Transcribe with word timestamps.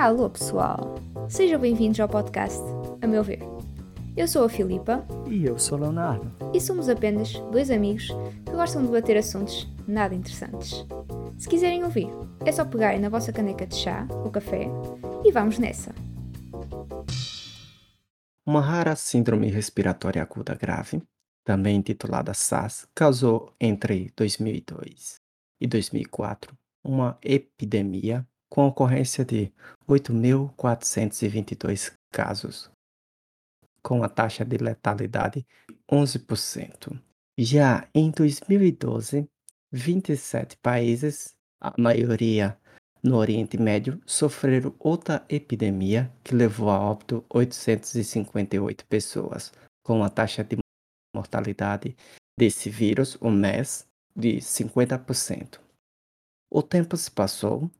Alô 0.00 0.30
pessoal, 0.30 0.94
sejam 1.28 1.60
bem-vindos 1.60 2.00
ao 2.00 2.08
podcast 2.08 2.58
A 3.02 3.06
Meu 3.06 3.22
Ver. 3.22 3.40
Eu 4.16 4.26
sou 4.26 4.44
a 4.46 4.48
Filipa 4.48 5.06
E 5.28 5.44
eu 5.44 5.58
sou 5.58 5.76
o 5.76 5.80
Leonardo. 5.82 6.32
e 6.54 6.58
somos 6.58 6.88
apenas 6.88 7.34
dois 7.52 7.70
amigos 7.70 8.08
que 8.46 8.50
gostam 8.50 8.80
de 8.80 8.88
debater 8.88 9.18
assuntos 9.18 9.68
nada 9.86 10.14
interessantes. 10.14 10.86
Se 11.36 11.46
quiserem 11.46 11.84
ouvir, 11.84 12.08
é 12.46 12.50
só 12.50 12.64
pegarem 12.64 12.98
na 12.98 13.10
vossa 13.10 13.30
caneca 13.30 13.66
de 13.66 13.76
chá 13.76 14.08
ou 14.24 14.30
café 14.30 14.68
e 15.22 15.30
vamos 15.30 15.58
nessa. 15.58 15.94
Uma 18.46 18.62
rara 18.62 18.96
síndrome 18.96 19.50
respiratória 19.50 20.22
aguda 20.22 20.54
grave, 20.54 21.02
também 21.44 21.76
intitulada 21.76 22.32
SARS, 22.32 22.88
causou 22.94 23.52
entre 23.60 24.10
2002 24.16 25.20
e 25.60 25.66
2004 25.66 26.56
uma 26.82 27.18
epidemia 27.22 28.26
com 28.50 28.66
ocorrência 28.66 29.24
de 29.24 29.50
8.422 29.88 31.94
casos, 32.12 32.70
com 33.82 34.02
a 34.02 34.08
taxa 34.08 34.44
de 34.44 34.58
letalidade 34.58 35.46
de 35.68 35.76
11%. 35.90 37.00
Já 37.38 37.88
em 37.94 38.10
2012, 38.10 39.26
27 39.72 40.58
países, 40.58 41.34
a 41.60 41.72
maioria 41.80 42.58
no 43.02 43.16
Oriente 43.16 43.56
Médio, 43.56 44.00
sofreram 44.04 44.74
outra 44.78 45.24
epidemia 45.28 46.12
que 46.22 46.34
levou 46.34 46.68
a 46.68 46.78
óbito 46.78 47.24
858 47.30 48.84
pessoas, 48.86 49.52
com 49.82 50.04
a 50.04 50.10
taxa 50.10 50.44
de 50.44 50.58
mortalidade 51.14 51.96
desse 52.38 52.68
vírus, 52.68 53.16
o 53.20 53.30
MES, 53.30 53.86
de 54.14 54.36
50%. 54.36 55.60
O 56.50 56.62
tempo 56.62 56.96
se 56.96 57.10
passou 57.10 57.70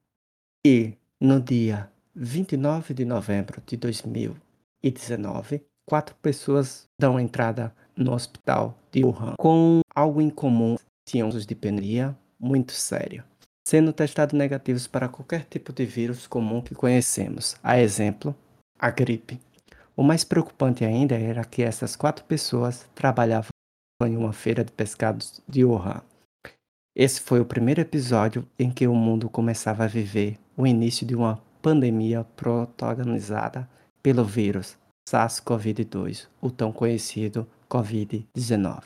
e, 0.67 0.95
no 1.19 1.41
dia 1.41 1.91
29 2.15 2.93
de 2.93 3.05
novembro 3.05 3.63
de 3.67 3.77
2019, 3.79 5.63
quatro 5.89 6.15
pessoas 6.17 6.85
dão 7.01 7.19
entrada 7.19 7.75
no 7.97 8.13
hospital 8.13 8.79
de 8.93 9.03
Wuhan 9.05 9.35
com 9.39 9.81
algo 9.95 10.21
em 10.21 10.29
comum, 10.29 10.77
tinham 11.09 11.31
de 11.31 11.55
pneumonia 11.55 12.15
muito 12.39 12.73
sério, 12.73 13.25
sendo 13.67 13.93
testados 13.93 14.39
negativos 14.39 14.87
para 14.87 15.09
qualquer 15.09 15.47
tipo 15.47 15.73
de 15.73 15.87
vírus 15.87 16.27
comum 16.27 16.61
que 16.61 16.75
conhecemos, 16.75 17.57
a 17.63 17.81
exemplo, 17.81 18.35
a 18.79 18.91
gripe. 18.91 19.41
O 19.97 20.03
mais 20.03 20.25
preocupante 20.25 20.85
ainda 20.85 21.15
era 21.15 21.45
que 21.45 21.63
essas 21.63 21.97
quatro 21.97 22.25
pessoas 22.25 22.87
trabalhavam 22.95 23.51
em 24.05 24.17
uma 24.17 24.33
feira 24.33 24.65
de 24.65 24.73
pescados 24.73 25.43
de 25.49 25.65
Wuhan. 25.65 26.03
Esse 26.95 27.21
foi 27.21 27.41
o 27.41 27.45
primeiro 27.45 27.81
episódio 27.81 28.47
em 28.59 28.71
que 28.71 28.87
o 28.87 28.95
mundo 28.95 29.29
começava 29.29 29.85
a 29.85 29.89
viver 29.89 30.37
o 30.57 30.67
início 30.67 31.07
de 31.07 31.15
uma 31.15 31.41
pandemia 31.63 32.25
protagonizada 32.37 33.69
pelo 34.03 34.25
vírus 34.25 34.77
SARS-CoV-2, 35.09 36.27
o 36.41 36.51
tão 36.51 36.73
conhecido 36.73 37.47
Covid-19. 37.69 38.83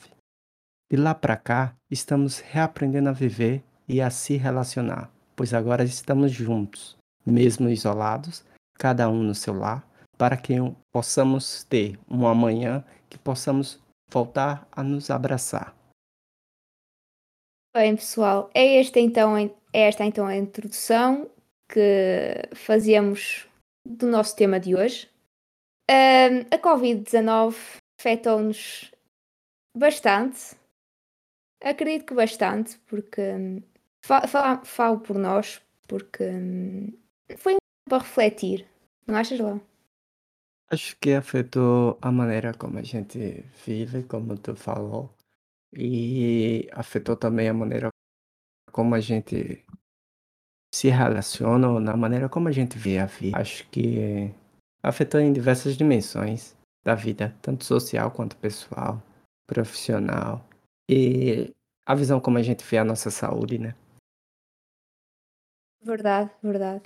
De 0.91 0.97
lá 0.97 1.14
para 1.14 1.36
cá, 1.36 1.75
estamos 1.91 2.41
reaprendendo 2.41 3.08
a 3.08 3.12
viver 3.12 3.64
e 3.88 4.00
a 4.00 4.10
se 4.10 4.36
relacionar, 4.36 5.10
pois 5.34 5.55
agora 5.55 5.82
estamos 5.82 6.30
juntos, 6.30 6.97
mesmo 7.25 7.69
isolados, 7.69 8.44
cada 8.78 9.08
um 9.08 9.22
no 9.22 9.34
seu 9.34 9.55
lar, 9.55 9.86
para 10.16 10.36
que 10.36 10.55
possamos 10.92 11.64
ter 11.64 11.98
um 12.08 12.27
amanhã 12.27 12.84
que 13.08 13.19
possamos 13.19 13.80
voltar 14.10 14.66
a 14.70 14.82
nos 14.82 15.10
abraçar. 15.10 15.75
Bem, 17.77 17.97
pessoal, 17.97 18.50
é, 18.55 18.77
este, 18.80 19.00
então, 19.00 19.36
é 19.36 19.50
esta 19.72 20.05
então 20.05 20.27
a 20.27 20.36
introdução 20.36 21.28
que 21.69 22.55
fazíamos 22.55 23.48
do 23.84 24.06
nosso 24.06 24.36
tema 24.36 24.61
de 24.61 24.77
hoje. 24.77 25.11
Ahm, 25.91 26.47
a 26.53 26.58
Covid-19 26.58 27.56
afetou-nos 27.98 28.92
bastante. 29.77 30.54
Acredito 31.60 32.06
que 32.06 32.15
bastante, 32.15 32.78
porque 32.87 33.21
hum, 33.32 33.62
fa- 34.04 34.28
fa- 34.28 34.65
falo 34.65 35.00
por 35.00 35.19
nós, 35.19 35.60
porque 35.88 36.25
hum, 36.25 36.93
foi 37.37 37.54
um 37.54 37.59
para 37.88 37.99
refletir, 37.99 38.69
não 39.06 39.16
achas 39.16 39.41
lá? 39.41 39.60
Acho 40.70 40.97
que 41.00 41.12
afetou 41.12 41.99
a 42.00 42.12
maneira 42.12 42.54
como 42.54 42.78
a 42.78 42.82
gente 42.82 43.44
vive, 43.66 44.04
como 44.04 44.38
tu 44.38 44.54
falou, 44.54 45.10
e 45.77 46.69
afetou 46.73 47.17
também 47.17 47.49
a 47.49 47.55
maneira 47.55 47.89
como 48.73 48.95
a 48.95 49.01
gente 49.01 49.65
se 50.75 50.89
relaciona, 50.89 51.69
ou 51.71 51.81
na 51.81 51.97
maneira 51.97 52.29
como 52.29 52.49
a 52.49 52.53
gente 52.53 52.77
vê 52.77 52.99
a 52.99 53.07
vida. 53.07 53.39
Acho 53.39 53.69
que 53.71 54.31
afetou 54.83 55.21
em 55.21 55.33
diversas 55.33 55.77
dimensões 55.77 56.57
da 56.85 56.95
vida, 56.95 57.37
tanto 57.41 57.65
social 57.65 58.11
quanto 58.11 58.37
pessoal, 58.37 59.01
profissional, 59.47 60.45
e 60.91 61.51
a 61.87 61.95
visão 61.95 62.21
como 62.21 62.39
a 62.39 62.43
gente 62.43 62.65
vê 62.65 62.79
a 62.79 62.85
nossa 62.85 63.11
saúde, 63.11 63.59
né? 63.59 63.75
Verdade, 65.81 66.31
verdade. 66.43 66.83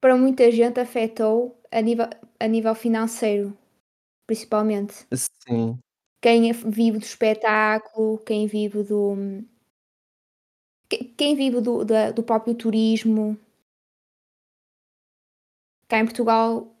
Para 0.00 0.16
muita 0.16 0.50
gente 0.50 0.80
afetou 0.80 1.60
a 1.70 1.80
nível, 1.80 2.06
a 2.38 2.46
nível 2.46 2.74
financeiro, 2.74 3.56
principalmente. 4.26 5.06
Sim, 5.12 5.78
Quem 6.24 6.50
vive 6.52 6.98
do 6.98 7.04
espetáculo, 7.04 8.16
quem 8.24 8.46
vive 8.46 8.82
do. 8.82 9.44
que- 10.88 11.04
Quem 11.18 11.36
vive 11.36 11.60
do, 11.60 11.84
da- 11.84 12.12
do 12.12 12.22
próprio 12.22 12.54
turismo. 12.54 13.36
Cá 15.86 15.98
em 15.98 16.06
Portugal 16.06 16.74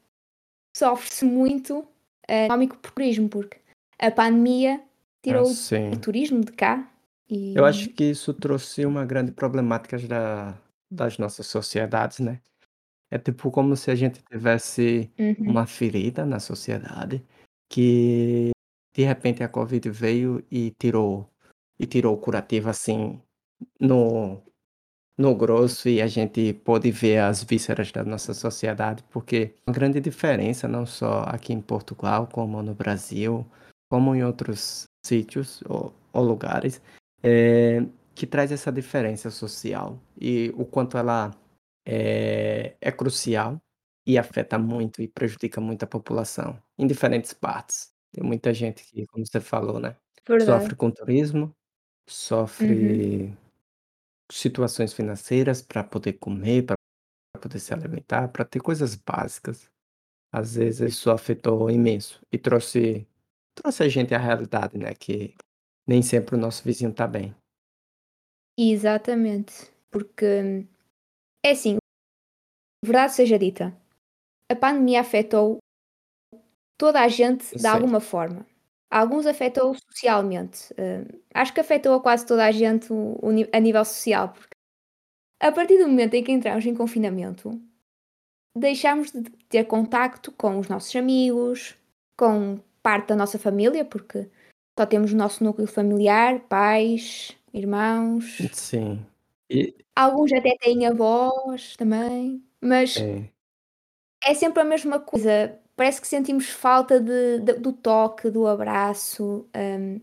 sofre-se 0.74 1.26
muito 1.26 1.86
eh, 2.26 2.46
económico 2.46 2.78
por 2.78 2.90
turismo, 2.92 3.28
porque 3.28 3.60
a 3.98 4.10
pandemia 4.10 4.82
tirou 5.22 5.46
ah, 5.46 5.94
o 5.94 6.00
turismo 6.00 6.40
de 6.42 6.52
cá. 6.52 6.90
E 7.28 7.54
Eu 7.54 7.66
acho 7.66 7.90
que 7.90 8.04
isso 8.04 8.32
trouxe 8.32 8.86
uma 8.86 9.04
grande 9.04 9.30
problemática 9.30 9.98
da, 9.98 10.58
das 10.90 11.18
nossas 11.18 11.46
sociedades, 11.48 12.18
né? 12.18 12.40
É 13.10 13.18
tipo 13.18 13.50
como 13.50 13.76
se 13.76 13.90
a 13.90 13.94
gente 13.94 14.22
tivesse 14.24 15.12
Uhum. 15.18 15.50
uma 15.50 15.66
ferida 15.66 16.24
na 16.24 16.40
sociedade 16.40 17.22
que 17.68 18.53
de 18.94 19.04
repente 19.04 19.42
a 19.42 19.48
Covid 19.48 19.90
veio 19.90 20.44
e 20.50 20.70
tirou 20.70 21.28
e 21.78 21.86
tirou 21.86 22.14
o 22.14 22.18
curativo 22.18 22.70
assim 22.70 23.20
no 23.80 24.40
no 25.16 25.34
grosso 25.34 25.88
e 25.88 26.02
a 26.02 26.06
gente 26.08 26.52
pôde 26.52 26.90
ver 26.90 27.18
as 27.18 27.42
vísceras 27.44 27.92
da 27.92 28.02
nossa 28.04 28.34
sociedade, 28.34 29.04
porque 29.10 29.54
uma 29.66 29.72
grande 29.72 30.00
diferença 30.00 30.66
não 30.66 30.84
só 30.84 31.22
aqui 31.28 31.52
em 31.52 31.60
Portugal, 31.60 32.28
como 32.32 32.60
no 32.62 32.74
Brasil, 32.74 33.46
como 33.88 34.14
em 34.14 34.24
outros 34.24 34.84
sítios 35.06 35.62
ou, 35.68 35.94
ou 36.12 36.24
lugares, 36.24 36.82
é, 37.22 37.84
que 38.14 38.26
traz 38.26 38.50
essa 38.50 38.72
diferença 38.72 39.30
social 39.30 39.98
e 40.20 40.52
o 40.56 40.64
quanto 40.64 40.98
ela 40.98 41.30
é, 41.86 42.74
é 42.80 42.90
crucial 42.90 43.60
e 44.06 44.18
afeta 44.18 44.58
muito 44.58 45.00
e 45.00 45.08
prejudica 45.08 45.60
muito 45.60 45.84
a 45.84 45.86
população 45.86 46.60
em 46.76 46.86
diferentes 46.86 47.32
partes. 47.32 47.93
Tem 48.14 48.24
muita 48.24 48.54
gente 48.54 48.84
que, 48.84 49.06
como 49.08 49.26
você 49.26 49.40
falou, 49.40 49.80
né, 49.80 49.96
Verdade. 50.28 50.70
sofre 50.70 50.76
com 50.76 50.90
turismo, 50.90 51.54
Uhum. 52.60 53.04
sofre 53.28 53.36
situações 54.32 54.92
financeiras 54.94 55.62
para 55.62 55.84
poder 55.84 56.14
comer, 56.14 56.64
para 56.66 56.76
poder 57.40 57.60
se 57.60 57.74
alimentar, 57.74 58.28
para 58.28 58.44
ter 58.44 58.60
coisas 58.60 58.96
básicas. 58.96 59.70
Às 60.32 60.56
vezes 60.56 60.94
isso 60.94 61.10
afetou 61.10 61.70
imenso 61.70 62.20
e 62.32 62.38
trouxe 62.38 63.06
trouxe 63.56 63.84
a 63.84 63.88
gente 63.88 64.14
à 64.14 64.18
realidade, 64.18 64.78
né, 64.78 64.94
que 64.94 65.34
nem 65.86 66.02
sempre 66.02 66.36
o 66.36 66.38
nosso 66.38 66.64
vizinho 66.64 66.94
tá 66.94 67.06
bem. 67.06 67.34
Exatamente. 68.58 69.70
Porque 69.90 70.66
é 71.44 71.50
assim, 71.50 71.78
verdade 72.84 73.14
seja 73.14 73.38
dita, 73.38 73.76
a 74.50 74.56
pandemia 74.56 75.00
afetou 75.00 75.58
toda 76.78 77.00
a 77.00 77.08
gente 77.08 77.54
de 77.54 77.60
Sim. 77.62 77.66
alguma 77.68 78.00
forma. 78.00 78.46
Alguns 78.90 79.26
afetou 79.26 79.74
socialmente. 79.74 80.72
eh, 80.76 81.04
acho 81.34 81.52
que 81.54 81.60
afetou 81.60 81.94
a 81.94 82.00
quase 82.02 82.26
toda 82.26 82.44
a 82.46 82.52
gente 82.52 82.92
o- 82.92 83.18
o 83.22 83.28
a 83.52 83.60
nível 83.60 83.84
social, 83.84 84.30
porque 84.30 84.54
a 85.40 85.52
partir 85.52 85.78
do 85.78 85.88
momento 85.88 86.14
em 86.14 86.24
que 86.24 86.32
entramos 86.32 86.64
em 86.66 86.74
confinamento, 86.74 87.60
deixámos 88.56 89.10
de 89.12 89.22
ter 89.48 89.64
contacto 89.64 90.32
com 90.32 90.58
os 90.58 90.68
nossos 90.68 90.94
amigos, 90.96 91.74
com 92.16 92.58
parte 92.82 93.08
da 93.08 93.16
nossa 93.16 93.38
família, 93.38 93.84
porque 93.84 94.30
só 94.78 94.86
temos 94.86 95.12
o 95.12 95.16
nosso 95.16 95.42
núcleo 95.44 95.66
familiar, 95.68 96.40
pais, 96.48 97.36
irmãos, 97.52 98.38
Sim. 98.52 99.04
E 99.50 99.74
alguns 99.96 100.32
até 100.32 100.56
têm 100.60 100.86
avós 100.86 101.76
também, 101.76 102.42
mas 102.60 102.96
é, 102.98 103.28
é 104.24 104.34
sempre 104.34 104.62
a 104.62 104.64
mesma 104.64 105.00
coisa. 105.00 105.58
Parece 105.76 106.00
que 106.00 106.06
sentimos 106.06 106.48
falta 106.48 107.00
de, 107.00 107.40
de- 107.40 107.54
do 107.54 107.72
toque, 107.72 108.30
do 108.30 108.46
abraço, 108.46 109.48
hum, 109.56 110.00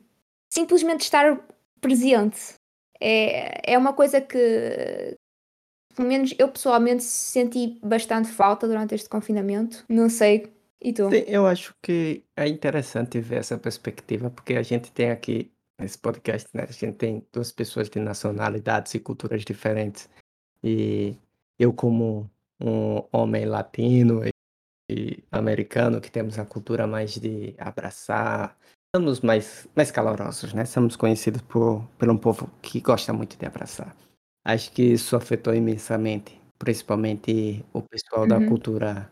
simplesmente 0.50 1.02
estar 1.02 1.40
presente. 1.80 2.56
É, 3.00 3.74
é 3.74 3.78
uma 3.78 3.94
coisa 3.94 4.20
que, 4.22 5.18
pelo 5.96 6.08
menos 6.08 6.34
eu 6.38 6.50
pessoalmente 6.50 7.04
senti 7.04 7.80
bastante 7.84 8.30
falta 8.30 8.68
durante 8.68 8.96
este 8.96 9.10
confinamento. 9.10 9.86
Não 9.90 10.10
sei, 10.10 10.52
e 10.82 10.94
tu? 10.94 11.10
Sim, 11.10 11.24
eu 11.28 11.48
acho 11.48 11.74
que 11.82 12.24
é 12.36 12.48
interessante 12.48 13.20
ver 13.20 13.38
essa 13.38 13.58
perspectiva, 13.58 14.30
porque 14.30 14.56
a 14.56 14.64
gente 14.64 14.92
tem 14.92 15.10
aqui 15.12 15.52
nesse 15.80 15.98
podcast, 15.98 16.48
né? 16.54 16.64
A 16.68 16.72
gente 16.72 16.98
tem 16.98 17.26
duas 17.32 17.52
pessoas 17.52 17.90
de 17.90 18.00
nacionalidades 18.00 18.94
e 18.94 19.00
culturas 19.00 19.44
diferentes. 19.44 20.10
E 20.64 21.16
eu, 21.58 21.74
como 21.74 22.30
um 22.60 23.02
homem 23.12 23.46
latino 23.46 24.24
e 24.26 24.32
americano, 25.32 26.02
que 26.02 26.12
temos 26.12 26.38
a 26.40 26.46
cultura 26.46 26.88
mais 26.88 27.14
de 27.20 27.56
abraçar, 27.58 28.58
somos 28.96 29.22
mais, 29.22 29.68
mais 29.76 29.92
calorosos, 29.92 30.54
né? 30.54 30.66
Somos 30.66 30.96
conhecidos 30.96 31.42
por, 31.44 31.86
por 31.98 32.10
um 32.10 32.18
povo 32.18 32.50
que 32.62 32.80
gosta 32.82 33.14
muito 33.14 33.38
de 33.38 33.46
abraçar. 33.46 33.96
Acho 34.46 34.72
que 34.72 34.84
isso 34.84 35.16
afetou 35.16 35.54
imensamente, 35.54 36.40
principalmente 36.60 37.64
o 37.74 37.82
pessoal 37.84 38.28
da 38.28 38.40
Uhum. 38.40 38.46
cultura 38.48 39.12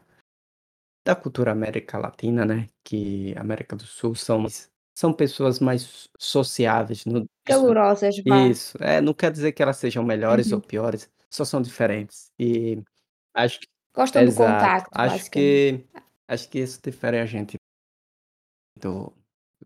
da 1.05 1.15
cultura 1.15 1.51
América 1.51 1.97
Latina, 1.97 2.45
né? 2.45 2.67
Que 2.83 3.33
América 3.37 3.75
do 3.75 3.83
Sul 3.85 4.15
são 4.15 4.45
são 4.97 5.13
pessoas 5.13 5.59
mais 5.59 6.09
sociáveis. 6.19 7.05
No, 7.05 7.25
Calorosas, 7.45 8.15
vá. 8.27 8.51
isso. 8.51 8.77
É, 8.83 8.99
não 9.01 9.13
quer 9.13 9.31
dizer 9.31 9.53
que 9.53 9.63
elas 9.63 9.77
sejam 9.77 10.03
melhores 10.03 10.51
ou 10.51 10.59
Uhum. 10.59 10.61
piores, 10.61 11.09
só 11.31 11.45
são 11.45 11.61
diferentes. 11.61 12.31
E 12.39 12.81
acho 13.35 13.61
que, 13.61 13.67
Gostam 13.93 14.23
do 14.23 14.29
exato. 14.29 14.51
contacto, 14.51 14.89
Acho 14.93 15.09
basicamente. 15.15 15.31
que 15.89 15.99
acho 16.27 16.49
que 16.49 16.59
isso 16.59 16.79
difere 16.83 17.19
a 17.19 17.25
gente 17.25 17.57
do, 18.79 19.11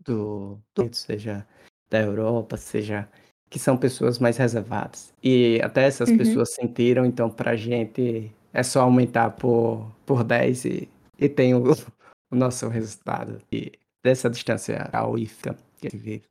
do, 0.04 0.58
do 0.74 0.94
seja 0.94 1.46
da 1.90 2.00
Europa, 2.00 2.56
seja 2.56 3.08
que 3.50 3.58
são 3.58 3.76
pessoas 3.76 4.18
mais 4.18 4.36
reservadas. 4.36 5.12
E 5.22 5.60
até 5.62 5.84
essas 5.84 6.10
Uhum. 6.10 6.16
pessoas 6.18 6.54
sentiram, 6.54 7.04
então 7.04 7.30
pra 7.30 7.54
gente 7.54 8.32
é 8.52 8.62
só 8.62 8.80
aumentar 8.82 9.30
por, 9.32 9.86
por 10.04 10.24
10 10.24 10.64
e, 10.64 10.88
e 11.18 11.28
tem 11.28 11.54
o, 11.54 11.62
o 12.32 12.34
nosso 12.34 12.68
resultado. 12.68 13.40
E 13.52 13.72
dessa 14.04 14.28
distância 14.28 14.88
ao 14.92 15.16
IFCA 15.18 15.56
que 15.78 15.88
vive. 15.96 16.24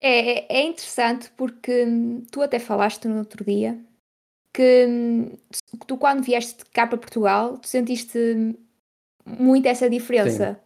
É, 0.00 0.54
é- 0.54 0.58
é 0.60 0.62
interessante 0.62 1.30
porque 1.36 1.84
tu 2.30 2.40
até 2.42 2.58
falaste 2.58 3.08
no 3.08 3.18
outro 3.18 3.44
dia 3.44 3.82
que 4.58 4.86
hum, 4.88 5.36
tu 5.86 5.96
quando 5.96 6.22
vieste 6.24 6.64
cá 6.72 6.84
para 6.86 6.98
Portugal, 6.98 7.58
tu 7.58 7.68
sentiste 7.68 8.18
muito 9.26 9.66
essa 9.68 9.88
Sim, 9.88 9.90
diferença. 9.90 10.60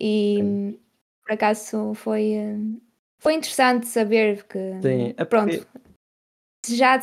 E 0.00 0.40
sim. 0.40 0.44
hum, 0.44 0.78
por 1.24 1.32
acaso 1.34 1.94
foi, 1.94 2.34
hum, 2.38 2.80
foi 3.20 3.34
interessante 3.34 3.86
saber 3.88 4.44
que 4.48 4.58
Sim, 4.82 5.14
é 5.16 5.24
pronto, 5.28 5.56
porque, 5.56 5.66
já, 6.68 6.98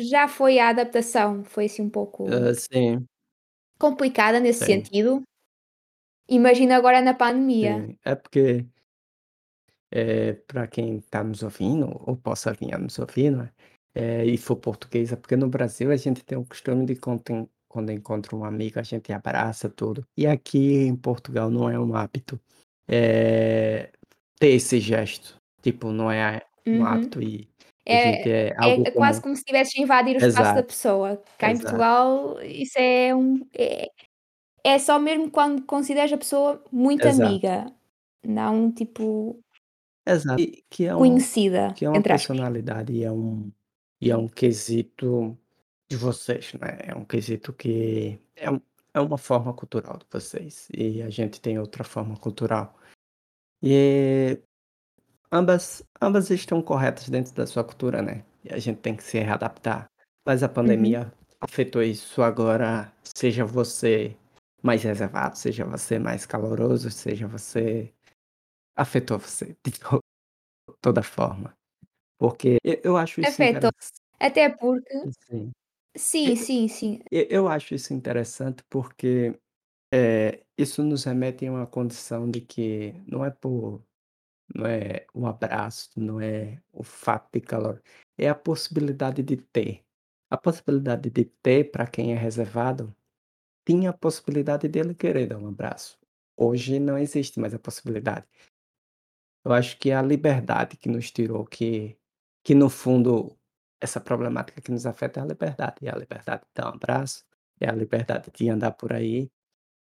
já 0.00 0.28
foi 0.28 0.58
a 0.58 0.68
adaptação, 0.70 1.44
foi 1.44 1.66
assim 1.66 1.82
um 1.82 1.90
pouco 1.90 2.52
sim, 2.54 3.06
complicada 3.78 4.40
nesse 4.40 4.64
sim, 4.64 4.64
sentido. 4.64 5.22
Imagina 6.38 6.74
agora 6.76 7.00
na 7.00 7.14
pandemia. 7.22 7.74
sim. 7.86 7.98
É 8.04 8.14
porque 8.16 8.66
É, 9.90 10.32
para 10.48 10.66
quem 10.66 10.96
está 10.98 11.22
nos 11.22 11.42
ouvindo, 11.42 11.86
ou 12.06 12.16
possa 12.16 12.52
vir 12.54 12.74
a 12.74 12.78
nos 12.78 12.98
ouvir, 12.98 13.30
não 13.30 13.48
é? 13.94 14.24
E 14.26 14.36
for 14.38 14.56
português, 14.56 15.12
é 15.12 15.16
porque 15.16 15.36
no 15.36 15.48
Brasil 15.48 15.90
a 15.90 15.96
gente 15.96 16.24
tem 16.24 16.38
o 16.38 16.44
costume 16.44 16.86
de 16.86 16.96
quando, 16.96 17.22
quando 17.68 17.90
encontra 17.92 18.36
um 18.36 18.44
amigo, 18.44 18.78
a 18.80 18.82
gente 18.82 19.12
abraça 19.12 19.68
tudo. 19.70 20.04
E 20.16 20.26
aqui 20.26 20.74
em 20.84 20.96
Portugal 20.96 21.50
não 21.50 21.68
é 21.70 21.78
um 21.78 21.94
hábito 21.94 22.40
eh, 22.88 23.90
ter 24.38 24.48
esse 24.52 24.80
gesto. 24.80 25.36
Tipo, 25.62 25.90
não 25.92 26.10
é 26.10 26.40
um 26.72 26.82
Uhum. 26.82 26.84
hábito 26.84 27.22
e 27.22 27.48
É, 27.86 28.20
é 28.48 28.54
algo 28.58 28.84
é 28.86 28.90
quase 28.92 29.20
como 29.20 29.34
se 29.34 29.40
estivesses 29.42 29.78
a 29.78 29.82
invadir 29.82 30.14
o 30.16 30.18
espaço 30.18 30.54
da 30.54 30.62
Exato, 30.62 30.66
pessoa. 30.68 31.22
Cá 31.38 31.50
em 31.50 31.54
exato, 31.54 31.58
Portugal, 31.58 32.40
isso 32.42 32.78
é 32.78 33.14
um. 33.14 33.40
É, 33.54 33.88
é 34.64 34.78
só 34.78 34.98
mesmo 34.98 35.30
quando 35.30 35.64
consideras 35.66 36.12
a 36.12 36.18
pessoa 36.18 36.64
muito 36.72 37.06
exato, 37.06 37.08
amiga, 37.08 37.72
não 38.24 38.72
tipo 38.72 39.40
exato. 40.06 40.42
E 40.42 40.64
que 40.70 40.86
é 40.86 40.94
um, 40.96 40.98
conhecida, 40.98 41.74
que 41.74 41.84
é 41.84 41.90
uma 41.90 42.02
personalidade 42.04 42.92
e 42.92 43.04
é 43.04 43.12
um, 43.12 43.52
e 44.02 44.10
é 44.10 44.16
um 44.18 44.28
quesito 44.28 45.38
De 45.90 45.96
vocês, 45.98 46.54
né, 46.54 46.78
é 46.84 46.94
um 46.96 47.04
quesito 47.06 47.52
que 47.54 48.20
é 48.36 48.46
é 48.94 49.00
uma 49.00 49.18
forma 49.18 49.54
cultural 49.54 49.98
de 49.98 50.06
vocês, 50.10 50.68
e 50.76 51.02
a 51.02 51.10
gente 51.10 51.40
tem 51.40 51.58
outra 51.58 51.84
forma 51.84 52.16
cultural. 52.18 52.78
E 53.62 54.38
ambas 55.32 55.84
ambas 56.00 56.30
estão 56.30 56.62
corretas 56.62 57.08
dentro 57.08 57.34
da 57.34 57.46
sua 57.46 57.64
cultura, 57.64 58.02
né, 58.02 58.24
e 58.44 58.52
a 58.54 58.58
gente 58.58 58.80
tem 58.80 58.96
que 58.96 59.04
se 59.04 59.18
readaptar. 59.20 59.86
Mas 60.26 60.42
a 60.42 60.48
Uhum. 60.48 60.54
pandemia 60.54 61.12
afetou 61.40 61.82
isso 61.82 62.22
agora, 62.22 62.92
seja 63.16 63.44
você 63.44 64.16
mais 64.62 64.82
reservado, 64.84 65.36
seja 65.38 65.64
você 65.64 65.98
mais 65.98 66.26
caloroso, 66.26 66.90
seja 66.90 67.26
você 67.28 67.92
afetou 68.76 69.18
você 69.18 69.56
de 69.66 69.72
to 69.80 70.00
toda 70.82 71.02
forma, 71.02 71.54
porque 72.22 72.58
e 72.64 72.80
eu 72.84 72.96
acho 72.96 73.20
isso 73.20 73.42
Afetou. 73.42 73.70
interessante 73.70 74.00
Até 74.26 74.44
porque. 74.60 74.96
sim. 75.28 75.52
Sim, 75.96 76.36
E 76.36 76.36
sim, 76.36 76.68
sim. 76.68 77.00
e 77.12 77.28
eu 77.30 77.48
acho 77.48 77.74
isso 77.74 77.94
interessante 77.94 78.64
porque 78.70 79.38
Eh, 79.94 80.44
isso 80.58 80.84
nos 80.84 81.04
remete 81.04 81.46
a 81.46 81.52
uma 81.52 81.66
condição 81.66 82.30
de 82.30 82.40
que 82.42 82.94
não 83.08 83.24
é 83.24 83.30
por 83.30 83.82
não 84.54 84.66
é 84.66 85.06
o 85.14 85.26
abraço, 85.26 85.90
não 85.98 86.20
é 86.20 86.62
o 86.72 86.82
fato 86.84 87.28
de 87.34 87.40
calor, 87.42 87.82
é 88.18 88.28
a 88.28 88.34
possibilidade 88.36 89.22
de 89.22 89.36
ter. 89.38 89.84
A 90.30 90.38
possibilidade 90.38 91.10
de 91.10 91.24
ter, 91.26 91.70
para 91.72 91.86
quem 91.86 92.12
é 92.12 92.16
reservado, 92.16 92.94
tinha 93.66 93.90
a 93.90 93.94
possibilidade 93.94 94.68
dele 94.68 94.94
querer 94.94 95.28
dar 95.28 95.38
um 95.38 95.48
abraço. 95.48 95.98
Hoje 96.36 96.80
não 96.80 96.98
existe 96.98 97.40
mais 97.40 97.54
a 97.54 97.58
possibilidade. 97.60 98.26
Eu 99.44 99.52
acho 99.52 99.78
que 99.78 99.90
é 99.90 99.96
a 99.96 100.02
liberdade 100.02 100.76
que 100.76 100.88
nos 100.88 101.10
tirou, 101.10 101.44
que 101.44 101.96
que 102.42 102.54
no 102.54 102.68
fundo 102.68 103.36
essa 103.80 104.00
problemática 104.00 104.60
que 104.60 104.70
nos 104.70 104.86
afeta 104.86 105.20
é 105.20 105.22
a 105.22 105.26
liberdade, 105.26 105.76
é 105.82 105.90
a 105.90 105.96
liberdade 105.96 106.42
de 106.42 106.48
dar 106.54 106.66
um 106.66 106.74
abraço, 106.74 107.24
é 107.60 107.68
a 107.68 107.72
liberdade 107.72 108.30
de 108.32 108.48
andar 108.48 108.72
por 108.72 108.92
aí. 108.92 109.30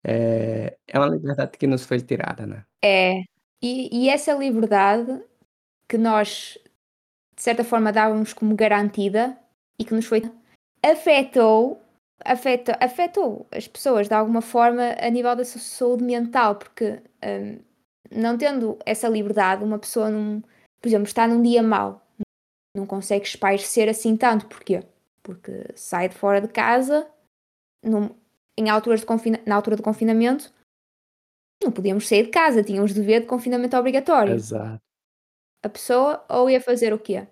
Eh, 0.05 0.77
é 0.87 0.99
uma 0.99 1.09
liberdade 1.09 1.59
que 1.59 1.67
nos 1.67 1.85
foi 1.85 2.01
tirada, 2.01 2.47
né. 2.47 2.65
É. 2.83 3.23
E, 3.63 4.05
e 4.05 4.09
essa 4.09 4.33
liberdade 4.33 5.23
que 5.89 5.99
nós, 5.99 6.57
de 7.37 7.43
certa 7.43 7.65
forma, 7.65 7.93
dávamos 7.93 8.33
como 8.33 8.55
garantida 8.55 9.37
e 9.79 9.85
que 9.85 9.95
nos 9.95 10.07
foi 10.07 10.23
afetou, 10.83 11.83
afeta, 12.25 12.77
afetou 12.81 13.47
as 13.51 13.67
pessoas 13.69 14.09
de 14.09 14.15
alguma 14.15 14.41
forma 14.41 14.95
a 15.01 15.11
nível 15.11 15.35
da 15.37 15.45
sua 15.45 15.61
saúde 15.61 16.05
mental, 16.05 16.57
porque 16.57 17.03
hum, 17.25 17.59
não 18.11 18.39
tendo 18.39 18.79
essa 18.87 19.09
liberdade, 19.09 19.65
uma 19.65 19.79
pessoa, 19.79 20.11
num, 20.11 20.41
por 20.81 20.89
exemplo, 20.89 21.07
está 21.07 21.27
num 21.27 21.43
dia 21.43 21.63
mau, 21.63 22.03
não 22.75 22.87
consegue 22.87 23.27
espairecer 23.27 23.89
assim 23.89 24.17
tanto. 24.17 24.47
Porquê? 24.47 24.83
Porque 25.23 25.67
sai 25.75 26.09
de 26.09 26.15
fora 26.15 26.41
de 26.41 26.49
casa, 26.49 27.09
num- 27.85 28.15
em 28.57 28.69
alturas 28.71 29.01
de 29.01 29.07
confina- 29.07 29.41
na 29.47 29.55
altura 29.57 29.77
do 29.77 29.83
confinamento, 29.83 30.53
não 31.63 31.71
podíamos 31.73 32.09
sair 32.09 32.25
de 32.25 32.31
casa, 32.31 32.63
tínhamos 32.63 32.93
dever 32.93 33.21
de 33.21 33.27
confinamento 33.27 33.77
obrigatório. 33.77 34.35
Exato. 34.35 34.81
A 35.63 35.69
pessoa 35.69 36.25
ou 36.29 36.49
ia 36.49 36.61
fazer 36.61 36.93
o 36.93 36.99
quê? 36.99 37.27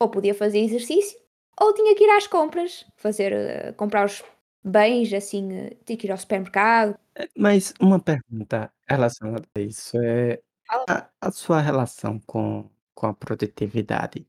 Ou 0.00 0.08
podia 0.10 0.34
fazer 0.34 0.58
exercício, 0.58 1.18
ou 1.58 1.72
tinha 1.72 1.94
que 1.94 2.04
ir 2.04 2.10
às 2.10 2.26
compras, 2.26 2.84
fazer, 2.96 3.32
eh, 3.32 3.72
comprar 3.72 4.04
os 4.04 4.22
bens, 4.64 5.12
assim, 5.14 5.52
eh, 5.54 5.76
tinha 5.84 5.96
que 5.96 6.06
ir 6.06 6.10
ao 6.10 6.18
supermercado. 6.18 6.98
Eh, 7.16 7.28
mas 7.36 7.72
uma 7.80 7.98
pergunta 7.98 8.70
relacionada 8.86 9.46
a 9.54 9.60
isso, 9.60 9.96
é 10.02 10.40
Fala. 10.66 10.84
a 10.88 11.08
a 11.28 11.30
sua 11.32 11.60
relação 11.60 12.18
com 12.26 12.68
com 12.94 13.06
a 13.06 13.14
produtividade, 13.14 14.26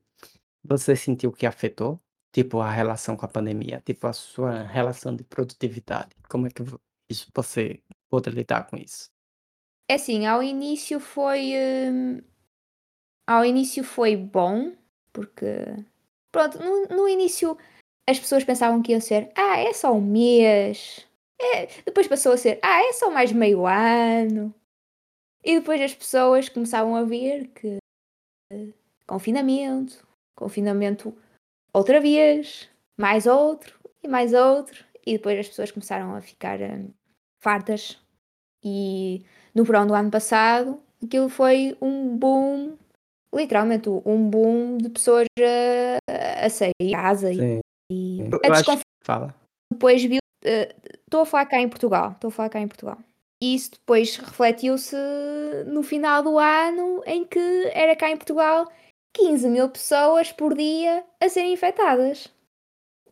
você 0.64 0.96
sentiu 0.96 1.32
que 1.32 1.46
afetou? 1.46 2.00
Tipo, 2.32 2.60
a 2.60 2.70
relação 2.70 3.16
com 3.16 3.24
a 3.24 3.28
pandemia, 3.28 3.80
tipo, 3.84 4.06
a 4.06 4.12
sua 4.12 4.62
relação 4.62 5.14
de 5.14 5.22
produtividade, 5.24 6.10
como 6.28 6.46
é 6.46 6.50
que 6.50 6.62
isso 7.08 7.28
você 7.34 7.80
pôde 8.10 8.30
lidar 8.30 8.66
com 8.66 8.76
isso? 8.76 9.08
É 9.88 9.94
assim, 9.94 10.26
ao 10.26 10.42
início 10.42 10.98
foi, 10.98 11.52
hum, 11.56 12.20
ao 13.26 13.44
início 13.44 13.84
foi 13.84 14.16
bom, 14.16 14.72
porque 15.12 15.46
pronto, 16.32 16.58
no 16.58 16.86
no 16.96 17.08
início 17.08 17.56
as 18.08 18.18
pessoas 18.18 18.44
pensavam 18.44 18.82
que 18.82 18.92
ia 18.92 19.00
ser: 19.00 19.30
"Ah, 19.36 19.58
é 19.60 19.72
só 19.72 19.92
um 19.92 20.00
mês", 20.00 21.06
é 21.40 21.66
depois 21.84 22.08
passou 22.08 22.32
a 22.32 22.36
ser: 22.36 22.58
"Ah, 22.62 22.82
é 22.84 22.92
só 22.92 23.10
mais 23.10 23.32
meio 23.32 23.66
ano", 23.66 24.54
e 25.44 25.58
depois 25.60 25.80
as 25.80 25.94
pessoas 25.94 26.48
começavam 26.48 26.96
a 26.96 27.04
ver 27.04 27.48
que 27.48 27.78
confinamento, 29.06 30.06
confinamento 30.34 31.16
outra 31.72 32.00
vez, 32.00 32.68
mais 32.98 33.26
outro 33.26 33.78
e 34.02 34.08
mais 34.08 34.32
outro, 34.32 34.84
e 35.06 35.12
depois 35.14 35.38
as 35.38 35.48
pessoas 35.48 35.70
começaram 35.70 36.14
a 36.14 36.20
ficar, 36.20 36.60
hum, 36.60 36.90
fartas 37.42 37.98
e 38.62 39.24
no 39.54 39.64
verão 39.64 39.86
do 39.86 39.94
ano 39.94 40.10
passado 40.10 40.80
aquilo 41.02 41.28
foi 41.28 41.76
um 41.80 42.16
boom, 42.16 42.76
literalmente 43.34 43.88
um 43.88 44.28
boom 44.28 44.78
de 44.78 44.88
pessoas 44.88 45.26
a 45.38 46.46
a 46.46 46.50
sair 46.50 46.72
de 46.80 46.90
casa 46.90 47.32
e 47.32 47.38
Sim. 47.38 47.60
Eu, 48.18 48.52
a 48.52 48.62
fala. 49.04 49.34
depois 49.72 50.02
viu. 50.02 50.20
Estou 50.42 51.22
a 51.22 51.26
falar 51.26 51.46
cá 51.46 51.60
em 51.60 51.68
Portugal. 51.68 52.12
Estou 52.12 52.28
a 52.28 52.30
falar 52.30 52.48
cá 52.48 52.60
em 52.60 52.68
Portugal. 52.68 52.98
E 53.42 53.54
isso 53.54 53.72
depois 53.72 54.16
refletiu-se 54.16 54.96
no 55.66 55.82
final 55.82 56.22
do 56.22 56.38
ano, 56.38 57.02
em 57.06 57.24
que 57.24 57.38
era 57.72 57.94
cá 57.96 58.10
em 58.10 58.16
Portugal 58.16 58.70
15 59.14 59.48
mil 59.48 59.68
pessoas 59.70 60.32
por 60.32 60.54
dia 60.54 61.04
a 61.22 61.28
serem 61.28 61.52
infectadas. 61.54 62.28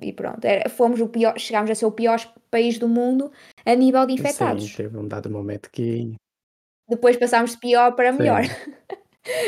E 0.00 0.12
pronto, 0.12 0.44
era, 0.44 0.68
fomos 0.68 1.00
o 1.00 1.08
pior, 1.08 1.38
chegámos 1.38 1.70
a 1.70 1.74
ser 1.74 1.86
o 1.86 1.92
pior 1.92 2.18
país 2.50 2.78
do 2.78 2.88
mundo 2.88 3.30
a 3.64 3.74
nível 3.74 4.04
de 4.06 4.12
Sim, 4.12 4.18
infectados. 4.20 4.76
teve 4.76 4.96
um 4.98 5.06
dado 5.08 5.30
momento 5.30 5.70
que. 5.70 6.14
Depois 6.88 7.16
passámos 7.16 7.52
de 7.52 7.58
pior 7.58 7.94
para 7.94 8.12
melhor. 8.12 8.42
Sim. 8.44 8.50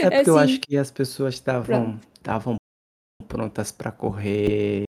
É 0.02 0.10
porque 0.10 0.30
eu 0.30 0.38
acho 0.38 0.54
Assim, 0.54 0.60
que 0.60 0.76
as 0.76 0.90
pessoas 0.90 1.34
estavam 1.34 1.66
pronto. 1.66 2.06
estavam 2.14 2.56
prontas 3.28 3.72
para 3.72 3.90
correr 3.92 4.84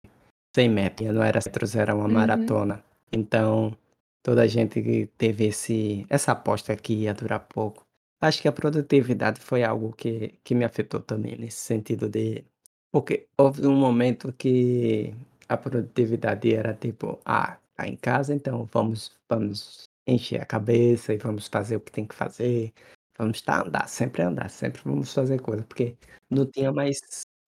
sem 0.55 0.69
meta, 0.69 1.11
não 1.13 1.23
era 1.23 1.39
metros, 1.45 1.75
era 1.75 1.95
uma 1.95 2.05
Uhum. 2.05 2.13
maratona. 2.13 2.83
Então, 3.11 3.77
toda 4.23 4.41
a 4.43 4.47
gente 4.47 4.81
que 4.81 5.07
teve 5.17 5.45
esse 5.47 6.05
essa 6.09 6.31
aposta 6.33 6.75
que 6.75 6.93
ia 6.93 7.13
durar 7.13 7.41
pouco. 7.47 7.83
Acho 8.23 8.39
que 8.43 8.47
a 8.47 8.51
produtividade 8.51 9.39
foi 9.41 9.63
algo 9.63 9.91
que 9.93 10.39
que 10.43 10.53
me 10.53 10.63
afetou 10.63 11.01
também 11.01 11.35
nesse 11.39 11.57
sentido 11.59 12.07
de 12.07 12.45
porque 12.91 13.27
houve 13.35 13.65
um 13.65 13.75
momento 13.75 14.31
que 14.33 15.11
a 15.49 15.57
produtividade 15.57 16.53
era 16.53 16.71
tipo: 16.75 17.19
"Ah, 17.25 17.57
tá 17.75 17.87
em 17.87 17.95
casa, 17.97 18.35
então 18.35 18.65
vamos 18.71 19.17
vamos 19.27 19.85
encher 20.07 20.39
a 20.39 20.45
cabeça 20.45 21.13
e 21.13 21.17
vamos 21.17 21.47
fazer 21.47 21.77
o 21.77 21.81
que 21.81 21.91
tem 21.91 22.05
que 22.05 22.13
fazer, 22.13 22.71
vamos 23.17 23.41
tá 23.41 23.63
andar, 23.63 23.87
sempre 23.89 24.21
andar, 24.21 24.49
sempre 24.51 24.81
vamos 24.83 25.11
fazer 25.11 25.41
coisa", 25.41 25.63
porque 25.63 25.97
não 26.29 26.45
tinha 26.45 26.71
mais 26.71 26.99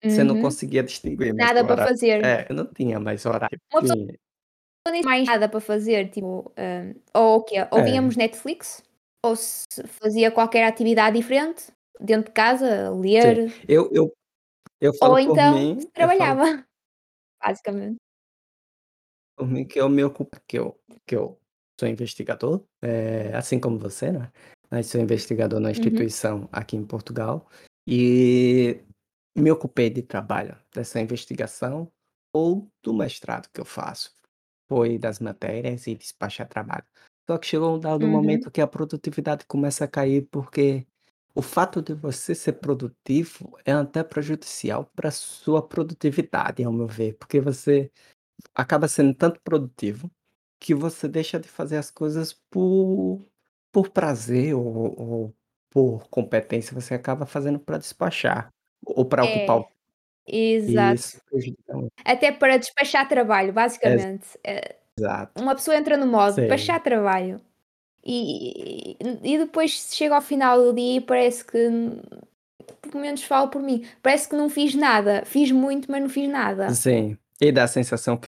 você 0.07 0.23
não 0.23 0.35
Uhum. 0.35 0.41
conseguia 0.41 0.83
distinguir 0.83 1.33
mais 1.35 1.51
Nada 1.51 1.63
o 1.63 1.65
para 1.65 1.77
horário. 1.77 1.93
fazer. 1.93 2.33
É, 2.49 2.51
não 2.53 2.65
tinha 2.73 2.99
mais 2.99 3.25
horário, 3.27 3.59
Uma 3.71 3.81
pessoa 3.81 3.97
porque 4.01 4.19
nem 4.91 5.03
mais 5.03 5.27
nada 5.27 5.49
para 5.49 5.61
fazer, 5.61 6.09
tipo, 6.09 6.51
ou 7.13 7.37
o 7.37 7.43
quê? 7.43 7.57
Ou 7.71 7.81
é, 7.81 8.01
Netflix, 8.17 8.83
ou 9.25 9.35
se 9.35 9.65
fazia 9.87 10.29
qualquer 10.31 10.65
atividade 10.65 11.17
diferente 11.17 11.71
dentro 11.99 12.25
de 12.27 12.31
casa, 12.33 12.91
sim. 12.91 13.01
ler, 13.01 13.53
Eu 13.67 13.89
eu 13.93 14.13
eu 14.81 14.93
ou 14.93 14.97
falo 14.99 15.17
por 15.17 15.37
então 15.37 15.53
mim, 15.53 15.77
eu 15.97 16.09
falo 16.09 16.39
trabalhava, 16.39 16.65
basicamente. 17.43 17.97
por 19.37 19.47
mim 19.47 19.65
que 19.65 19.79
eu 19.79 19.89
me 19.89 20.03
ocupo 20.03 20.37
que 20.47 20.59
eu 20.59 20.79
que 21.07 21.15
eu 21.15 21.39
sou 21.79 21.89
investigador, 21.89 22.63
eh, 22.81 23.31
assim 23.35 23.59
como 23.59 23.79
você, 23.79 24.11
né, 24.11 24.31
mas 24.69 24.87
sou 24.87 25.01
investigador 25.01 25.59
na 25.59 25.69
Uhum. 25.69 25.71
instituição 25.71 26.49
aqui 26.51 26.77
em 26.77 26.85
Portugal, 26.85 27.49
e 27.87 28.83
me 29.35 29.51
ocupei 29.51 29.89
de 29.89 30.03
trabalho 30.03 30.55
dessa 30.73 30.99
investigação 31.01 31.91
ou 32.33 32.69
do 32.83 32.93
mestrado 32.93 33.49
que 33.53 33.59
eu 33.61 33.65
faço. 33.65 34.13
Foi 34.69 34.97
das 34.99 35.19
matérias 35.19 35.87
e 35.87 35.95
despachar 35.95 36.47
trabalho. 36.47 36.85
Só 37.29 37.37
que 37.37 37.47
chegou 37.47 37.75
um 37.75 37.79
dado 37.79 38.05
Uhum. 38.05 38.09
momento 38.09 38.51
que 38.51 38.59
a 38.61 38.67
produtividade 38.67 39.45
começa 39.45 39.85
a 39.85 39.87
cair, 39.87 40.27
porque 40.29 40.85
o 41.33 41.41
fato 41.41 41.81
de 41.81 41.93
você 41.93 42.35
ser 42.35 42.53
produtivo 42.53 43.57
é 43.65 43.71
até 43.71 44.03
prejudicial 44.03 44.89
para 44.95 45.09
sua 45.09 45.65
produtividade, 45.65 46.63
ao 46.63 46.73
meu 46.73 46.85
ver, 46.87 47.15
porque 47.17 47.39
você 47.39 47.89
acaba 48.55 48.87
sendo 48.87 49.15
tanto 49.15 49.41
produtivo, 49.43 50.11
que 50.59 50.75
você 50.75 51.07
deixa 51.09 51.39
de 51.39 51.47
fazer 51.49 51.77
as 51.77 51.91
coisas 51.91 52.33
por 52.51 53.25
por 53.71 53.89
prazer 53.91 54.55
ou 54.55 54.65
ou 54.99 55.35
por 55.71 56.07
competência, 56.09 56.73
você 56.79 56.93
acaba 56.95 57.25
fazendo 57.25 57.59
para 57.59 57.77
despachar, 57.79 58.49
ou 58.85 59.05
para 59.05 59.23
ocupar 59.25 59.57
É, 59.57 59.61
o 59.61 59.67
e 60.67 60.93
exato. 60.95 60.95
isso. 60.95 61.19
Até 62.05 62.31
para 62.31 62.57
despachar 62.57 63.07
trabalho, 63.07 63.53
basicamente. 63.53 64.39
Eh, 64.45 64.77
Exato. 64.97 65.41
uma 65.41 65.55
pessoa 65.55 65.75
entra 65.75 65.97
no 65.97 66.05
modo 66.05 66.35
Sim. 66.35 66.41
despachar 66.41 66.81
trabalho 66.81 67.41
e 68.05 68.95
e 69.23 69.37
depois 69.37 69.71
chega 69.93 70.15
ao 70.15 70.21
final 70.21 70.57
do 70.59 70.73
dia 70.73 70.97
e 70.97 71.01
parece 71.01 71.43
que 71.45 71.57
pelo 72.81 73.01
menos 73.01 73.23
falo 73.23 73.49
por 73.49 73.61
mim, 73.61 73.85
parece 74.01 74.29
que 74.29 74.35
não 74.35 74.49
fiz 74.49 74.75
nada. 74.75 75.23
Fiz 75.25 75.51
muito, 75.51 75.89
mas 75.91 76.01
não 76.01 76.09
fiz 76.09 76.29
nada. 76.29 76.69
Sim. 76.73 77.17
E 77.41 77.51
dá 77.51 77.63
a 77.63 77.67
sensação 77.67 78.17
que 78.17 78.27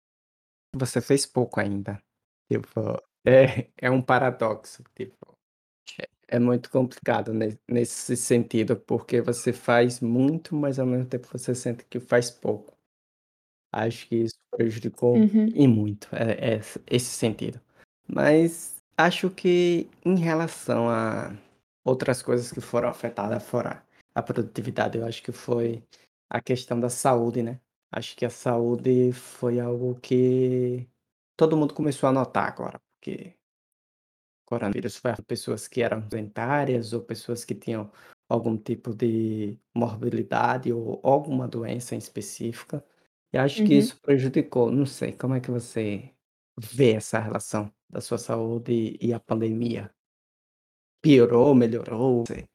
você 0.76 1.00
fez 1.02 1.26
pouco 1.26 1.60
ainda. 1.60 2.02
Tipo, 2.52 3.02
é 3.26 3.68
é 3.78 3.92
um 3.92 4.02
paradoxo, 4.02 4.84
tipo, 4.96 5.36
é 6.28 6.40
muito 6.40 6.70
complicado 6.70 7.34
ne 7.34 7.58
nesse 7.68 8.16
sentido, 8.18 8.76
porque 8.76 9.22
você 9.22 9.54
faz 9.54 10.00
muito, 10.00 10.56
mas 10.56 10.80
ao 10.80 10.86
mesmo 10.86 11.06
tempo 11.06 11.28
você 11.32 11.54
sente 11.54 11.86
que 11.86 12.00
faz 12.00 12.30
pouco. 12.32 12.75
Acho 13.76 14.08
que 14.08 14.16
isso 14.16 14.36
prejudicou 14.52 15.18
Uhum. 15.18 15.48
e 15.54 15.68
muito, 15.68 16.08
é 16.16 16.56
é 16.56 16.62
esse 16.90 17.10
sentido. 17.12 17.60
Mas 18.08 18.78
acho 18.98 19.30
que 19.30 19.90
em 20.06 20.16
relação 20.18 20.90
a 20.90 21.36
outras 21.84 22.22
coisas 22.22 22.52
que 22.52 22.62
foram 22.62 22.90
afetadas 22.90 23.44
fora 23.44 23.84
a 24.16 24.24
produtividade, 24.24 24.98
eu 24.98 25.06
acho 25.06 25.22
que 25.22 25.32
foi 25.34 25.84
a 26.30 26.42
questão 26.42 26.80
da 26.80 26.90
saúde, 26.90 27.44
né. 27.44 27.60
Acho 27.92 28.16
que 28.16 28.26
a 28.26 28.30
saúde 28.30 29.12
foi 29.14 29.60
algo 29.60 29.96
que 30.02 30.88
todo 31.38 31.58
mundo 31.58 31.74
começou 31.74 32.08
a 32.10 32.14
notar 32.14 32.48
agora, 32.48 32.80
porque 32.98 33.36
coronavírus 34.46 34.98
foi 34.98 35.12
pessoas 35.28 35.68
que 35.68 35.82
eram 35.82 36.02
sedentárias 36.04 36.94
ou 36.94 37.02
pessoas 37.02 37.44
que 37.44 37.56
tinham 37.56 37.92
algum 38.30 38.58
tipo 38.58 38.94
de 38.96 39.58
morbilidade 39.76 40.72
ou 40.72 41.00
alguma 41.04 41.48
doença 41.48 41.96
em 41.96 41.98
específica, 42.00 42.84
e 43.34 43.38
acho 43.38 43.64
que 43.64 43.74
Uhum. 43.74 43.80
isso 43.80 44.00
prejudicou. 44.02 44.72
Não 44.72 44.86
sei, 44.86 45.12
como 45.12 45.34
é 45.34 45.40
que 45.40 45.52
você 45.52 46.12
vê 46.58 46.94
essa 46.94 47.20
relação 47.20 47.72
da 47.90 48.02
sua 48.02 48.18
saúde 48.18 48.98
e 49.02 49.14
a 49.14 49.20
pandemia? 49.20 49.94
Piorou, 51.02 51.54
melhorou? 51.54 52.20
Não 52.20 52.26
sei. 52.26 52.48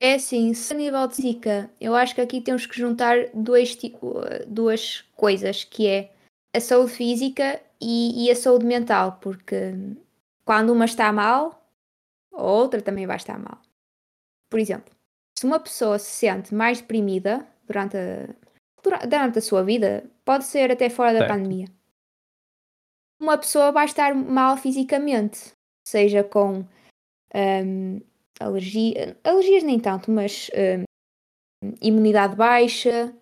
É 0.00 0.14
assim, 0.14 0.52
se 0.52 0.74
a 0.74 0.76
nível 0.76 1.06
de 1.08 1.16
Zika, 1.16 1.70
eu 1.80 1.94
acho 1.94 2.14
que 2.14 2.20
aqui 2.20 2.40
temos 2.40 2.66
que 2.66 2.76
juntar 2.78 3.30
dois, 3.32 3.74
tipo, 3.74 4.14
duas 4.46 5.00
coisas, 5.16 5.64
que 5.64 5.86
é 5.86 6.14
a 6.54 6.60
saúde 6.60 6.92
física 6.92 7.62
e, 7.80 8.26
e 8.26 8.30
a 8.30 8.36
saúde 8.36 8.66
mental, 8.66 9.18
porque 9.20 9.72
quando 10.44 10.70
uma 10.72 10.84
está 10.84 11.10
mal, 11.12 11.66
a 12.32 12.42
outra 12.42 12.82
também 12.82 13.06
vai 13.06 13.16
estar 13.16 13.38
mal. 13.38 13.60
Por 14.50 14.60
exemplo, 14.60 14.94
se 15.38 15.46
uma 15.46 15.58
pessoa 15.58 15.98
se 15.98 16.10
sente 16.10 16.54
mais 16.54 16.80
deprimida 16.80 17.46
durante 17.66 17.96
a, 17.96 18.28
durante 19.06 19.38
a 19.38 19.42
sua 19.42 19.62
vida, 19.62 20.04
pode 20.24 20.44
ser 20.44 20.70
até 20.70 20.88
fora 20.88 21.12
da 21.12 21.20
Certo. 21.20 21.32
pandemia, 21.32 21.66
uma 23.20 23.38
pessoa 23.38 23.72
vai 23.72 23.86
estar 23.86 24.14
mal 24.14 24.56
fisicamente, 24.56 25.52
seja 25.86 26.22
com 26.22 26.64
hum, 27.34 28.00
alergia, 28.38 29.16
alergias 29.24 29.62
nem 29.62 29.80
tanto, 29.80 30.10
mas 30.10 30.50
hum, 30.54 31.72
imunidade 31.80 32.36
baixa. 32.36 33.12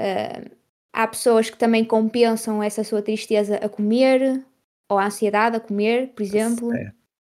hum, 0.00 0.56
há 0.92 1.06
pessoas 1.06 1.50
que 1.50 1.58
também 1.58 1.84
compensam 1.84 2.62
essa 2.62 2.82
sua 2.82 3.02
tristeza 3.02 3.56
a 3.56 3.68
comer, 3.68 4.44
ou 4.90 4.98
a 4.98 5.06
ansiedade 5.06 5.56
a 5.56 5.60
comer, 5.60 6.12
por 6.14 6.22
exemplo, 6.22 6.70
Certo. 6.70 6.96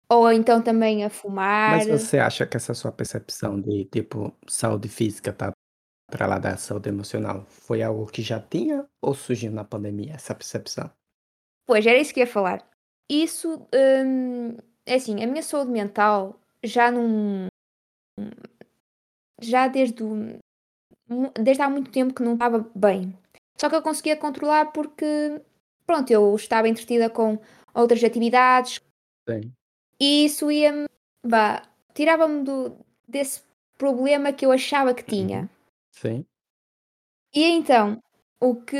ou 0.08 0.30
então 0.32 0.62
também 0.62 1.04
a 1.04 1.10
fumar. 1.10 1.70
Mas 1.70 1.88
você 1.88 2.18
acha 2.18 2.46
que 2.46 2.56
essa 2.56 2.74
sua 2.74 2.92
percepção 2.92 3.60
de, 3.60 3.86
tipo, 3.86 4.32
saúde 4.46 4.88
física 4.88 5.32
tá 5.32 5.52
para 6.10 6.26
lá 6.26 6.38
da 6.38 6.56
saúde 6.56 6.88
emocional, 6.88 7.44
foi 7.46 7.82
algo 7.82 8.06
que 8.06 8.22
já 8.22 8.40
tinha 8.40 8.86
ou 9.00 9.14
surgiu 9.14 9.50
na 9.52 9.64
pandemia, 9.64 10.14
essa 10.14 10.34
percepção? 10.34 10.90
Pois, 11.66 11.86
era 11.86 11.98
isso 11.98 12.12
que 12.12 12.20
ia 12.20 12.26
falar. 12.26 12.68
Isso, 13.08 13.66
hum, 13.74 14.56
é 14.84 14.94
assim, 14.94 15.22
a 15.22 15.26
minha 15.26 15.42
saúde 15.42 15.70
mental 15.70 16.38
já 16.64 16.90
não. 16.90 17.46
Já 19.40 19.68
desde, 19.68 20.02
o- 20.02 20.38
desde 21.40 21.62
há 21.62 21.70
muito 21.70 21.90
tempo 21.90 22.14
que 22.14 22.22
não 22.22 22.34
estava 22.34 22.70
bem. 22.74 23.16
Só 23.56 23.68
que 23.68 23.76
eu 23.76 23.82
conseguia 23.82 24.16
controlar 24.16 24.66
porque, 24.72 25.40
pronto, 25.86 26.10
eu 26.10 26.34
estava 26.34 26.68
entretida 26.68 27.08
com 27.08 27.38
outras 27.74 28.02
atividades 28.04 28.80
Sim. 29.28 29.52
e 29.98 30.24
isso 30.26 30.50
ia-me, 30.50 30.86
tirava-me 31.94 32.42
do, 32.44 32.76
desse 33.08 33.42
problema 33.78 34.32
que 34.32 34.44
eu 34.44 34.52
achava 34.52 34.92
que 34.94 35.02
Uhum. 35.02 35.08
tinha. 35.08 35.50
Sim. 36.00 36.24
E 37.34 37.44
então, 37.44 38.02
o 38.40 38.56
que 38.56 38.74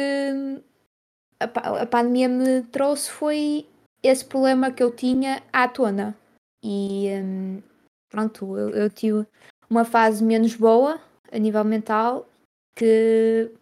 a, 1.39 1.83
a 1.83 1.87
pandemia 1.87 2.31
me 2.31 2.63
trouxe 2.63 3.11
foi 3.11 3.69
esse 4.03 4.25
problema 4.25 4.73
que 4.73 4.83
eu 4.83 4.95
tinha 4.97 5.43
à 5.53 5.69
tona. 5.69 6.17
E 6.65 7.09
hum, 7.23 7.63
pronto, 8.09 8.57
eu, 8.57 8.71
eu 8.71 8.89
tive 8.89 9.27
uma 9.69 9.85
fase 9.85 10.25
menos 10.25 10.57
boa 10.57 10.99
a 11.31 11.39
nível 11.39 11.63
mental 11.63 12.27
que 12.75 13.53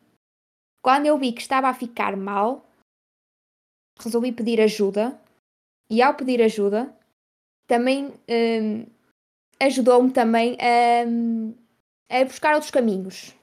quando 0.80 1.06
eu 1.06 1.18
vi 1.18 1.32
que 1.32 1.40
estava 1.40 1.68
a 1.68 1.74
ficar 1.74 2.16
mal, 2.16 2.64
resolvi 3.98 4.30
pedir 4.30 4.60
ajuda. 4.60 5.20
E 5.90 6.00
ao 6.00 6.14
pedir 6.14 6.40
ajuda, 6.42 6.94
também 7.66 8.14
hum, 8.28 8.86
ajudou-me 9.58 10.12
também 10.12 10.56
a, 10.60 11.04
hum, 11.08 11.56
a 12.08 12.24
buscar 12.24 12.54
outros 12.54 12.70
caminhos. 12.70 13.37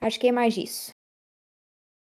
Acho 0.00 0.20
que 0.20 0.28
é 0.28 0.32
mais 0.32 0.56
isso. 0.56 0.90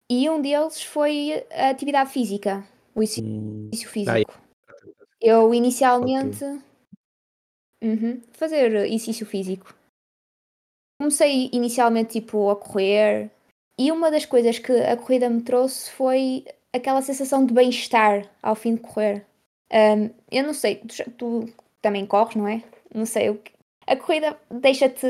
E 0.10 0.30
um 0.30 0.42
deles 0.42 0.82
foi 0.84 1.46
a 1.52 1.70
atividade 1.70 2.12
física, 2.12 2.68
o 2.94 3.02
Hum, 3.02 3.70
exercício 3.72 4.06
daí 4.06 4.24
físico. 4.24 4.34
Eu 5.20 5.46
ok. 5.46 5.58
inicialmente 5.58 6.44
uhum, 7.82 8.22
fazer 8.34 8.76
exercício 8.86 9.26
físico. 9.26 9.74
Comecei 11.00 11.50
inicialmente 11.52 12.20
tipo 12.20 12.50
a 12.50 12.56
correr 12.56 13.32
e 13.78 13.92
uma 13.92 14.12
das 14.12 14.26
coisas 14.26 14.60
que 14.60 14.72
a 14.72 14.96
corrida 14.96 15.30
me 15.30 15.42
trouxe 15.42 15.92
foi 15.92 16.46
aquela 16.72 17.02
sensação 17.02 17.46
de 17.46 17.54
bem-estar 17.54 18.30
ao 18.42 18.56
fim 18.56 18.76
de 18.76 18.82
correr. 18.82 19.26
Hum, 19.72 20.10
eu 20.32 20.44
não 20.44 20.54
sei, 20.54 20.76
tu, 20.78 21.12
tu 21.12 21.54
também 21.82 22.06
corres, 22.06 22.36
não 22.36 22.48
é? 22.48 22.64
Não 22.94 23.06
sei, 23.06 23.30
o 23.30 23.38
que- 23.38 23.54
a 23.88 23.96
corrida 23.98 24.40
deixa-te 24.52 25.08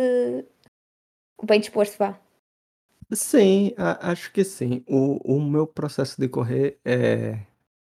bem 1.44 1.60
disposto, 1.60 1.98
vá. 1.98 2.18
Sim, 3.14 3.74
a 3.78 4.12
acho 4.12 4.32
que 4.32 4.44
sim. 4.44 4.84
O 4.88 5.36
o 5.36 5.42
meu 5.42 5.68
processo 5.68 6.20
de 6.20 6.28
correr, 6.28 6.80
é 6.86 7.34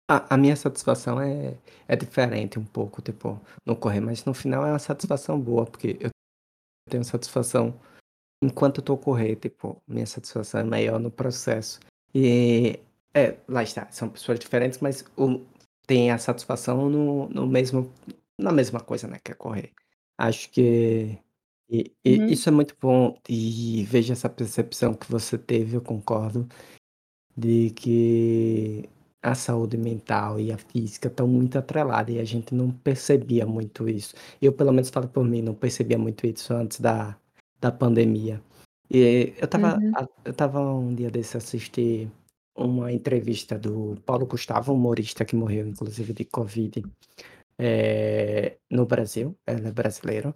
a 0.10 0.36
a 0.36 0.38
minha 0.38 0.56
satisfação 0.56 1.20
é 1.22 1.58
é 1.88 1.96
diferente 1.96 2.60
um 2.60 2.66
pouco, 2.66 3.02
tipo, 3.02 3.40
no 3.66 3.76
correr, 3.76 4.00
mas 4.02 4.24
no 4.26 4.34
final 4.34 4.66
é 4.66 4.72
uma 4.72 4.80
satisfação 4.80 5.40
boa, 5.40 5.66
porque 5.66 5.98
eu 6.00 6.10
tenho 6.90 7.04
satisfação 7.06 7.80
enquanto 8.44 8.80
eu 8.80 8.86
tô 8.86 8.98
correr, 8.98 9.36
tipo, 9.38 9.82
minha 9.88 10.06
satisfação 10.08 10.62
é 10.62 10.64
maior 10.66 11.00
no 11.00 11.12
processo. 11.12 11.80
E 12.16 12.80
é, 13.14 13.38
lá 13.48 13.64
está, 13.64 13.90
são 13.92 14.10
pessoas 14.10 14.40
diferentes, 14.40 14.80
mas 14.82 15.04
o 15.18 15.42
tem 15.88 16.12
a 16.12 16.18
satisfação 16.20 16.90
no 16.90 17.30
no 17.30 17.48
mesmo 17.48 17.92
na 18.40 18.52
mesma 18.54 18.80
coisa, 18.82 19.08
né, 19.08 19.20
que 19.24 19.32
é 19.34 19.36
correr. 19.36 19.74
Acho 20.18 20.50
que 20.52 21.18
e 21.70 21.94
e 22.06 22.22
Uhum, 22.22 22.34
isso 22.34 22.50
é 22.50 22.52
muito 22.52 22.76
bom 22.82 23.18
e 23.30 23.84
vejo 23.86 24.14
essa 24.14 24.30
percepção 24.30 24.94
que 24.94 25.10
você 25.12 25.38
teve, 25.38 25.76
eu 25.78 25.82
concordo. 25.82 26.48
De 27.38 27.72
que 27.72 28.90
a 29.22 29.36
saúde 29.36 29.78
mental 29.78 30.40
e 30.40 30.52
a 30.52 30.58
física 30.58 31.08
estão 31.08 31.28
muito 31.28 31.58
atreladas 31.58 32.16
e 32.16 32.20
a 32.20 32.24
gente 32.26 32.54
não 32.56 32.72
percebia 32.72 33.46
muito 33.46 33.90
isso. 33.90 34.16
Eu, 34.42 34.54
pelo 34.54 34.72
menos, 34.74 34.90
falo 34.90 35.08
por 35.10 35.24
mim, 35.26 35.42
não 35.44 35.54
percebia 35.56 35.98
muito 35.98 36.26
isso 36.28 36.54
antes 36.54 36.80
da 36.82 37.18
da 37.62 37.72
pandemia. 37.72 38.42
E 38.92 39.34
eu 39.40 39.46
estava 39.46 39.80
uhum, 39.80 39.96
a 39.96 40.08
eu 40.26 40.32
estava 40.32 40.62
um 40.76 40.94
dia 40.96 41.12
desse 41.12 41.38
assistir 41.38 42.12
uma 42.58 42.92
entrevista 42.92 43.58
do 43.60 43.96
Paulo 44.06 44.26
Gustavo, 44.28 44.74
humorista 44.74 45.26
que 45.26 45.36
morreu 45.36 45.68
inclusive 45.68 46.14
de 46.14 46.26
covid, 46.26 46.84
eh, 47.60 48.58
no 48.72 48.86
Brasil, 48.86 49.38
ele 49.48 49.68
é 49.70 49.72
brasileiro, 49.72 50.36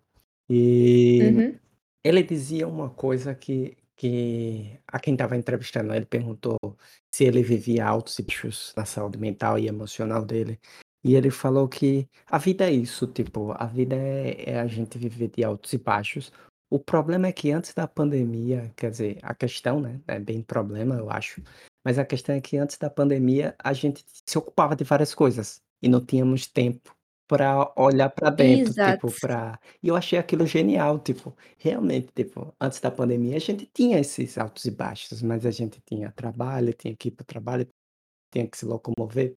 e 0.53 1.19
uhum, 1.23 1.59
ele 2.03 2.23
dizia 2.23 2.67
uma 2.67 2.89
coisa 2.89 3.33
que 3.33 3.77
que 3.95 4.79
a 4.87 4.99
quem 4.99 5.13
estava 5.13 5.37
entrevistando 5.37 5.93
ele 5.93 6.05
perguntou 6.05 6.57
se 7.13 7.23
ele 7.23 7.43
vivia 7.43 7.85
altos 7.85 8.17
e 8.17 8.23
baixos 8.23 8.73
na 8.75 8.83
saúde 8.83 9.17
mental 9.19 9.59
e 9.59 9.67
emocional 9.67 10.25
dele, 10.25 10.59
e 11.03 11.15
ele 11.15 11.29
falou 11.29 11.67
que 11.69 12.07
a 12.27 12.37
vida 12.39 12.65
é 12.67 12.71
isso, 12.71 13.05
tipo, 13.07 13.51
a 13.51 13.65
vida 13.67 13.95
é 13.95 14.51
é 14.51 14.59
a 14.59 14.67
gente 14.67 14.97
viver 14.97 15.29
de 15.29 15.43
altos 15.43 15.71
e 15.73 15.77
baixos. 15.77 16.31
O 16.69 16.79
problema 16.79 17.27
é 17.27 17.31
que 17.31 17.51
antes 17.51 17.73
da 17.73 17.87
pandemia, 17.87 18.73
quer 18.75 18.91
dizer, 18.91 19.19
a 19.21 19.35
questão, 19.35 19.79
né, 19.79 20.01
é 20.07 20.19
bem 20.19 20.41
problema 20.41 20.95
eu 20.95 21.09
acho, 21.09 21.41
mas 21.83 21.99
a 21.99 22.05
questão 22.05 22.35
é 22.35 22.41
que 22.41 22.57
antes 22.57 22.77
da 22.77 22.89
pandemia 22.89 23.55
a 23.59 23.73
gente 23.73 24.03
se 24.25 24.37
ocupava 24.37 24.75
de 24.75 24.83
várias 24.83 25.13
coisas, 25.13 25.61
e 25.81 25.89
não 25.89 26.03
tínhamos 26.03 26.47
tempo 26.47 26.95
para 27.31 27.73
olhar 27.77 28.09
para 28.09 28.29
dentro, 28.29 28.73
tipo, 28.75 29.11
exato. 29.11 29.21
pra 29.21 29.59
e 29.83 29.87
eu 29.89 29.95
achei 29.95 30.19
aquilo 30.19 30.45
genial, 30.45 30.99
tipo, 30.99 31.35
Realmente, 31.57 32.09
tipo, 32.13 32.53
antes 32.61 32.79
da 32.81 32.91
pandemia 32.91 33.37
a 33.37 33.39
gente 33.39 33.65
tinha 33.73 33.99
esses 33.99 34.37
altos 34.37 34.65
e 34.65 34.71
baixos, 34.71 35.21
mas 35.21 35.45
a 35.45 35.51
gente 35.51 35.81
tinha 35.85 36.11
trabalho, 36.11 36.73
tinha 36.73 36.95
que 36.95 37.09
ir 37.09 37.11
para 37.11 37.23
o 37.23 37.25
trabalho, 37.27 37.67
tinha 38.31 38.47
que 38.47 38.57
se 38.57 38.65
locomover. 38.65 39.35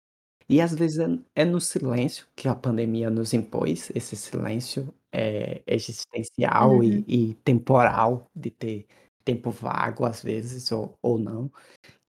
E 0.49 0.61
às 0.61 0.75
vezes 0.75 0.99
é 1.01 1.43
é 1.43 1.45
no 1.45 1.61
silêncio 1.61 2.27
que 2.37 2.49
a 2.49 2.55
pandemia 2.55 3.11
nos 3.11 3.33
impôs, 3.35 3.91
esse 3.95 4.17
silêncio, 4.17 4.95
eh, 5.13 5.63
existencial 5.67 6.83
e 6.85 6.93
Uhum, 6.95 7.07
e 7.09 7.35
temporal, 7.45 8.31
de 8.35 8.51
ter 8.51 8.87
tempo 9.25 9.51
vago 9.51 10.05
às 10.07 10.23
vezes 10.23 10.71
ou 10.73 10.99
ou 11.03 11.19
não, 11.19 11.51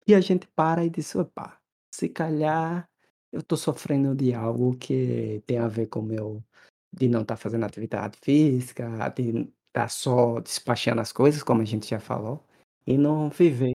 e 0.06 0.14
a 0.14 0.20
gente 0.20 0.46
para 0.56 0.84
e 0.84 0.90
diz: 0.90 1.14
"Opa, 1.14 1.58
se 1.94 2.08
calhar 2.08 2.88
eu 3.32 3.42
tô 3.42 3.56
sofrendo 3.56 4.14
de 4.14 4.34
algo 4.34 4.76
que 4.76 5.42
tem 5.46 5.58
a 5.58 5.68
ver 5.68 5.86
com 5.88 6.00
o 6.00 6.02
meu 6.02 6.44
de 6.92 7.08
não 7.08 7.22
estar 7.22 7.36
fazendo 7.36 7.64
atividade 7.66 8.18
física, 8.22 9.08
de 9.10 9.50
estar 9.68 9.88
só 9.90 10.40
despachando 10.40 11.00
as 11.02 11.12
coisas, 11.12 11.42
como 11.42 11.62
a 11.62 11.64
gente 11.64 11.88
já 11.88 12.00
falou, 12.00 12.44
e 12.86 12.96
não 12.98 13.28
viver, 13.30 13.72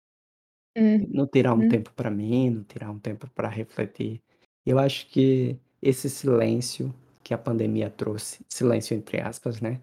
não 1.07 1.27
tirar 1.27 1.53
um 1.53 1.63
uhum, 1.63 1.65
tempo 1.65 1.91
para 1.93 2.09
mim, 2.11 2.49
não 2.51 2.63
tirar 2.63 2.89
um 2.91 2.99
tempo 2.99 3.29
para 3.31 3.49
refletir". 3.49 4.21
Eu 4.65 4.79
acho 4.79 5.07
que 5.09 5.59
esse 5.81 6.09
silêncio 6.09 6.93
que 7.23 7.33
a 7.33 7.37
pandemia 7.37 7.89
trouxe, 7.89 8.45
silêncio 8.49 8.95
entre 8.95 9.19
aspas, 9.21 9.61
né, 9.61 9.81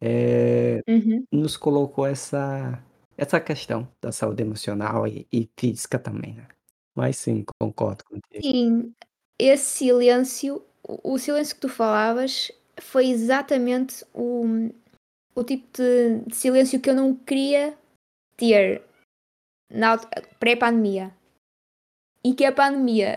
eh, 0.00 0.82
uhum. 0.88 1.26
nos 1.32 1.56
colocou 1.56 2.06
essa 2.06 2.82
essa 3.18 3.40
questão 3.40 3.88
da 4.02 4.12
saúde 4.12 4.42
emocional 4.42 5.06
e 5.08 5.28
e 5.32 5.50
física 5.58 5.98
também, 5.98 6.34
né. 6.36 6.48
Mas 6.96 7.18
sim, 7.18 7.44
concordo 7.60 8.04
contigo. 8.04 8.42
Sim, 8.42 8.94
esse 9.40 9.64
silêncio, 9.64 10.62
o 10.82 11.18
silêncio 11.18 11.54
que 11.54 11.60
tu 11.62 11.68
falavas 11.68 12.52
foi 12.80 13.08
exatamente 13.08 14.04
o 14.14 14.70
o 15.34 15.44
tipo 15.44 15.66
de 15.72 16.18
de 16.26 16.36
silêncio 16.36 16.80
que 16.80 16.90
eu 16.90 16.94
não 16.94 17.14
queria 17.14 17.76
ter 18.36 18.82
na 19.70 19.96
pré-pandemia 20.38 21.14
e 22.24 22.34
que 22.34 22.44
a 22.44 22.52
pandemia, 22.52 23.14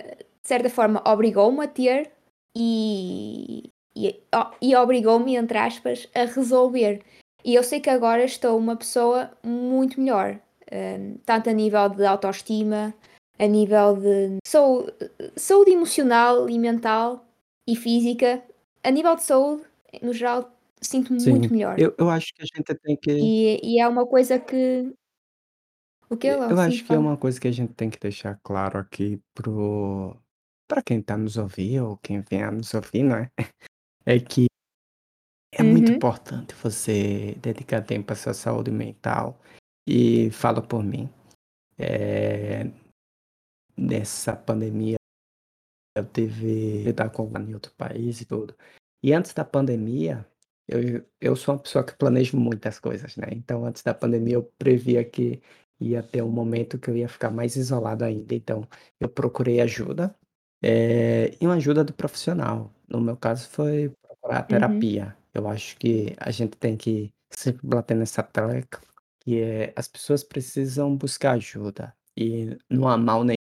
de 0.00 0.48
certa 0.48 0.70
forma, 0.70 1.02
obrigou-me 1.06 1.64
a 1.64 1.68
ter 1.68 2.12
e 2.56 3.70
e 3.96 4.22
e 4.60 4.76
obrigou-me, 4.76 5.36
entre 5.36 5.58
aspas, 5.58 6.08
a 6.14 6.24
resolver. 6.24 7.02
E 7.44 7.54
eu 7.54 7.62
sei 7.62 7.80
que 7.80 7.90
agora 7.90 8.24
estou 8.24 8.58
uma 8.58 8.76
pessoa 8.76 9.30
muito 9.42 10.00
melhor, 10.00 10.38
hum, 10.70 11.16
tanto 11.24 11.48
a 11.48 11.52
nível 11.52 11.88
de 11.88 12.04
autoestima, 12.04 12.94
a 13.38 13.46
nível 13.46 13.96
de 13.96 14.38
sau 14.46 14.86
saúde 15.36 15.72
emocional 15.72 16.48
e 16.48 16.58
mental 16.58 17.26
e 17.66 17.76
física. 17.76 18.42
A 18.84 18.90
nível 18.90 19.16
de 19.16 19.22
saúde, 19.24 19.64
no 20.02 20.12
geral, 20.12 20.50
sinto-me 20.82 21.20
muito 21.20 21.52
melhor. 21.52 21.84
eu 21.84 21.94
eu 21.98 22.10
acho 22.10 22.32
que 22.34 22.42
a 22.42 22.46
gente 22.46 22.74
tem 22.82 22.96
que 22.96 23.10
E 23.18 23.60
e 23.62 23.80
é 23.80 23.88
uma 23.88 24.06
coisa 24.06 24.38
que 24.38 24.94
o 26.10 26.16
quê, 26.16 26.28
e 26.28 26.36
Léo? 26.36 26.54
eu 26.54 26.58
Sim, 26.58 26.60
acho 26.60 26.84
que 26.84 26.94
é 26.94 26.98
fala. 26.98 26.98
uma 26.98 27.16
coisa 27.16 27.40
que 27.40 27.48
a 27.48 27.52
gente 27.52 27.74
tem 27.74 27.90
que 27.90 27.98
deixar 27.98 28.38
claro 28.42 28.78
aqui 28.78 29.20
para 29.34 29.50
o 29.50 30.16
pra 30.68 30.82
quem 30.82 31.00
tá 31.02 31.16
nos 31.16 31.36
ouvir 31.36 31.80
ou 31.80 31.96
quem 31.98 32.20
venha 32.22 32.50
nos 32.50 32.74
ouvir, 32.74 33.04
né, 33.04 33.30
é 34.06 34.20
que 34.20 34.46
é 35.52 35.62
muito 35.62 35.90
Uhum, 35.90 35.96
importante 35.96 36.54
você 36.54 37.34
dedicar 37.40 37.82
tempo 37.82 38.12
à 38.12 38.16
sua 38.16 38.34
saúde 38.34 38.70
mental, 38.70 39.38
e 39.86 40.30
falo 40.32 40.62
por 40.62 40.82
mim, 40.84 41.08
eh, 41.78 42.70
nessa 43.76 44.36
pandemia 44.36 44.96
Eu 45.96 46.04
tive 46.04 46.82
lidar 46.84 47.10
com 47.10 47.30
em 47.38 47.54
outro 47.54 47.72
país 47.76 48.20
e 48.20 48.24
tudo. 48.26 48.54
E 49.02 49.12
antes 49.14 49.32
da 49.32 49.44
pandemia, 49.44 50.26
eu 50.68 51.04
eu 51.20 51.36
sou 51.36 51.54
uma 51.54 51.60
pessoa 51.62 51.84
que 51.84 51.94
planejo 51.96 52.36
muitas 52.36 52.78
coisas, 52.78 53.16
né, 53.16 53.28
então 53.32 53.64
antes 53.64 53.82
da 53.82 53.94
pandemia 53.94 54.34
eu 54.34 54.44
previa 54.58 55.04
que 55.04 55.40
ia 55.80 56.02
ter 56.02 56.22
um 56.22 56.30
momento 56.30 56.78
que 56.78 56.90
eu 56.90 56.96
ia 56.96 57.08
ficar 57.08 57.30
mais 57.30 57.56
isolado 57.56 58.04
ainda, 58.04 58.34
então 58.34 58.66
eu 59.00 59.08
procurei 59.08 59.60
ajuda, 59.60 60.14
eh, 60.62 61.36
e 61.40 61.46
uma 61.46 61.54
ajuda 61.56 61.84
do 61.84 61.92
profissional. 61.94 62.72
No 62.88 63.00
meu 63.00 63.16
caso 63.16 63.48
foi 63.48 63.90
procurar 64.02 64.40
uhum, 64.42 64.46
terapia. 64.48 65.16
Eu 65.34 65.48
acho 65.48 65.76
que 65.78 66.14
a 66.18 66.30
gente 66.30 66.56
tem 66.56 66.76
que 66.76 67.12
sempre 67.30 67.66
bater 67.66 67.96
nessa 67.96 68.22
tecla, 68.22 68.80
que 69.20 69.40
é 69.40 69.72
as 69.76 69.88
pessoas 69.88 70.24
precisam 70.24 70.96
buscar 70.96 71.32
ajuda, 71.32 71.94
e 72.16 72.56
não 72.70 72.88
há 72.88 72.96
mal 72.98 73.24
nenhum 73.24 73.35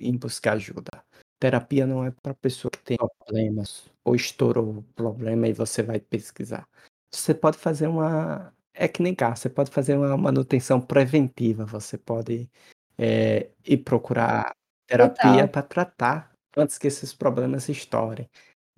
em 0.00 0.16
buscar 0.16 0.54
ajuda. 0.54 0.90
Terapia 1.40 1.86
não 1.86 2.04
é 2.04 2.10
para 2.10 2.34
pessoa 2.34 2.70
que 2.70 2.78
tem 2.82 2.96
problemas 2.96 3.90
ou 4.04 4.14
estourou 4.14 4.78
o 4.78 4.82
problema 4.94 5.48
e 5.48 5.52
você 5.52 5.82
vai 5.82 6.00
pesquisar. 6.00 6.66
Você 7.12 7.34
pode 7.34 7.58
fazer 7.58 7.86
uma 7.88 8.52
é 8.74 8.88
que 8.88 9.02
nem 9.02 9.14
carro, 9.14 9.36
você 9.36 9.48
pode 9.48 9.70
fazer 9.70 9.96
uma 9.96 10.16
manutenção 10.16 10.80
preventiva, 10.80 11.64
você 11.64 11.96
pode, 11.96 12.50
eh, 12.98 13.50
ir 13.66 13.78
procurar 13.78 14.54
terapia 14.86 15.46
para 15.48 15.62
tratar 15.62 16.32
antes 16.56 16.76
que 16.78 16.88
esses 16.88 17.14
problemas 17.14 17.68
estourem. 17.68 18.28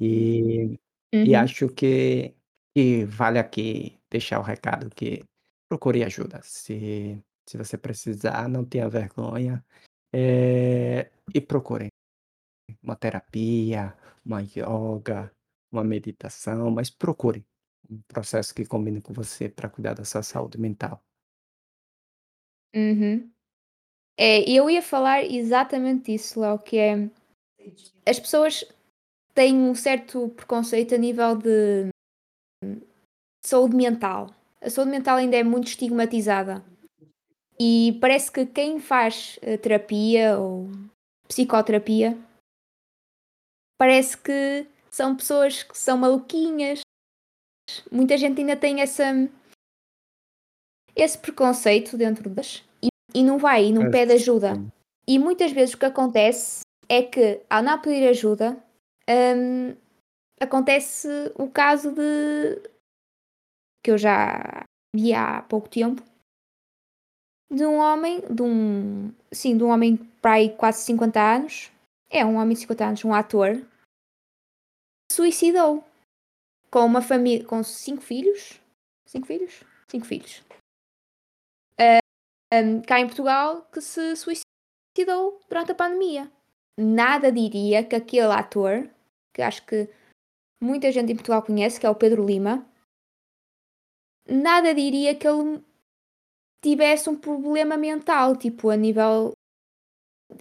E 0.01 0.79
e 1.25 1.35
Uhum, 1.35 1.37
acho 1.37 1.69
que 1.71 2.35
que 2.75 3.05
vale 3.07 3.39
aqui 3.39 3.99
deixar 4.11 4.39
o 4.39 4.43
recado 4.43 4.91
que 4.91 5.25
procure 5.69 6.05
ajuda, 6.05 6.41
se 6.43 7.19
se 7.49 7.57
você 7.57 7.79
precisar, 7.79 8.49
não 8.49 8.65
tenha 8.65 8.89
vergonha, 8.89 9.65
eh, 10.17 11.11
e 11.35 11.41
procure. 11.41 11.89
Uma 12.83 12.97
terapia, 12.97 13.95
uma 14.25 14.43
ioga, 14.43 15.31
uma 15.71 15.85
meditação, 15.85 16.71
mas 16.71 16.89
procure 16.91 17.45
um 17.91 18.01
processo 18.09 18.55
que 18.55 18.65
combine 18.65 19.03
com 19.03 19.13
você 19.13 19.49
para 19.49 19.69
cuidar 19.69 19.95
da 19.95 20.05
sua 20.05 20.23
saúde 20.23 20.59
mental. 20.59 21.03
uhum. 22.75 23.31
É, 24.19 24.49
eu 24.51 24.71
ia 24.71 24.81
falar 24.81 25.25
exatamente 25.25 26.13
disso, 26.13 26.41
Léo, 26.41 26.59
que 26.59 26.79
é 26.79 27.11
as 28.07 28.19
pessoas 28.19 28.65
têm 29.35 29.55
um 29.57 29.75
certo 29.75 30.31
preconceito 30.31 30.95
a 30.95 30.99
nível 30.99 31.37
de 31.37 31.89
saúde 33.45 33.77
mental. 33.77 34.31
A 34.61 34.71
saúde 34.71 34.91
mental 34.91 35.19
ainda 35.19 35.37
é 35.37 35.43
muito 35.43 35.69
estigmatizada. 35.69 36.65
E 37.59 37.97
parece 38.01 38.31
que 38.31 38.45
quem 38.45 38.79
faz 38.79 39.39
uh, 39.39 39.59
terapia 39.59 40.39
ou 40.39 40.69
psicoterapia 41.27 42.17
parece 43.79 44.17
que 44.17 44.67
são 44.91 45.17
pessoas 45.17 45.63
que 45.63 45.77
são 45.77 45.99
maluquinhas. 45.99 46.81
Muita 47.91 48.17
gente 48.17 48.41
ainda 48.41 48.57
tem 48.57 48.81
essa, 48.81 49.05
esse 50.95 51.19
preconceito 51.19 51.97
dentro 51.97 52.31
das 52.31 52.65
e, 52.83 52.89
e 53.15 53.23
não 53.23 53.39
vai 53.39 53.67
e 53.67 53.73
não 53.73 53.91
pede 53.91 54.13
ajuda. 54.13 54.55
E 55.09 55.19
muitas 55.19 55.53
vezes 55.53 55.75
o 55.75 55.79
que 55.79 55.87
acontece 55.87 56.61
é 56.89 57.03
que 57.03 57.43
ao 57.49 57.63
não 57.63 57.81
pedir 57.81 58.09
ajuda 58.09 58.57
um, 59.09 59.77
acontece 60.41 61.09
o 61.37 61.49
caso 61.49 61.93
de 61.93 62.61
que 63.85 63.91
eu 63.91 63.99
já 63.99 64.65
vi 64.95 65.13
há 65.15 65.43
pouco 65.43 65.69
tempo 65.69 66.03
de 67.51 67.65
um 67.65 67.77
homem, 67.77 68.21
de 68.33 68.43
um 68.43 69.13
sim, 69.33 69.57
de 69.57 69.65
um 69.65 69.69
homem 69.69 69.97
para 70.21 70.35
aí 70.35 70.57
quase 70.57 70.83
50 70.85 71.21
anos, 71.21 71.71
é 72.11 72.25
um 72.25 72.37
homem 72.37 72.55
de 72.55 72.61
50 72.61 72.85
anos, 72.85 73.05
um 73.05 73.15
ator, 73.15 73.65
suicidou. 75.11 75.85
Com 76.71 76.85
uma 76.85 77.01
família, 77.01 77.47
com 77.47 77.63
cinco 77.63 78.03
filhos, 78.03 78.61
cinco 79.07 79.27
filhos, 79.27 79.63
cinco 79.89 80.05
filhos, 80.05 80.43
uh, 81.81 82.03
um, 82.53 82.83
cá 82.83 83.01
em 83.01 83.07
Portugal, 83.07 83.63
que 83.73 83.81
se 83.81 84.17
suicidou 84.17 85.41
durante 85.49 85.73
a 85.73 85.75
pandemia. 85.75 86.31
Nada 86.79 87.33
diria 87.33 87.85
que 87.85 87.97
aquele 87.97 88.33
ator, 88.33 88.91
que 89.33 89.41
acho 89.41 89.65
que 89.65 89.89
muita 90.61 90.91
gente 90.93 91.13
em 91.13 91.17
Portugal 91.17 91.43
conhece, 91.43 91.81
que 91.81 91.87
é 91.87 91.91
o 91.91 91.95
Pedro 91.95 92.27
Lima, 92.27 92.67
nada 94.29 94.75
diria 94.75 95.15
que 95.15 95.27
ele 95.27 95.65
tivesse 96.67 97.09
um 97.09 97.17
problema 97.17 97.77
mental, 97.77 98.37
tipo, 98.37 98.71
a 98.71 98.77
nível. 98.77 99.33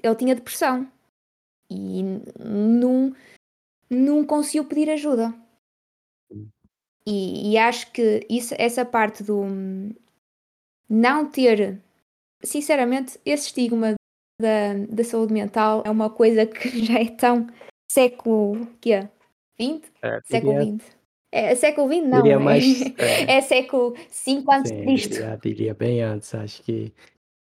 Ele 0.02 0.16
tinha 0.16 0.34
depressão 0.34 0.92
e 1.70 2.02
não, 2.40 3.16
não 3.90 4.26
conseguiu 4.26 4.66
pedir 4.66 4.90
ajuda. 4.90 5.34
E, 7.08 7.52
e 7.52 7.58
acho 7.58 7.92
que 7.92 8.26
isso, 8.28 8.56
essa 8.58 8.84
parte 8.84 9.24
do 9.24 9.44
não 10.90 11.30
ter, 11.30 11.80
sinceramente, 12.44 13.20
esse 13.24 13.48
estigma 13.48 13.94
da, 14.42 14.74
da 14.90 15.04
saúde 15.04 15.32
mental 15.32 15.84
é 15.86 15.92
uma 15.92 16.10
coisa 16.10 16.48
que 16.48 16.70
já 16.84 17.00
é 17.00 17.10
tão 17.12 17.46
século 17.92 18.66
que 18.82 18.94
é? 18.94 19.12
20? 19.60 19.92
É, 20.02 20.20
século 20.26 20.80
XX. 20.80 20.98
É, 21.36 21.54
século 21.54 21.92
XX 21.92 22.08
não, 22.08 22.22
diria 22.22 22.36
é, 22.36 22.38
mais, 22.38 22.82
é, 22.98 23.38
é 23.38 23.42
século 23.42 23.92
V 23.92 24.44
antes 24.50 24.72
de 24.72 24.78
sim, 24.78 24.86
Cristo. 24.86 25.10
diria, 25.10 25.40
diria 25.42 25.74
bem 25.74 26.02
antes. 26.02 26.34
Acho 26.34 26.64
que 26.64 26.94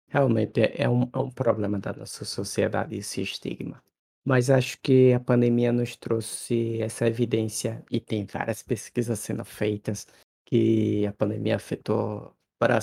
realmente 0.08 0.62
é, 0.62 0.84
é 0.84 0.90
um, 0.90 1.10
é 1.12 1.18
um 1.18 1.30
problema 1.30 1.78
da 1.78 1.92
nossa 1.92 2.24
sociedade 2.24 2.96
esse 2.96 3.22
estigma. 3.22 3.84
Mas 4.24 4.50
acho 4.50 4.80
que 4.82 5.12
a 5.12 5.20
pandemia 5.20 5.74
nos 5.74 5.98
trouxe 5.98 6.82
essa 6.82 7.06
evidência, 7.06 7.84
e 7.92 8.00
tem 8.00 8.24
várias 8.24 8.64
pesquisas 8.64 9.20
sendo 9.20 9.44
feitas, 9.44 10.08
que 10.46 11.06
a 11.06 11.12
pandemia 11.12 11.58
afetou 11.58 12.34
para 12.58 12.80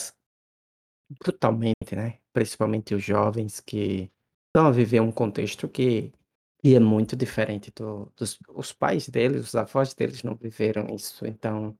brutalmente, 1.22 1.94
né? 1.96 2.18
Principalmente 2.34 2.94
os 2.94 3.02
jovens 3.02 3.60
que 3.60 4.10
estão 4.48 4.66
a 4.66 4.70
viver 4.70 5.00
um 5.00 5.12
contexto 5.12 5.68
que, 5.68 6.12
que 6.58 6.74
é 6.74 6.80
muito 6.80 7.16
diferente 7.16 7.70
do, 7.74 8.12
dos 8.16 8.38
os 8.50 8.72
pais 8.72 9.08
deles, 9.08 9.48
os 9.48 9.54
avós 9.54 9.94
deles 9.94 10.22
não 10.22 10.34
viveram 10.36 10.86
isso, 10.94 11.26
então 11.26 11.78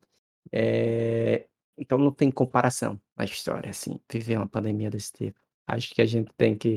é, 0.53 1.49
então 1.79 1.99
não 1.99 2.13
tem 2.13 2.31
comparação 2.31 3.01
na 3.17 3.25
história, 3.25 3.71
assim, 3.71 4.01
viver 4.13 4.37
uma 4.39 4.49
pandemia 4.49 4.91
desse 4.91 5.13
tipo. 5.13 5.41
Acho 5.69 5.95
que 5.95 6.03
a 6.03 6.07
gente 6.07 6.33
tem 6.37 6.57
que 6.59 6.77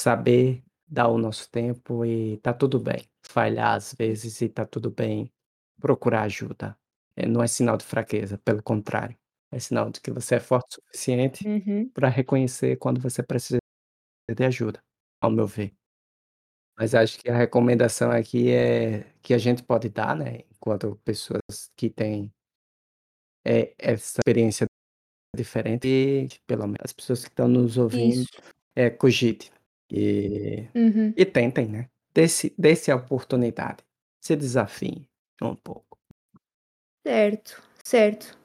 saber 0.00 0.62
dar 0.86 1.08
o 1.08 1.18
nosso 1.18 1.50
tempo 1.50 2.04
e 2.04 2.38
tá 2.38 2.52
tudo 2.52 2.78
bem. 2.78 3.06
Falhar 3.22 3.74
às 3.74 3.92
vezes 3.94 4.40
e 4.40 4.48
tá 4.48 4.64
tudo 4.64 4.90
bem 4.90 5.30
procurar 5.80 6.22
ajuda. 6.22 6.76
É, 7.16 7.26
não 7.26 7.42
é 7.42 7.46
sinal 7.46 7.76
de 7.76 7.84
fraqueza, 7.84 8.38
pelo 8.38 8.62
contrário. 8.62 9.16
É 9.50 9.58
sinal 9.58 9.90
de 9.90 10.00
que 10.00 10.10
você 10.10 10.36
é 10.36 10.40
forte 10.40 10.78
o 10.78 10.82
suficiente 10.86 11.46
Uhum. 11.46 11.88
para 11.90 12.08
reconhecer 12.08 12.76
quando 12.76 13.00
você 13.00 13.22
precisa 13.22 13.58
de 14.34 14.44
ajuda, 14.44 14.82
ao 15.20 15.30
meu 15.30 15.46
ver. 15.46 15.74
Mas 16.78 16.94
acho 16.94 17.18
que 17.18 17.30
a 17.30 17.36
recomendação 17.36 18.10
aqui 18.10 18.50
é 18.50 19.06
que 19.22 19.32
a 19.32 19.38
gente 19.38 19.62
pode 19.62 19.88
dar, 19.88 20.14
né, 20.14 20.40
enquanto 20.54 21.00
pessoas 21.04 21.40
que 21.74 21.88
têm 21.88 22.30
é, 23.44 23.72
essa 23.78 24.18
experiência 24.18 24.66
diferente, 25.34 25.86
e 25.88 26.28
pelo 26.46 26.64
menos 26.64 26.80
as 26.82 26.92
pessoas 26.92 27.22
que 27.22 27.30
estão 27.30 27.48
nos 27.48 27.78
ouvindo, 27.78 28.22
Isso. 28.22 28.28
é, 28.74 28.90
cogite 28.90 29.50
e, 29.90 30.68
Uhum. 30.74 31.14
e 31.16 31.24
tentem, 31.24 31.66
né? 31.66 31.88
Desse, 32.12 32.54
desse 32.58 32.90
a 32.90 32.96
oportunidade. 32.96 33.84
Se 34.22 34.34
desafiem 34.34 35.06
um 35.40 35.54
pouco. 35.54 35.98
Certo, 37.06 37.62
certo. 37.84 38.36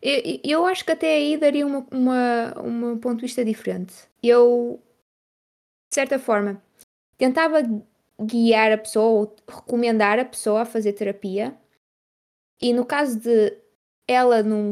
Eu, 0.00 0.40
eu 0.44 0.66
acho 0.66 0.84
que 0.84 0.92
até 0.92 1.16
aí 1.16 1.36
daria 1.36 1.66
uma, 1.66 1.86
uma, 1.90 2.62
um 2.62 2.98
ponto 2.98 3.16
de 3.16 3.22
vista 3.22 3.44
diferente. 3.44 3.94
Eu, 4.22 4.80
de 5.90 5.94
certa 5.94 6.18
forma, 6.18 6.62
tentava 7.18 7.58
guiar 8.20 8.72
a 8.72 8.78
pessoa 8.78 9.06
ou 9.06 9.36
recomendar 9.48 10.18
a 10.18 10.24
pessoa 10.24 10.62
a 10.62 10.66
fazer 10.66 10.92
terapia. 10.92 11.56
E 12.60 12.72
no 12.72 12.86
caso 12.86 13.20
de 13.20 13.58
ela 14.08 14.42
não 14.42 14.70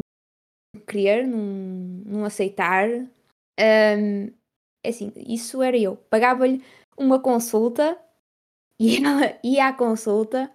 querer, 0.87 1.27
não, 1.27 1.39
não 1.39 2.25
aceitar, 2.25 2.89
um, 2.89 4.33
assim, 4.85 5.13
isso 5.17 5.63
era 5.63 5.77
eu. 5.77 5.97
Pagava-lhe 5.97 6.65
uma 6.97 7.21
consulta 7.21 8.01
e 8.81 9.05
ela 9.05 9.39
ia 9.43 9.69
à 9.69 9.73
consulta. 9.73 10.53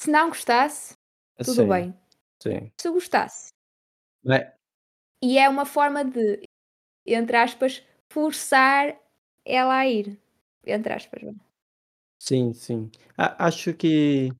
Se 0.00 0.10
não 0.10 0.28
gostasse, 0.28 0.94
tudo 1.38 1.62
Sim, 1.62 1.68
bem. 1.68 1.94
sim. 2.42 2.72
Se 2.80 2.90
gostasse. 2.90 3.48
É, 4.26 4.54
E 5.22 5.38
é 5.38 5.48
uma 5.48 5.66
forma 5.66 6.04
de, 6.04 6.42
entre 7.06 7.36
aspas, 7.36 7.84
forçar 8.12 8.98
ela 9.44 9.74
a 9.74 9.86
ir. 9.88 10.18
Entre 10.66 10.92
aspas. 10.92 11.22
vá. 11.22 11.32
sim, 12.18 12.52
sim. 12.52 12.90
A- 13.16 13.46
acho 13.46 13.72
que. 13.74 14.30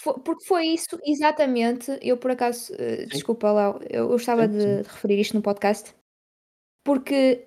Fo- 0.00 0.20
Porque 0.20 0.44
foi 0.46 0.66
isso 0.68 0.98
exatamente. 1.04 1.98
Eu, 2.02 2.16
por 2.16 2.30
acaso, 2.30 2.72
eh, 2.78 3.02
Sim, 3.02 3.06
desculpa 3.08 3.50
lá, 3.50 3.78
eu 3.90 4.02
eu 4.04 4.08
gostava 4.08 4.46
sim, 4.46 4.52
sim. 4.52 4.58
de 4.58 4.82
de 4.82 4.88
referir 4.88 5.20
isto 5.20 5.34
no 5.34 5.42
podcast. 5.42 5.94
Porque 6.84 7.46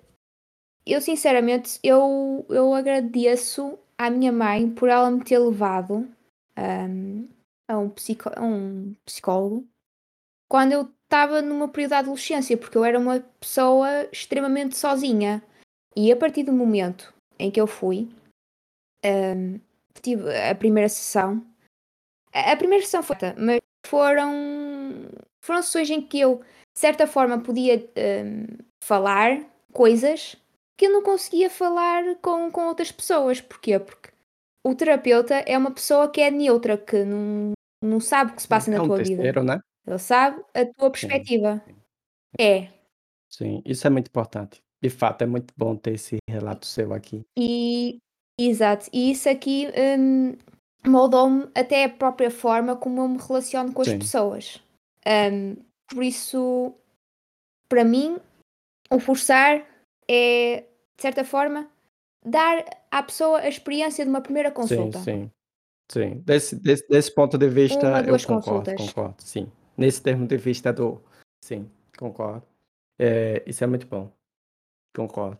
eu, 0.85 1.01
sinceramente, 1.01 1.79
eu, 1.83 2.45
eu 2.49 2.73
agradeço 2.73 3.77
à 3.97 4.09
minha 4.09 4.31
mãe 4.31 4.69
por 4.69 4.89
ela 4.89 5.09
me 5.11 5.23
ter 5.23 5.39
levado 5.39 6.07
ahm, 6.55 7.25
a, 7.67 7.77
um 7.77 7.89
psico, 7.89 8.29
a 8.35 8.41
um 8.41 8.93
psicólogo 9.05 9.67
quando 10.49 10.73
eu 10.73 10.91
estava 11.03 11.41
numa 11.41 11.67
período 11.69 11.91
de 11.91 11.95
adolescência, 11.95 12.57
porque 12.57 12.77
eu 12.77 12.83
era 12.83 12.99
uma 12.99 13.21
pessoa 13.39 13.87
extremamente 14.11 14.75
sozinha. 14.77 15.41
E 15.95 16.11
a 16.11 16.15
partir 16.15 16.43
do 16.43 16.51
momento 16.53 17.13
em 17.39 17.49
que 17.49 17.59
eu 17.59 17.67
fui, 17.67 18.09
ahm, 19.03 19.59
tive 20.01 20.23
a 20.49 20.55
primeira 20.55 20.89
sessão. 20.89 21.45
A, 22.33 22.51
a 22.53 22.57
primeira 22.57 22.83
sessão 22.85 23.03
foi, 23.03 23.15
mas 23.37 23.59
foram, 23.85 24.33
foram 25.43 25.61
sessões 25.61 25.89
em 25.89 26.01
que 26.01 26.19
eu, 26.19 26.37
de 26.73 26.79
certa 26.79 27.07
forma, 27.07 27.39
podia 27.41 27.75
ahm, 27.97 28.45
falar 28.83 29.43
coisas 29.73 30.35
que 30.77 30.87
eu 30.87 30.91
não 30.93 31.03
conseguia 31.03 31.49
falar 31.49 32.03
com, 32.21 32.51
com 32.51 32.67
outras 32.67 32.91
pessoas. 32.91 33.41
Porquê? 33.41 33.79
Porque 33.79 34.09
o 34.65 34.75
terapeuta 34.75 35.35
é 35.47 35.57
uma 35.57 35.71
pessoa 35.71 36.09
que 36.11 36.21
é 36.21 36.31
neutra, 36.31 36.77
que 36.77 37.03
não, 37.03 37.53
não 37.83 37.99
sabe 37.99 38.31
o 38.31 38.35
que 38.35 38.41
se 38.43 38.47
passa 38.47 38.71
É 38.71 38.77
na 38.77 38.83
um 38.83 38.87
tua 38.87 38.97
vida. 38.99 39.43
né? 39.43 39.59
Ele 39.87 39.99
sabe 39.99 40.43
a 40.53 40.65
tua 40.65 40.91
perspectiva. 40.91 41.61
sim. 41.67 41.75
É. 42.39 42.69
Sim, 43.29 43.61
isso 43.65 43.87
é 43.87 43.89
muito 43.89 44.07
importante. 44.07 44.61
De 44.81 44.89
fato, 44.89 45.21
é 45.21 45.25
muito 45.25 45.53
bom 45.57 45.75
ter 45.75 45.93
esse 45.93 46.17
relato 46.29 46.65
seu 46.65 46.93
aqui. 46.93 47.23
E, 47.37 47.99
exato. 48.37 48.89
E 48.91 49.11
isso 49.11 49.29
aqui 49.29 49.67
hum, 49.97 50.35
moldou-me 50.85 51.49
até 51.55 51.85
a 51.85 51.89
própria 51.89 52.31
forma 52.31 52.75
como 52.75 53.01
eu 53.01 53.07
me 53.07 53.17
relaciono 53.17 53.73
com 53.73 53.81
as 53.81 53.89
Sim, 53.89 53.99
pessoas. 53.99 54.61
Hum, 55.05 55.55
por 55.87 56.03
isso, 56.03 56.73
para 57.67 57.83
mim, 57.83 58.17
o 58.89 58.99
forçar 58.99 59.65
é, 60.07 60.61
de 60.95 61.01
certa 61.01 61.23
forma, 61.23 61.69
dar 62.25 62.63
à 62.89 63.01
pessoa 63.03 63.39
a 63.39 63.47
experiência 63.49 64.03
de 64.03 64.09
uma 64.09 64.21
primeira 64.21 64.49
sim, 64.49 64.53
consulta. 64.55 64.99
sim, 64.99 65.31
sim. 65.91 66.21
Desse, 66.25 66.55
desse, 66.55 66.87
desse 66.87 67.13
ponto 67.13 67.37
de 67.37 67.49
vista, 67.49 67.87
Uma, 67.87 68.01
eu 68.01 68.17
concordo, 68.19 68.25
consultas. 68.25 68.75
concordo, 68.75 69.15
sim. 69.21 69.51
Nesse 69.77 70.01
termo 70.01 70.27
de 70.27 70.37
vista 70.37 70.71
do. 70.71 71.01
Sim, 71.43 71.69
concordo. 71.97 72.45
É, 72.99 73.41
isso 73.47 73.63
é 73.63 73.67
muito 73.67 73.87
bom, 73.87 74.11
concordo. 74.95 75.39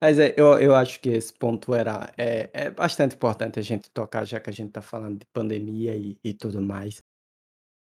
Mas 0.00 0.18
é, 0.18 0.34
eu, 0.36 0.58
eu 0.58 0.74
acho 0.74 1.00
que 1.00 1.08
esse 1.08 1.32
ponto 1.32 1.74
era 1.74 2.12
é, 2.16 2.48
é 2.52 2.70
bastante 2.70 3.16
importante 3.16 3.58
a 3.58 3.62
gente 3.62 3.90
tocar, 3.90 4.24
já 4.24 4.38
que 4.38 4.48
a 4.48 4.52
gente 4.52 4.70
tá 4.70 4.80
falando 4.80 5.18
de 5.18 5.26
pandemia 5.26 5.96
e, 5.96 6.16
e 6.22 6.32
tudo 6.34 6.60
mais. 6.62 7.02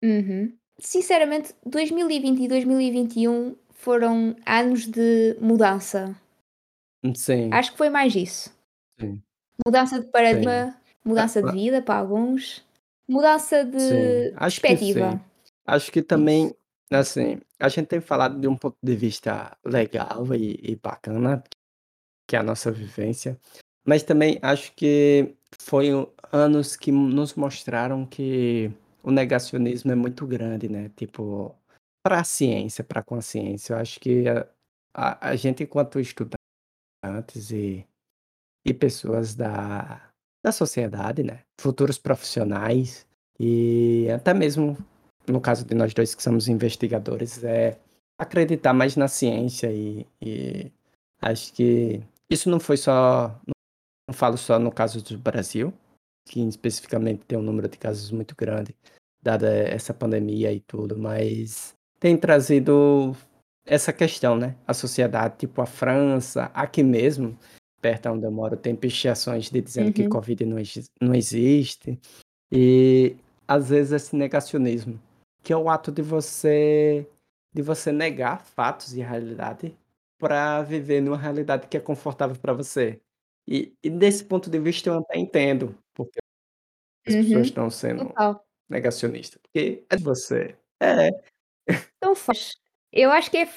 Uhum. 0.04 0.58
Sinceramente, 0.80 1.54
2020 1.66 2.40
e 2.42 2.48
2021 2.48 3.56
foram 3.74 4.36
anos 4.46 4.88
de 4.88 5.36
mudança. 5.40 6.16
Sim, 7.16 7.50
Acho 7.54 7.72
que 7.72 7.78
foi 7.78 7.90
mais 7.90 8.16
isso. 8.16 8.54
sim, 9.00 9.22
Mudança 9.66 10.00
de 10.00 10.06
sim. 10.06 10.12
paradigma, 10.12 10.76
Ah, 10.76 10.82
mudança 11.06 11.42
de 11.42 11.50
ah, 11.50 11.52
vida 11.52 11.82
para 11.82 12.00
alguns, 12.00 12.66
mudança 13.08 13.64
Sim, 13.64 13.72
de 13.72 14.34
acho 14.36 14.62
que 14.62 14.76
sim. 14.76 14.76
perspectiva. 14.76 15.26
Acho 15.66 15.92
que 15.92 16.00
Isso. 16.00 16.08
também, 16.08 16.56
assim, 16.92 17.40
a 17.60 17.70
gente 17.70 17.88
tem 17.88 18.02
falado 18.02 18.40
de 18.40 18.48
um 18.48 18.56
ponto 18.56 18.78
de 18.82 18.96
vista 18.96 19.56
legal 19.64 20.26
e, 20.36 20.60
e 20.64 20.76
bacana, 20.76 21.44
que 22.30 22.36
é 22.36 22.40
a 22.40 22.44
nossa 22.44 22.72
vivência, 22.72 23.40
mas 23.84 24.04
também 24.04 24.38
acho 24.44 24.72
que 24.76 25.34
foi 25.60 25.96
um- 25.96 26.06
anos 26.32 26.76
que 26.78 26.92
nos 26.92 27.34
mostraram 27.34 28.06
que 28.06 28.72
o 29.02 29.10
negacionismo 29.10 29.92
é 29.92 29.96
muito 29.96 30.28
grande, 30.28 30.70
né? 30.70 30.92
Tipo, 30.96 31.56
para 32.04 32.20
a 32.20 32.24
ciência, 32.24 32.84
para 32.84 33.00
a 33.00 33.04
consciência. 33.04 33.74
Eu 33.74 33.78
acho 33.80 34.00
que 34.00 34.30
a, 34.30 34.48
a, 34.94 35.30
a 35.30 35.36
gente, 35.36 35.64
enquanto 35.64 36.00
estudantes 36.00 37.50
e, 37.52 37.84
e 38.64 38.74
pessoas 38.76 39.34
da, 39.34 40.00
da 40.46 40.52
sociedade, 40.52 41.24
né? 41.24 41.40
Futuros 41.60 41.98
profissionais 41.98 43.08
e 43.40 44.08
até 44.12 44.36
mesmo, 44.36 44.78
no 45.28 45.42
caso 45.42 45.66
de 45.66 45.74
nós 45.74 45.96
dois 45.96 46.14
que 46.14 46.22
somos 46.22 46.48
investigadores, 46.48 47.44
é 47.44 47.80
acreditar 48.20 48.74
mais 48.74 48.96
na 48.96 49.08
ciência 49.08 49.72
e, 49.72 50.06
e 50.22 50.72
acho 51.24 51.52
que 51.54 52.04
isso 52.30 52.50
não 52.50 52.60
foi 52.60 52.78
só 52.78 53.40
não 54.08 54.14
falo 54.14 54.38
só 54.38 54.58
no 54.58 54.72
caso 54.72 55.04
do 55.04 55.18
Brasil, 55.18 55.74
que 56.28 56.42
especificamente 56.42 57.26
tem 57.26 57.38
um 57.38 57.44
número 57.44 57.68
de 57.68 57.78
casos 57.78 58.12
muito 58.12 58.36
grande, 58.36 58.76
dada 59.22 59.48
essa 59.50 59.94
pandemia 59.94 60.52
e 60.52 60.60
tudo, 60.60 60.98
mas 60.98 61.74
tem 62.00 62.18
trazido 62.18 63.16
essa 63.66 63.94
questão, 63.94 64.36
né? 64.36 64.56
A 64.66 64.74
sociedade, 64.74 65.38
tipo 65.38 65.62
a 65.62 65.66
França, 65.66 66.46
aqui 66.54 66.82
mesmo, 66.82 67.38
perto 67.82 68.10
onde 68.10 68.26
eu 68.26 68.32
moro, 68.32 68.58
tem 68.58 68.76
pichações 68.76 69.50
de 69.50 69.62
dizendo 69.62 69.94
que 69.94 70.04
Uhum. 70.04 70.10
Covid 70.10 70.46
não, 70.46 70.58
não 71.02 71.14
existe, 71.14 72.00
e 72.52 73.16
às 73.48 73.70
vezes 73.70 73.92
esse 73.92 74.16
negacionismo, 74.16 75.00
que 75.44 75.54
é 75.54 75.58
o 75.58 75.70
ato 75.70 75.92
de 75.92 76.02
você 76.02 77.08
de 77.54 77.64
você 77.64 77.92
negar 77.92 78.46
fatos 78.46 78.94
e 78.94 79.02
realidade 79.02 79.76
para 80.20 80.62
viver 80.64 81.02
numa 81.02 81.18
realidade 81.18 81.68
que 81.70 81.78
é 81.78 81.82
confortável 81.82 82.38
para 82.42 82.54
você. 82.54 83.02
E 83.48 83.76
e 83.84 83.90
desse 83.92 84.26
ponto 84.26 84.50
de 84.52 84.60
vista 84.60 84.90
eu 84.92 85.00
até 85.00 85.18
entendo, 85.20 85.78
porque 85.96 86.20
as 87.08 87.16
pessoas 87.16 87.48
Uhum. 87.48 87.50
estão 87.50 87.72
sendo 87.72 88.08
Total. 88.10 88.46
negacionistas, 88.70 89.42
porque 89.42 89.86
é 89.90 89.98
de 89.98 90.04
você. 90.04 90.58
É, 90.82 91.10
Estão 92.02 92.16
fartas. 92.16 92.56
Eu 92.92 93.12
acho 93.12 93.30
que 93.30 93.38
é 93.38 93.50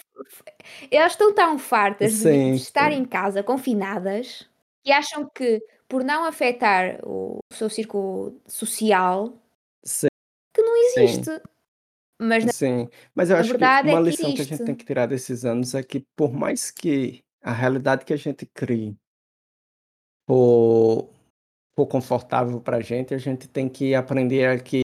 elas 0.91 1.13
estão 1.13 1.35
tão 1.35 1.59
fartas 1.59 2.13
de 2.13 2.39
de 2.39 2.53
sim, 2.53 2.55
estar 2.55 2.93
em 2.93 3.05
sim. 3.05 3.05
casa 3.05 3.43
confinadas, 3.43 4.49
que 4.85 4.93
acham 4.93 5.29
que 5.35 5.61
por 5.89 6.05
não 6.05 6.25
afetar 6.25 6.99
o 7.07 7.39
seu 7.53 7.69
círculo 7.71 8.41
social, 8.47 9.33
Sim, 9.85 10.09
que 10.55 10.63
não 10.63 10.75
sim, 10.95 11.03
existe, 11.03 11.43
mas 12.23 12.45
na 12.45 12.53
sim. 12.53 12.89
Mas 13.15 13.31
eu 13.31 13.37
acho 13.37 13.55
que 13.57 13.65
é 13.65 13.69
uma 13.83 14.03
que 14.03 14.11
lição 14.11 14.35
que 14.35 14.41
a 14.43 14.45
gente 14.45 14.65
tem 14.65 14.75
que 14.75 14.85
tirar 14.85 15.07
desses 15.07 15.45
anos 15.45 15.75
é 15.75 15.83
que 15.83 16.05
por 16.17 16.33
mais 16.33 16.71
que 16.71 17.21
a 17.43 17.53
realidade 17.53 18.05
que 18.05 18.13
a 18.13 18.17
gente 18.17 18.47
crie 18.47 18.97
for 20.29 21.09
for 21.75 21.87
confortável 21.87 22.61
pra 22.61 22.81
gente, 22.81 23.15
a 23.15 23.19
gente 23.19 23.49
tem 23.49 23.69
que 23.69 23.95
aprender 23.95 24.47
a 24.47 24.59
que 24.59 24.83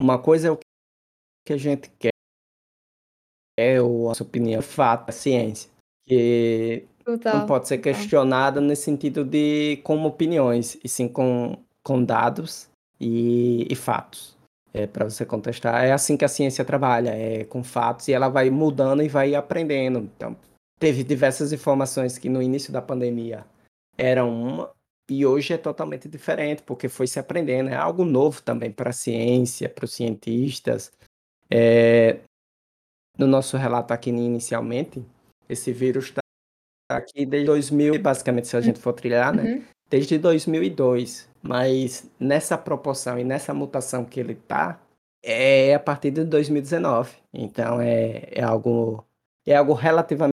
uma 0.00 0.18
coisa 0.22 0.48
é 0.48 0.50
o 0.50 0.58
que 1.46 1.52
a 1.52 1.56
gente 1.56 1.90
quer 1.98 2.12
ou 3.82 4.06
a 4.06 4.08
nossa 4.10 4.22
opinião, 4.22 4.60
é 4.60 4.62
fato, 4.62 5.08
é 5.08 5.12
ciência, 5.12 5.70
que 6.06 6.86
não 7.04 7.16
Total, 7.16 7.46
pode 7.46 7.66
ser 7.68 7.78
questionada 7.78 8.60
nesse 8.60 8.82
sentido 8.82 9.24
de 9.24 9.78
como 9.78 10.06
opiniões, 10.08 10.78
e 10.84 10.88
sim 10.88 11.08
com 11.08 11.56
com 11.82 12.04
dados 12.04 12.68
e 13.00 13.66
e 13.70 13.74
fatos. 13.74 14.37
É 14.78 14.86
para 14.86 15.04
você 15.04 15.26
contestar. 15.26 15.84
É 15.84 15.92
assim 15.92 16.16
que 16.16 16.24
a 16.24 16.28
ciência 16.28 16.64
trabalha, 16.64 17.10
é 17.10 17.44
com 17.44 17.64
fatos 17.64 18.06
e 18.06 18.12
ela 18.12 18.28
vai 18.28 18.48
mudando 18.48 19.02
e 19.02 19.08
vai 19.08 19.34
aprendendo. 19.34 19.98
Então, 19.98 20.36
teve 20.78 21.02
diversas 21.02 21.52
informações 21.52 22.16
que 22.16 22.28
no 22.28 22.40
início 22.40 22.72
da 22.72 22.80
pandemia 22.80 23.44
eram 23.96 24.30
uma, 24.30 24.70
e 25.10 25.26
hoje 25.26 25.54
é 25.54 25.58
totalmente 25.58 26.08
diferente, 26.08 26.62
porque 26.62 26.88
foi 26.88 27.06
se 27.06 27.18
aprendendo. 27.18 27.70
É 27.70 27.74
algo 27.74 28.04
novo 28.04 28.40
também 28.42 28.70
para 28.70 28.90
a 28.90 28.92
ciência, 28.92 29.68
para 29.68 29.84
os 29.84 29.92
cientistas. 29.92 30.92
É, 31.50 32.20
no 33.16 33.26
nosso 33.26 33.56
relato 33.56 33.92
aqui 33.92 34.10
inicialmente, 34.10 35.04
esse 35.48 35.72
vírus 35.72 36.06
está 36.06 36.20
aqui 36.90 37.26
desde 37.26 37.46
2000, 37.46 37.94
e 37.94 37.98
basicamente, 37.98 38.46
se 38.46 38.56
a 38.56 38.60
gente 38.60 38.78
for 38.78 38.92
trilhar, 38.92 39.34
né? 39.34 39.42
Uhum. 39.42 39.64
Desde 39.90 40.18
2002. 40.18 41.27
Mas 41.42 42.10
nessa 42.18 42.58
proporção 42.58 43.18
e 43.18 43.24
nessa 43.24 43.54
mutação 43.54 44.04
que 44.04 44.18
ele 44.20 44.34
tá, 44.34 44.80
é 45.22 45.74
a 45.74 45.80
partir 45.80 46.10
de 46.10 46.24
2019. 46.24 47.16
Então 47.32 47.80
é, 47.80 48.28
é 48.32 48.42
algo 48.42 49.04
é 49.46 49.56
algo 49.56 49.72
relativamente 49.72 50.32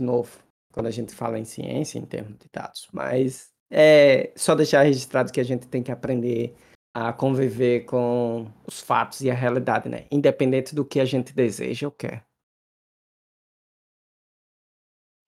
novo 0.00 0.38
quando 0.72 0.86
a 0.86 0.90
gente 0.90 1.14
fala 1.14 1.38
em 1.38 1.44
ciência 1.44 1.98
em 1.98 2.06
termos 2.06 2.38
de 2.38 2.48
dados. 2.52 2.88
Mas 2.92 3.52
é 3.70 4.32
só 4.36 4.54
deixar 4.54 4.82
registrado 4.82 5.32
que 5.32 5.40
a 5.40 5.44
gente 5.44 5.68
tem 5.68 5.82
que 5.82 5.92
aprender 5.92 6.56
a 6.94 7.12
conviver 7.12 7.84
com 7.86 8.46
os 8.66 8.80
fatos 8.80 9.20
e 9.20 9.30
a 9.30 9.34
realidade, 9.34 9.88
né? 9.88 10.06
Independente 10.10 10.74
do 10.74 10.84
que 10.84 11.00
a 11.00 11.04
gente 11.04 11.32
deseja 11.32 11.86
ou 11.86 11.92
quer. 11.92 12.24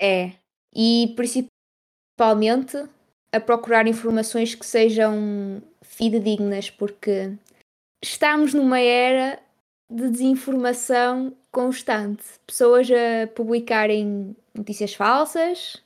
É. 0.00 0.32
E 0.74 1.14
principalmente 1.16 2.76
a 3.36 3.40
procurar 3.40 3.86
informações 3.86 4.54
que 4.54 4.64
sejam 4.64 5.62
fidedignas, 5.82 6.70
porque 6.70 7.36
estamos 8.02 8.54
numa 8.54 8.80
era 8.80 9.40
de 9.90 10.10
desinformação 10.10 11.36
constante. 11.52 12.24
Pessoas 12.46 12.88
a 12.90 13.26
publicarem 13.34 14.36
notícias 14.54 14.94
falsas, 14.94 15.82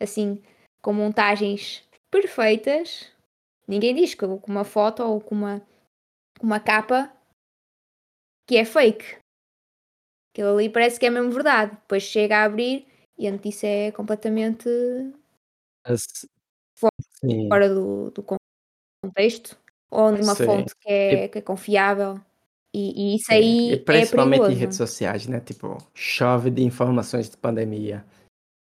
assim, 0.00 0.42
com 0.82 0.92
montagens 0.92 1.86
perfeitas. 2.10 3.10
Ninguém 3.66 3.94
diz 3.94 4.14
que 4.14 4.26
com 4.26 4.40
uma 4.46 4.64
foto 4.64 5.02
ou 5.02 5.20
com 5.20 5.34
uma, 5.34 5.62
uma 6.40 6.58
capa 6.58 7.12
que 8.46 8.56
é 8.56 8.64
fake. 8.64 9.18
Aquilo 10.32 10.54
ali 10.54 10.68
parece 10.68 10.98
que 10.98 11.06
é 11.06 11.10
mesmo 11.10 11.30
verdade. 11.30 11.72
Depois 11.72 12.02
chega 12.02 12.38
a 12.38 12.44
abrir 12.44 12.86
e 13.18 13.28
a 13.28 13.32
notícia 13.32 13.66
é 13.66 13.92
completamente 13.92 14.68
Sim, 17.20 17.48
fora 17.48 17.68
do, 17.68 18.10
do 18.10 18.24
contexto 19.02 19.56
ou 19.90 20.10
numa 20.10 20.34
sim. 20.34 20.44
fonte 20.44 20.74
que 20.76 20.88
é, 20.88 21.24
E, 21.24 21.28
que 21.28 21.38
é 21.38 21.42
confiável. 21.42 22.20
E, 22.74 23.12
e 23.12 23.16
isso 23.16 23.26
sim. 23.26 23.32
E 23.32 23.36
aí 23.36 23.72
é 23.72 23.76
principalmente 23.76 24.40
em 24.42 24.54
redes 24.54 24.58
perigoso. 24.58 24.76
sociais, 24.78 25.26
né? 25.26 25.40
Tipo, 25.40 25.78
chove 25.94 26.50
de 26.50 26.62
informações 26.62 27.28
de 27.28 27.36
pandemia. 27.36 28.04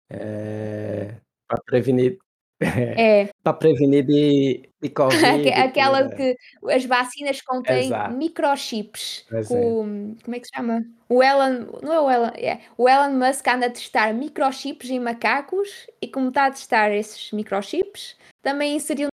É, 0.09 1.15
para 1.47 1.61
prevenir, 1.63 2.17
É. 2.63 3.29
para 3.43 3.53
prevenir 3.53 4.05
de, 4.05 4.69
de 4.81 4.89
Covid 4.89 5.49
aquela 5.53 6.01
É. 6.01 6.09
que 6.09 6.37
as 6.71 6.85
vacinas 6.85 7.41
contêm 7.41 7.85
Exato, 7.85 8.15
microchips, 8.15 9.25
que 9.27 9.53
o 9.53 9.83
como 10.23 10.35
é 10.35 10.39
que 10.39 10.45
se 10.47 10.51
chama? 10.55 10.85
O 11.09 11.23
Elon 11.23 11.65
não 11.81 11.93
é 11.93 11.99
o 11.99 12.09
Elon, 12.11 12.31
é, 12.35 12.59
o 12.77 12.87
Elon 12.87 13.13
Musk 13.13 13.47
anda 13.47 13.65
a 13.65 13.69
testar 13.69 14.13
microchips 14.13 14.89
em 14.89 14.99
macacos 14.99 15.87
e 16.01 16.07
como 16.07 16.29
está 16.29 16.45
a 16.47 16.51
testar 16.51 16.91
esses 16.91 17.31
microchips, 17.31 18.15
também 18.41 18.75
inseriu 18.75 19.07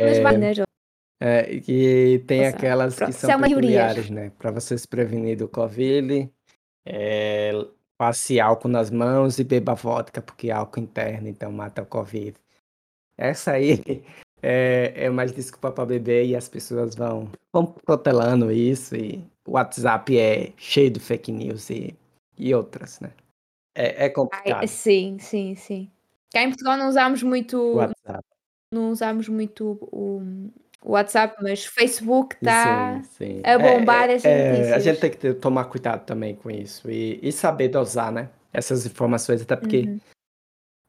nas 0.00 0.18
vacinas. 0.18 0.58
É, 1.22 1.50
e 1.52 2.18
tem 2.26 2.44
Ouça, 2.44 2.56
aquelas 2.56 2.94
que 2.94 2.98
pronto, 2.98 3.10
isso 3.10 3.20
são 3.20 3.30
é 3.30 3.48
teorias. 3.48 3.54
peculiares, 3.54 4.10
né? 4.10 4.30
Para 4.38 4.50
você 4.50 4.76
se 4.76 4.86
prevenir 4.86 5.38
do 5.38 5.48
Covid, 5.48 6.30
é, 6.86 7.52
passe 7.96 8.38
álcool 8.38 8.68
nas 8.68 8.90
mãos 8.90 9.38
e 9.38 9.44
beba 9.44 9.74
vodka, 9.74 10.20
porque 10.20 10.50
álcool 10.50 10.80
interno 10.80 11.28
então 11.28 11.50
mata 11.50 11.82
o 11.82 11.86
Covid. 11.86 12.34
Essa 13.16 13.52
aí 13.52 13.82
é, 14.42 14.92
é 15.06 15.10
mais 15.10 15.32
desculpa 15.32 15.70
para 15.72 15.86
beber 15.86 16.26
e 16.26 16.36
as 16.36 16.48
pessoas 16.48 16.94
vão, 16.94 17.30
vão 17.52 17.66
protelando 17.66 18.50
isso 18.52 18.96
e 18.96 19.24
o 19.46 19.52
WhatsApp 19.52 20.18
é 20.18 20.52
cheio 20.56 20.90
de 20.90 21.00
fake 21.00 21.30
news 21.32 21.70
e, 21.70 21.96
e 22.38 22.54
outras, 22.54 23.00
né? 23.00 23.12
É, 23.74 24.06
é 24.06 24.08
Ai, 24.08 24.10
complicado 24.10 24.66
sim, 24.66 25.18
sim, 25.18 25.54
sim. 25.54 25.90
Cá 26.32 26.42
em 26.42 26.48
Portugal 26.48 26.76
não 26.76 26.88
usámos 26.88 27.22
o 27.22 27.26
muito 27.28 27.58
WhatsApp. 27.76 28.24
não 28.72 28.90
usámos 28.90 29.28
muito 29.28 29.78
o 29.92 30.22
o 30.86 30.92
WhatsApp, 30.92 31.34
mas 31.42 31.64
Facebook 31.64 32.36
está 32.36 33.00
a 33.42 33.58
bombar 33.58 34.10
É, 34.10 34.14
essas 34.14 34.30
é, 34.30 34.68
é, 34.70 34.74
a 34.74 34.78
gente 34.78 34.98
notícias. 34.98 34.98
tem 35.00 35.10
que 35.10 35.16
ter- 35.16 35.34
tomar 35.40 35.64
cuidado 35.66 36.04
também 36.04 36.34
com 36.36 36.50
isso 36.50 36.90
e, 36.90 37.18
e 37.22 37.32
saber 37.32 37.68
dosar, 37.68 38.12
né? 38.12 38.28
essas 38.52 38.86
informações, 38.86 39.42
até 39.42 39.56
porque 39.56 39.78
Uhum. 39.86 40.00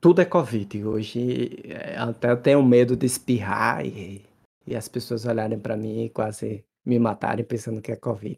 Tudo 0.05 0.21
é 0.21 0.25
Covid. 0.25 0.85
Hoje 0.85 1.63
é, 1.63 1.97
até 1.97 2.29
eu 2.29 2.39
tenho 2.39 2.61
medo 2.61 2.95
de 2.95 3.07
espirrar 3.07 3.83
e, 3.83 4.23
e 4.63 4.75
as 4.75 4.87
pessoas 4.87 5.25
olharem 5.25 5.57
para 5.57 5.75
mim 5.75 6.03
e 6.03 6.09
quase 6.11 6.63
me 6.85 6.99
matarem 6.99 7.43
pensando 7.43 7.81
que 7.81 7.91
é 7.91 7.95
Covid. 7.95 8.37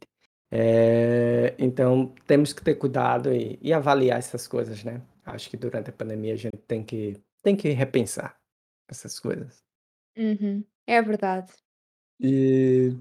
É, 0.49 1.53
então 1.59 2.15
temos 2.25 2.53
que 2.53 2.63
ter 2.63 2.75
cuidado 2.75 3.33
e, 3.33 3.59
e 3.61 3.73
avaliar 3.73 4.17
essas 4.17 4.47
coisas, 4.47 4.81
né? 4.85 5.01
Acho 5.25 5.49
que 5.49 5.57
durante 5.57 5.89
a 5.89 5.93
pandemia 5.93 6.35
a 6.35 6.37
gente 6.37 6.55
tem 6.59 6.85
que, 6.85 7.21
tem 7.43 7.53
que 7.53 7.67
repensar 7.71 8.39
essas 8.87 9.19
coisas. 9.19 9.61
Uhum. 10.17 10.63
É 10.87 11.01
verdade. 11.01 11.51
E 12.17 12.95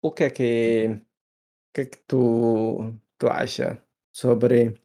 o 0.00 0.12
que 0.12 0.22
é 0.22 0.30
que, 0.30 0.86
o 0.86 1.72
que, 1.74 1.80
é 1.80 1.84
que 1.84 1.98
tu, 2.06 2.94
tu 3.18 3.26
acha 3.26 3.82
sobre, 4.12 4.80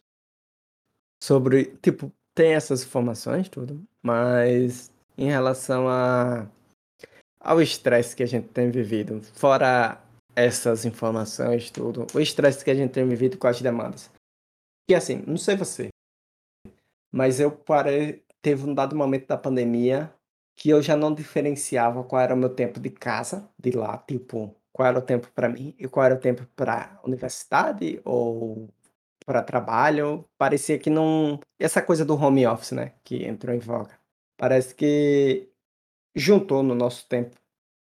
sobre, 1.21 1.77
tipo, 1.77 2.11
tem 2.39 2.53
essas 2.53 2.83
informações, 2.83 3.49
tudo, 3.49 3.85
mas 4.01 4.89
em 5.17 5.25
relação 5.25 5.89
a, 5.89 6.47
ao 7.37 7.61
estresse 7.61 8.15
que 8.15 8.23
a 8.23 8.25
gente 8.25 8.47
tem 8.47 8.71
vivido, 8.71 9.21
fora 9.33 10.01
essas 10.33 10.85
informações, 10.85 11.69
tudo, 11.69 12.07
o 12.15 12.19
estresse 12.21 12.63
que 12.63 12.71
a 12.71 12.75
gente 12.75 12.93
tem 12.93 13.05
vivido 13.05 13.37
com 13.37 13.45
as 13.45 13.61
demandas. 13.61 14.09
E 14.89 14.95
assim, 14.95 15.21
não 15.27 15.35
sei 15.35 15.57
você, 15.57 15.89
mas 17.13 17.41
eu 17.41 17.51
parei, 17.51 18.23
teve 18.41 18.63
um 18.63 18.73
dado 18.73 18.95
momento 18.95 19.27
da 19.27 19.37
pandemia 19.37 20.09
que 20.55 20.69
eu 20.69 20.81
já 20.81 20.95
não 20.95 21.13
diferenciava 21.13 22.05
qual 22.05 22.21
era 22.21 22.33
o 22.33 22.37
meu 22.37 22.55
tempo 22.55 22.79
de 22.79 22.89
casa, 22.89 23.49
de 23.61 23.71
lá, 23.71 23.97
tipo, 23.97 24.55
qual 24.71 24.87
era 24.87 24.99
o 24.99 25.01
tempo 25.01 25.29
para 25.35 25.49
mim 25.49 25.75
e 25.77 25.89
qual 25.89 26.05
era 26.05 26.15
o 26.15 26.19
tempo 26.19 26.47
para 26.55 27.01
universidade 27.03 27.99
ou 28.05 28.69
para 29.29 29.43
trabalho. 29.43 30.25
Parecia 30.39 30.79
que 30.79 30.89
não. 30.89 31.39
Essa 31.59 31.83
coisa 31.83 32.03
do 32.03 32.15
home 32.15 32.47
office, 32.47 32.71
né? 32.71 32.95
Que 33.03 33.23
entrou 33.25 33.55
em 33.55 33.59
voga. 33.59 33.99
Parece 34.35 34.73
que 34.73 35.47
juntou 36.15 36.63
no 36.63 36.73
nosso 36.73 37.07
tempo 37.07 37.35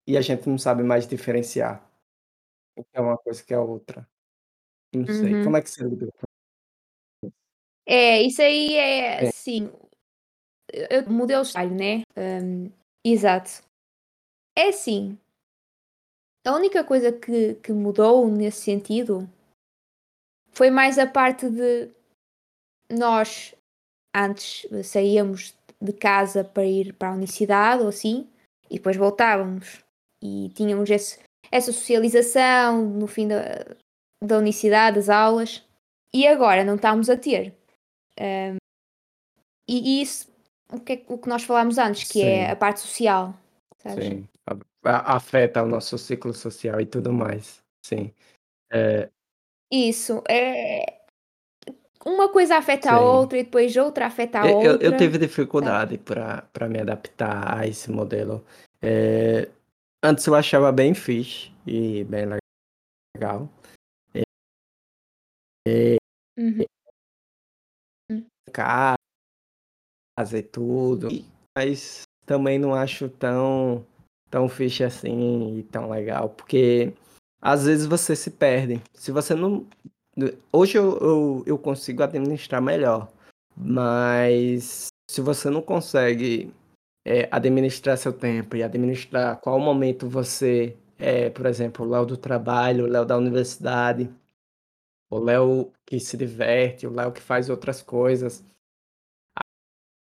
e 0.06 0.18
a 0.18 0.22
gente 0.22 0.50
não 0.50 0.58
sabe 0.58 0.84
mais 0.84 1.08
diferenciar 1.08 1.82
o 2.78 2.84
que 2.84 2.90
é 2.92 3.00
uma 3.00 3.18
coisa 3.18 3.42
que 3.42 3.54
é 3.54 3.58
outra. 3.58 4.06
Não 4.94 5.06
sei. 5.06 5.36
Uhum. 5.36 5.44
Como 5.46 5.56
é 5.56 5.62
que 5.62 5.70
você 5.70 5.82
lida 5.86 6.10
É, 7.86 8.22
isso 8.22 8.42
aí 8.42 8.76
é, 8.76 9.28
É. 9.28 9.32
sim, 9.32 9.72
eu 10.90 11.10
mudei 11.10 11.38
o 11.38 11.46
trabalho, 11.46 11.74
né? 11.74 12.02
Hum, 12.18 12.70
exato. 13.06 13.64
É 14.58 14.68
assim, 14.68 15.18
a 16.46 16.54
única 16.54 16.84
coisa 16.84 17.14
que, 17.14 17.56
que 17.56 17.72
mudou 17.72 18.30
nesse 18.30 18.60
sentido 18.62 19.30
foi 20.52 20.70
mais 20.70 20.98
a 20.98 21.08
parte 21.08 21.50
de 21.50 21.90
nós 22.90 23.54
antes 24.16 24.68
saíamos 24.84 25.56
de 25.82 25.94
casa 25.94 26.44
para 26.44 26.66
ir 26.66 26.94
para 26.94 27.10
a 27.10 27.14
universidade 27.14 27.82
ou 27.84 27.90
assim, 27.90 28.28
e 28.70 28.76
depois 28.76 28.98
voltávamos 28.98 29.84
e 30.22 30.50
tínhamos 30.56 30.90
esse- 30.90 31.20
essa 31.52 31.72
socialização 31.72 32.86
no 32.86 33.08
fim 33.08 33.28
da, 33.28 33.44
da 34.24 34.38
universidade, 34.38 34.98
das 34.98 35.10
aulas, 35.10 35.64
e 36.14 36.28
agora 36.28 36.64
não 36.64 36.76
estamos 36.76 37.10
a 37.10 37.16
ter. 37.18 37.56
Hum, 38.20 38.58
e 39.68 40.02
isso, 40.02 40.28
o 40.74 40.80
que, 40.80 40.94
é- 40.94 41.06
o 41.08 41.18
que 41.18 41.30
nós 41.30 41.44
falámos 41.44 41.78
antes, 41.78 42.10
que 42.12 42.22
é 42.22 42.46
Sim. 42.48 42.52
a 42.52 42.56
parte 42.56 42.80
social. 42.82 43.34
sabes? 43.78 44.06
Sim. 44.06 44.28
Afeta 44.84 45.64
o 45.64 45.68
nosso 45.68 45.98
ciclo 45.98 46.34
social 46.34 46.82
e 46.82 46.86
tudo 46.86 47.14
mais. 47.14 47.62
Sim. 47.86 48.12
É, 48.72 49.10
Isso, 49.72 50.24
é. 50.28 51.00
Uma 52.06 52.30
coisa 52.32 52.56
afeta 52.58 52.92
a 52.92 52.98
Sim. 52.98 53.04
outra 53.04 53.38
e 53.38 53.44
depois 53.44 53.76
outra 53.76 54.08
afeta 54.08 54.40
a 54.40 54.46
Eu, 54.48 54.60
eu- 54.62 54.72
outra. 54.72 54.88
eu 54.88 54.98
tive 54.98 55.18
dificuldade 55.18 55.98
para 55.98 56.44
para 56.54 56.68
me 56.70 56.80
adaptar 56.80 57.60
a 57.60 57.68
esse 57.68 57.92
modelo. 57.92 58.44
É, 58.82 59.50
antes 60.04 60.26
eu 60.26 60.34
achava 60.34 60.72
bem 60.72 60.94
fixe 60.94 61.52
e 61.68 62.04
bem 62.06 62.26
legal. 63.16 63.50
Uhum. 66.38 66.66
Casa 68.52 68.98
e 70.38 70.42
tudo. 70.44 71.10
Mas 71.58 72.04
também 72.26 72.58
não 72.58 72.74
acho 72.74 73.10
tão, 73.10 73.86
tão 74.30 74.48
fixe 74.48 74.84
assim 74.84 75.60
e 75.60 75.64
tão 75.64 75.90
legal. 75.90 76.30
Porque 76.30 76.94
às 77.42 77.66
vezes 77.66 77.86
você 77.86 78.16
se 78.16 78.32
perde. 78.32 78.82
Se 78.94 79.12
você 79.12 79.36
não. 79.36 79.66
Hoje 80.52 80.78
eu, 80.78 80.98
eu, 81.00 81.44
eu 81.46 81.58
consigo 81.58 82.04
administrar 82.04 82.62
melhor. 82.62 83.10
Mas 83.56 84.88
se 85.10 85.22
você 85.22 85.50
não 85.50 85.62
consegue 85.62 86.54
é, 87.06 87.28
administrar 87.32 87.98
seu 87.98 88.14
tempo 88.14 88.56
e 88.56 88.64
administrar 88.64 89.38
qual 89.40 89.60
momento 89.60 90.08
você 90.08 90.78
é, 91.00 91.30
por 91.30 91.46
exemplo, 91.46 91.86
o 91.86 91.90
Léo 91.90 92.06
do 92.06 92.18
trabalho, 92.18 92.86
o 92.86 92.88
Léo 92.88 93.06
da 93.06 93.18
universidade, 93.18 94.14
o 95.10 95.18
Léo 95.18 95.72
que 95.86 96.00
se 96.00 96.18
diverte, 96.18 96.86
o 96.86 96.94
Léo 96.94 97.14
que 97.14 97.22
faz 97.22 97.50
outras 97.50 97.82
coisas. 97.82 98.44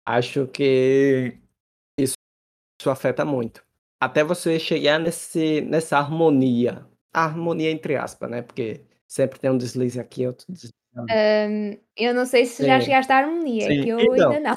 Acho 0.06 0.46
que 0.46 1.36
isso, 1.98 2.14
isso 2.80 2.90
afeta 2.90 3.24
muito. 3.24 3.64
Até 4.00 4.22
você 4.22 4.58
chegar 4.58 5.00
nesse, 5.00 5.60
nessa 5.62 5.98
harmonia. 5.98 6.86
Harmonia 7.22 7.70
entre 7.70 7.96
aspas, 7.96 8.28
né? 8.30 8.42
Porque 8.42 8.80
sempre 9.08 9.38
tem 9.38 9.50
um 9.50 9.56
deslize 9.58 10.00
aqui, 10.00 10.26
outro 10.26 10.44
deslize. 10.48 10.72
Hum, 10.96 11.78
eu 11.96 12.14
não 12.14 12.24
sei 12.26 12.44
se 12.46 12.64
já 12.64 12.78
Sim. 12.78 12.86
chegaste 12.86 13.12
à 13.12 13.18
harmonia, 13.18 13.66
Sim, 13.68 13.82
que 13.82 13.88
eu 13.88 14.14
então, 14.14 14.32
ainda 14.32 14.40
não. 14.50 14.56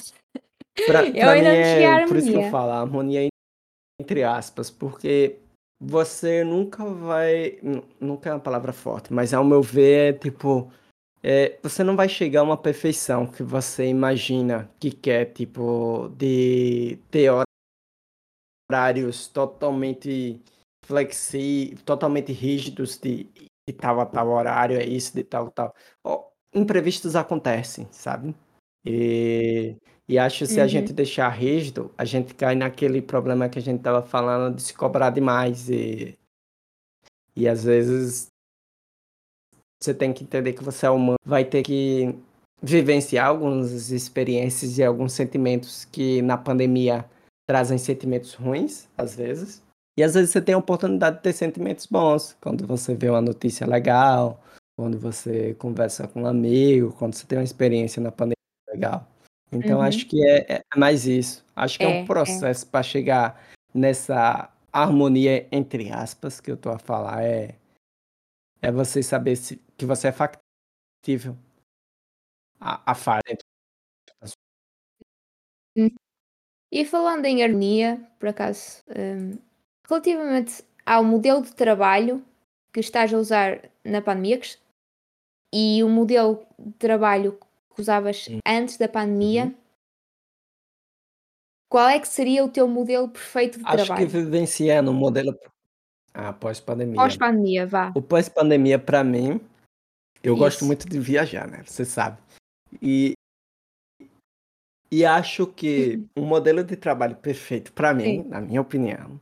Pra, 0.85 1.01
Eu 1.13 1.21
pra 1.21 1.31
ainda 1.31 1.49
não 1.55 1.63
cheguei 1.63 1.85
à 1.85 1.95
é 1.95 2.07
por 2.07 2.17
isso 2.17 2.29
que 2.29 2.35
eu 2.35 2.41
harmonia. 2.41 2.51
falo, 2.51 2.71
harmonia 2.71 3.27
entre 3.99 4.23
aspas, 4.23 4.69
porque 4.69 5.37
você 5.79 6.43
nunca 6.43 6.85
vai. 6.85 7.57
nu- 7.63 7.83
Nunca 7.99 8.29
é 8.29 8.33
uma 8.33 8.39
palavra 8.39 8.71
forte, 8.73 9.11
mas 9.13 9.33
ao 9.33 9.43
meu 9.43 9.61
ver 9.61 10.13
é 10.13 10.17
tipo. 10.17 10.71
é, 11.23 11.57
você 11.63 11.83
não 11.83 11.95
vai 11.95 12.07
chegar 12.07 12.41
a 12.41 12.43
uma 12.43 12.57
perfeição 12.57 13.25
que 13.25 13.41
você 13.43 13.87
imagina 13.87 14.69
que 14.79 14.91
quer, 14.91 15.25
tipo, 15.33 16.09
de 16.15 16.97
ter 17.09 17.31
horários 18.69 19.27
totalmente 19.27 20.39
flexíveis, 20.87 21.81
totalmente 21.83 22.31
rígidos 22.31 22.97
de, 22.97 23.25
de 23.67 23.73
tal 23.75 23.99
a 23.99 24.05
tal 24.05 24.29
horário, 24.29 24.77
é 24.77 24.85
isso, 24.85 25.13
de 25.15 25.23
tal 25.23 25.51
tal. 25.51 25.73
Ó, 26.03 26.29
imprevistos 26.53 27.15
acontecem, 27.15 27.87
sabe? 27.91 28.33
E, 28.85 29.75
e 30.07 30.17
acho 30.17 30.39
que 30.39 30.47
se 30.47 30.59
a 30.61 30.63
Uhum. 30.63 30.69
gente 30.69 30.93
deixar 30.93 31.27
rígido, 31.29 31.93
a 31.97 32.05
gente 32.05 32.33
cai 32.33 32.55
naquele 32.55 33.01
problema 33.01 33.49
que 33.49 33.59
a 33.59 33.61
gente 33.61 33.81
tava 33.81 34.01
falando 34.01 34.55
de 34.55 34.61
se 34.61 34.73
cobrar 34.73 35.09
demais. 35.09 35.69
E, 35.69 36.17
e 37.35 37.47
às 37.47 37.63
vezes 37.65 38.27
você 39.81 39.93
tem 39.93 40.13
que 40.13 40.23
entender 40.23 40.53
que 40.53 40.63
você 40.63 40.85
é 40.85 40.89
humano, 40.89 41.17
vai 41.25 41.45
ter 41.45 41.63
que 41.63 42.17
vivenciar 42.61 43.27
algumas 43.27 43.91
experiências 43.91 44.77
e 44.77 44.83
alguns 44.83 45.13
sentimentos 45.13 45.85
que 45.85 46.21
na 46.21 46.37
pandemia 46.37 47.05
trazem 47.47 47.77
sentimentos 47.77 48.33
ruins, 48.33 48.89
às 48.97 49.15
vezes. 49.15 49.61
E 49.97 50.03
às 50.03 50.13
vezes 50.13 50.29
você 50.29 50.41
tem 50.41 50.53
a 50.53 50.59
oportunidade 50.59 51.17
de 51.17 51.23
ter 51.23 51.33
sentimentos 51.33 51.87
bons, 51.87 52.37
quando 52.39 52.67
você 52.67 52.93
vê 52.95 53.09
uma 53.09 53.21
notícia 53.21 53.65
legal, 53.65 54.39
quando 54.77 54.99
você 54.99 55.55
conversa 55.55 56.07
com 56.07 56.21
um 56.21 56.25
amigo, 56.27 56.93
quando 56.93 57.15
você 57.15 57.25
tem 57.25 57.37
uma 57.39 57.43
experiência 57.43 58.01
na 58.01 58.11
pandemia 58.11 58.35
legal. 58.69 59.07
Então 59.51 59.79
Uhum. 59.79 59.83
acho 59.85 60.05
que 60.07 60.23
é, 60.27 60.57
é 60.57 60.61
mais 60.77 61.07
isso. 61.07 61.43
Acho 61.55 61.79
que 61.79 61.85
é 61.85 61.87
É, 61.87 61.91
um 61.91 62.03
é. 62.03 62.05
processo 62.05 62.67
para 62.67 62.83
chegar 62.83 63.41
nessa 63.73 64.51
harmonia 64.71 65.47
entre 65.51 65.91
aspas 65.91 66.39
que 66.39 66.51
eu 66.51 66.57
tô 66.57 66.69
a 66.69 66.77
falar 66.77 67.23
é 67.23 67.55
é 68.61 68.71
você 68.71 69.01
saber 69.01 69.35
se, 69.35 69.57
que 69.77 69.85
você 69.85 70.09
é 70.09 70.11
factível 70.11 71.35
a, 72.59 72.91
a 72.91 72.95
falha 72.95 73.37
sua 74.25 74.35
E 76.71 76.85
falando 76.85 77.25
em 77.25 77.43
harmonia, 77.43 78.01
por 78.19 78.29
acaso, 78.29 78.83
hum, 78.89 79.37
relativamente 79.89 80.63
ao 80.85 81.03
modelo 81.03 81.41
de 81.41 81.53
trabalho 81.53 82.23
que 82.73 82.79
estás 82.79 83.13
a 83.13 83.17
usar 83.17 83.69
na 83.83 84.01
pandemia 84.01 84.39
que 84.39 84.57
e 85.53 85.81
o 85.83 85.89
modelo 85.89 86.45
de 86.59 86.73
trabalho 86.73 87.39
que 87.73 87.81
usavas 87.81 88.27
Hum. 88.29 88.39
antes 88.45 88.77
da 88.77 88.87
pandemia, 88.87 89.45
Uhum. 89.45 89.55
qual 91.69 91.87
é 91.89 91.99
que 91.99 92.07
seria 92.07 92.43
o 92.43 92.49
teu 92.49 92.67
modelo 92.67 93.07
perfeito 93.09 93.57
de 93.59 93.65
Acho 93.65 93.77
que 93.77 93.85
trabalho? 93.85 94.07
vivenciando 94.09 94.91
um 94.91 94.93
modelo 94.93 95.37
ah, 96.13 96.33
pós-pandemia. 96.33 96.95
Pós-pandemia, 96.95 97.67
vá. 97.67 97.91
O 97.95 98.01
pós-pandemia 98.01 98.79
para 98.79 99.03
mim, 99.03 99.39
eu 100.23 100.35
gosto 100.35 100.57
Isso. 100.59 100.65
muito 100.65 100.87
de 100.89 100.99
viajar, 100.99 101.47
né? 101.47 101.63
Você 101.65 101.85
sabe. 101.85 102.17
E 102.81 103.13
e 104.91 105.05
acho 105.05 105.45
que 105.47 105.97
Uhum. 106.17 106.23
um 106.23 106.25
modelo 106.25 106.63
de 106.63 106.75
trabalho 106.77 107.15
perfeito 107.17 107.73
para 107.73 107.93
mim, 107.93 108.23
Sim. 108.23 108.29
na 108.29 108.39
minha 108.41 108.61
opinião, 108.61 109.19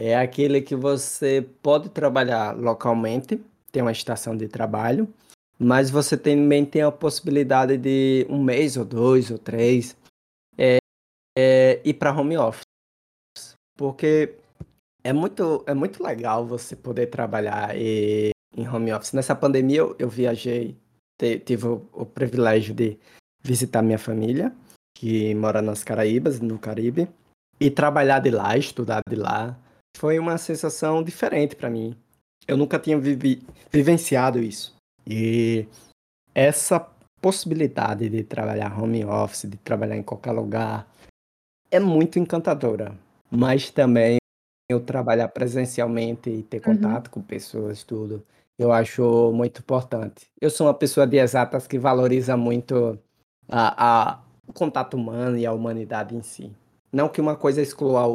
é 0.00 0.16
aquele 0.16 0.60
que 0.60 0.76
você 0.76 1.44
pode 1.60 1.88
trabalhar 1.88 2.56
localmente, 2.56 3.42
tem 3.72 3.82
uma 3.82 3.90
estação 3.90 4.36
de 4.36 4.46
trabalho, 4.46 5.12
mas 5.58 5.90
você 5.90 6.16
também 6.16 6.64
tem 6.64 6.82
a 6.82 6.92
possibilidade 6.92 7.76
de 7.76 8.24
um 8.30 8.42
mês 8.42 8.76
ou 8.76 8.84
dois 8.84 9.28
ou 9.28 9.38
três 9.38 9.96
é, 10.56 10.78
é, 11.36 11.80
ir 11.84 11.94
para 11.94 12.12
home 12.16 12.38
office, 12.38 12.62
porque 13.76 14.36
é 15.02 15.12
muito, 15.12 15.64
é 15.66 15.74
muito 15.74 16.00
legal 16.02 16.46
você 16.46 16.76
poder 16.76 17.08
trabalhar 17.08 17.76
e, 17.76 18.30
em 18.56 18.68
home 18.68 18.92
office. 18.92 19.12
Nessa 19.12 19.34
pandemia 19.34 19.78
eu, 19.78 19.96
eu 19.98 20.08
viajei, 20.08 20.76
te, 21.18 21.40
tive 21.40 21.66
o, 21.66 21.88
o 21.92 22.06
privilégio 22.06 22.72
de 22.72 22.96
visitar 23.42 23.82
minha 23.82 23.98
família, 23.98 24.54
que 24.94 25.34
mora 25.34 25.60
nas 25.60 25.82
Caraíbas, 25.82 26.40
no 26.40 26.56
Caribe, 26.56 27.08
e 27.60 27.68
trabalhar 27.68 28.20
de 28.20 28.30
lá, 28.30 28.56
estudar 28.56 29.00
de 29.08 29.16
lá. 29.16 29.58
Foi 29.96 30.18
uma 30.18 30.38
sensação 30.38 31.02
diferente 31.02 31.56
para 31.56 31.70
mim. 31.70 31.96
Eu 32.46 32.56
nunca 32.56 32.78
tinha 32.78 32.98
vivi, 32.98 33.42
vivenciado 33.70 34.38
isso. 34.38 34.74
E 35.06 35.66
essa 36.34 36.80
possibilidade 37.20 38.08
de 38.08 38.22
trabalhar 38.22 38.80
home 38.80 39.04
office, 39.04 39.48
de 39.48 39.56
trabalhar 39.58 39.96
em 39.96 40.02
qualquer 40.02 40.32
lugar, 40.32 40.86
é 41.70 41.80
muito 41.80 42.18
encantadora. 42.18 42.96
Mas 43.30 43.70
também 43.70 44.18
eu 44.70 44.80
trabalhar 44.80 45.28
presencialmente 45.28 46.30
e 46.30 46.42
ter 46.42 46.58
Uhum. 46.58 46.76
contato 46.76 47.10
com 47.10 47.20
pessoas, 47.20 47.82
tudo, 47.82 48.24
eu 48.58 48.72
acho 48.72 49.32
muito 49.32 49.60
importante. 49.60 50.26
Eu 50.40 50.50
sou 50.50 50.66
uma 50.66 50.74
pessoa 50.74 51.06
de 51.06 51.16
exatas 51.16 51.66
que 51.66 51.78
valoriza 51.78 52.36
muito 52.36 52.98
a, 53.48 54.12
a, 54.12 54.22
o 54.46 54.52
contato 54.52 54.94
humano 54.94 55.36
e 55.38 55.46
a 55.46 55.52
humanidade 55.52 56.14
em 56.14 56.22
si. 56.22 56.52
Não 56.92 57.08
que 57.08 57.20
uma 57.20 57.36
coisa 57.36 57.60
exclua 57.60 58.14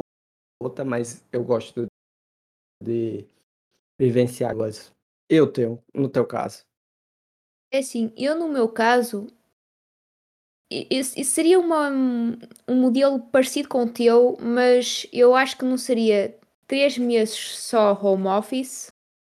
outra, 0.60 0.84
mas 0.84 1.24
eu 1.32 1.44
gosto 1.44 1.86
de 2.82 3.26
vivenciar 3.98 4.54
coisas. 4.54 4.92
Eu 5.28 5.50
tenho, 5.50 5.82
no 5.94 6.08
teu 6.08 6.26
caso. 6.26 6.64
É 7.72 7.78
assim, 7.78 8.12
eu 8.16 8.38
no 8.38 8.48
meu 8.48 8.68
caso, 8.68 9.26
isso 10.70 11.22
seria 11.24 11.58
uma, 11.58 11.90
um 12.68 12.80
modelo 12.80 13.20
parecido 13.20 13.68
com 13.68 13.84
o 13.84 13.92
teu, 13.92 14.36
mas 14.40 15.06
eu 15.12 15.34
acho 15.34 15.56
que 15.56 15.64
não 15.64 15.76
seria 15.76 16.38
três 16.66 16.98
meses 16.98 17.58
só 17.58 17.92
home 17.92 18.26
office 18.26 18.88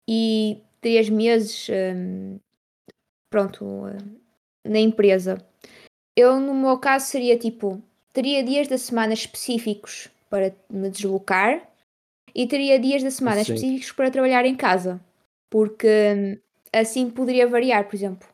e 0.07 0.61
três 0.81 1.09
meses, 1.09 1.67
hum, 1.69 2.39
pronto, 3.29 3.65
hum, 3.65 4.19
na 4.65 4.79
empresa. 4.79 5.37
Eu, 6.15 6.39
no 6.39 6.53
meu 6.53 6.77
caso, 6.79 7.07
seria 7.07 7.37
tipo, 7.37 7.81
teria 8.13 8.43
dias 8.43 8.67
da 8.67 8.77
semana 8.77 9.13
específicos 9.13 10.09
para 10.35 10.53
me 10.69 10.89
deslocar 10.89 11.65
e 12.35 12.45
teria 12.45 12.77
dias 12.77 13.01
da 13.01 13.09
semana 13.09 13.41
Sim. 13.41 13.53
específicos 13.53 13.93
para 13.93 14.11
trabalhar 14.11 14.45
em 14.45 14.53
casa, 14.53 14.99
porque 15.49 15.87
hum, 15.87 16.37
assim 16.73 17.09
poderia 17.09 17.47
variar, 17.47 17.85
por 17.85 17.95
exemplo. 17.95 18.27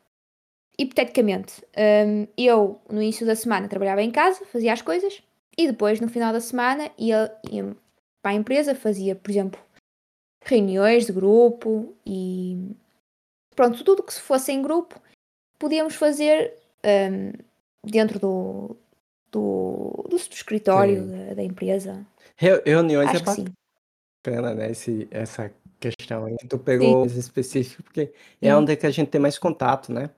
Hipoteticamente, 0.79 1.63
hum, 1.77 2.25
eu 2.35 2.81
no 2.89 3.03
início 3.03 3.23
da 3.23 3.35
semana 3.35 3.67
trabalhava 3.67 4.01
em 4.01 4.09
casa, 4.09 4.43
fazia 4.45 4.73
as 4.73 4.81
coisas 4.81 5.21
e 5.55 5.67
depois 5.67 6.01
no 6.01 6.09
final 6.09 6.33
da 6.33 6.41
semana 6.41 6.89
ia, 6.97 7.31
ia 7.51 7.77
para 8.19 8.31
a 8.31 8.33
empresa, 8.33 8.73
fazia, 8.73 9.15
por 9.15 9.29
exemplo, 9.29 9.61
reuniões 10.43 11.05
de 11.05 11.13
grupo 11.13 11.95
e 12.03 12.75
pronto, 13.55 13.83
tudo 13.83 14.01
que 14.01 14.13
se 14.15 14.21
fosse 14.21 14.51
em 14.51 14.63
grupo 14.63 14.99
podíamos 15.59 15.93
fazer 15.93 16.51
hum, 16.83 17.33
dentro 17.85 18.17
do, 18.17 18.75
do, 19.31 20.05
do 20.09 20.15
escritório 20.15 21.03
Sim. 21.03 21.27
da, 21.27 21.33
da 21.35 21.43
empresa. 21.43 22.05
Reu- 22.35 22.61
Reuniões 22.65 23.09
é 23.09 23.11
Acho 23.17 23.31
sim. 23.35 23.45
bacana, 24.25 24.53
né? 24.53 24.71
Esse, 24.71 25.07
essa 25.09 25.51
questão 25.79 26.25
aí. 26.25 26.35
Tu 26.49 26.57
pegou 26.59 27.05
esse 27.05 27.19
específico, 27.19 27.83
porque 27.83 28.11
é 28.41 28.47
Sim. 28.49 28.53
onde 28.53 28.73
é 28.73 28.75
que 28.75 28.85
a 28.85 28.91
gente 28.91 29.09
tem 29.09 29.21
mais 29.21 29.37
contato, 29.37 29.91
né? 29.91 30.09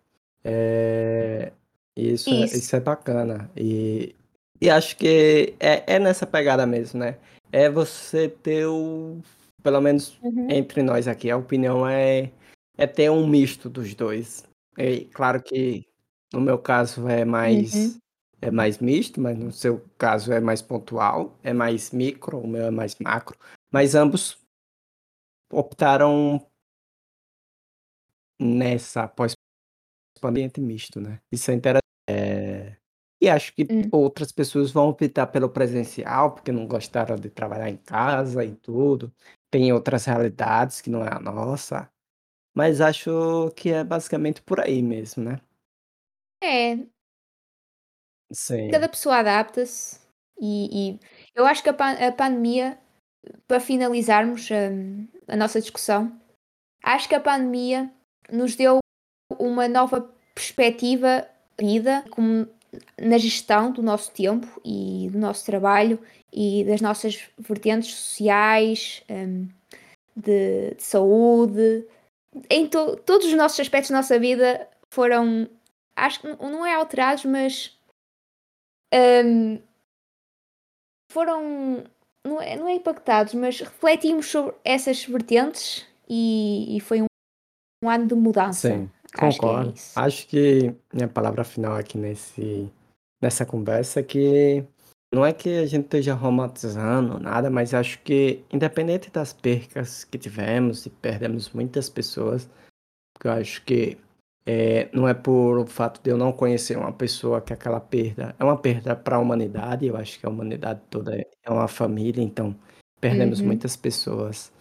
É, 0.43 1.51
isso, 1.95 2.29
é- 2.33 2.45
Isso. 2.45 2.57
isso 2.57 2.75
é 2.75 2.79
bacana. 2.79 3.49
E, 3.55 4.15
e 4.59 4.69
acho 4.69 4.97
que 4.97 5.53
é, 5.59 5.83
é 5.95 5.99
nessa 5.99 6.25
pegada 6.25 6.65
mesmo, 6.65 6.99
né? 6.99 7.17
É 7.51 7.69
você 7.69 8.27
ter 8.27 8.65
o. 8.65 9.19
Pelo 9.61 9.79
menos 9.79 10.17
Uhum. 10.21 10.47
entre 10.49 10.83
nós 10.83 11.07
aqui, 11.07 11.31
a 11.31 11.37
opinião 11.37 11.87
é, 11.87 12.29
é 12.77 12.85
ter 12.85 13.09
um 13.09 13.25
misto 13.25 13.69
dos 13.69 13.93
dois. 13.95 14.43
E 14.77 15.05
claro 15.05 15.41
que 15.41 15.85
no 16.33 16.41
meu 16.41 16.57
caso 16.57 17.07
é 17.07 17.23
mais. 17.23 17.73
Uhum. 17.73 17.97
É 18.45 18.51
mais 18.51 18.77
misto, 18.79 19.21
mas 19.21 19.37
no 19.37 19.51
seu 19.51 19.83
caso 19.97 20.31
é 20.33 20.39
mais 20.39 20.61
pontual, 20.61 21.37
é 21.43 21.53
mais 21.53 21.91
micro, 21.91 22.39
o 22.39 22.47
meu 22.47 22.65
é 22.65 22.71
mais 22.71 22.95
macro. 22.99 23.37
Mas 23.71 23.95
ambos 23.95 24.37
optaram 25.51 26.39
nessa 28.39 29.07
pós-ambiente 30.21 30.61
misto, 30.61 30.99
né? 30.99 31.19
Isso 31.31 31.51
é 31.51 31.53
interessante. 31.53 31.83
É, 32.09 32.77
E 33.21 33.29
acho 33.29 33.53
que 33.53 33.63
Hum. 33.71 33.89
outras 33.91 34.31
pessoas 34.33 34.71
vão 34.71 34.89
optar 34.89 35.27
pelo 35.27 35.49
presencial, 35.49 36.33
porque 36.33 36.51
não 36.51 36.67
gostaram 36.67 37.15
de 37.15 37.29
trabalhar 37.29 37.69
em 37.69 37.77
casa 37.77 38.43
e 38.43 38.53
tudo. 38.55 39.13
Tem 39.49 39.71
outras 39.71 40.05
realidades 40.05 40.81
que 40.81 40.89
não 40.89 41.03
é 41.05 41.13
a 41.13 41.19
nossa. 41.19 41.89
Mas 42.55 42.81
acho 42.81 43.51
que 43.55 43.69
é 43.71 43.83
basicamente 43.83 44.41
por 44.41 44.59
aí 44.61 44.81
mesmo, 44.83 45.23
né? 45.23 45.39
É, 46.41 46.77
Sim, 48.33 48.69
cada 48.71 48.89
pessoa 48.89 49.17
adapta-se 49.17 49.99
e, 50.39 50.91
e 50.95 50.99
eu 51.35 51.45
acho 51.45 51.61
que 51.63 51.69
a, 51.69 51.73
pan- 51.73 51.97
a 52.05 52.11
pandemia, 52.11 52.77
para 53.47 53.59
finalizarmos 53.59 54.49
hum, 54.51 55.07
a 55.27 55.35
nossa 55.35 55.61
discussão, 55.61 56.11
acho 56.83 57.09
que 57.09 57.15
a 57.15 57.19
pandemia 57.19 57.91
nos 58.31 58.55
deu 58.55 58.79
uma 59.39 59.67
nova 59.67 60.09
perspectiva 60.35 61.27
de 61.57 61.65
vida 61.65 62.03
como 62.11 62.47
na 62.99 63.17
gestão 63.17 63.71
do 63.71 63.83
nosso 63.83 64.11
tempo 64.11 64.61
e 64.65 65.09
do 65.11 65.19
nosso 65.19 65.45
trabalho 65.45 65.99
e 66.33 66.63
das 66.65 66.81
nossas 66.81 67.29
vertentes 67.39 67.93
sociais, 67.93 69.03
hum, 69.09 69.47
de, 70.15 70.75
de 70.75 70.83
saúde, 70.83 71.85
em 72.49 72.67
to- 72.67 72.97
todos 72.97 73.27
os 73.27 73.33
nossos 73.33 73.59
aspectos 73.59 73.91
da 73.91 73.97
nossa 73.97 74.19
vida 74.19 74.67
foram, 74.93 75.49
acho 75.95 76.21
que 76.21 76.27
não 76.27 76.65
é 76.65 76.75
alterados, 76.75 77.25
mas 77.25 77.77
hum, 78.93 79.59
foram, 81.11 81.83
não 82.25 82.41
é, 82.41 82.55
não 82.55 82.67
é 82.67 82.75
impactados, 82.75 83.33
mas 83.33 83.59
refletimos 83.59 84.27
sobre 84.27 84.55
essas 84.63 85.03
vertentes 85.05 85.85
e, 86.09 86.77
e 86.77 86.79
foi 86.79 87.01
um, 87.01 87.05
um 87.83 87.89
ano 87.89 88.07
de 88.07 88.15
mudança. 88.15 88.69
sim, 88.69 88.89
Acho 89.17 89.39
que 89.39 89.45
é 89.45 89.49
concordo. 89.49 89.73
Acho 89.95 90.27
que 90.27 90.75
minha 90.93 91.07
palavra 91.07 91.43
final 91.43 91.75
aqui 91.75 91.97
nesse, 91.97 92.71
nessa 93.21 93.45
conversa 93.45 93.99
é 93.99 94.03
que 94.03 94.65
não 95.13 95.23
é 95.23 95.31
que 95.31 95.59
a 95.59 95.65
gente 95.67 95.85
esteja 95.85 96.15
romantizando 96.15 97.19
nada, 97.19 97.49
mas 97.49 97.73
acho 97.73 97.99
que 98.01 98.43
independente 98.51 99.11
das 99.11 99.31
percas 99.31 100.03
que 100.03 100.17
tivemos 100.17 100.87
e 100.87 100.89
perdemos 100.89 101.51
muitas 101.51 101.87
pessoas, 101.87 102.49
porque 103.13 103.27
eu 103.27 103.31
acho 103.33 103.63
que 103.63 103.97
é, 104.45 104.89
não 104.93 105.07
é 105.07 105.13
por 105.13 105.57
o 105.59 105.65
fato 105.65 106.01
de 106.03 106.09
eu 106.09 106.17
não 106.17 106.31
conhecer 106.33 106.77
uma 106.77 106.91
pessoa 106.91 107.41
que 107.41 107.53
aquela 107.53 107.79
perda 107.79 108.35
é 108.37 108.43
uma 108.43 108.57
perda 108.57 108.95
para 108.95 109.15
a 109.15 109.19
humanidade, 109.19 109.85
eu 109.85 109.95
acho 109.95 110.19
que 110.19 110.25
a 110.25 110.29
humanidade 110.29 110.81
toda 110.89 111.15
é 111.17 111.25
é 111.45 111.51
uma 111.51 111.67
família, 111.67 112.21
então 112.23 112.55
perdemos 113.01 113.39
Uhum. 113.41 113.47
muitas 113.47 113.75
pessoas. 113.75 114.51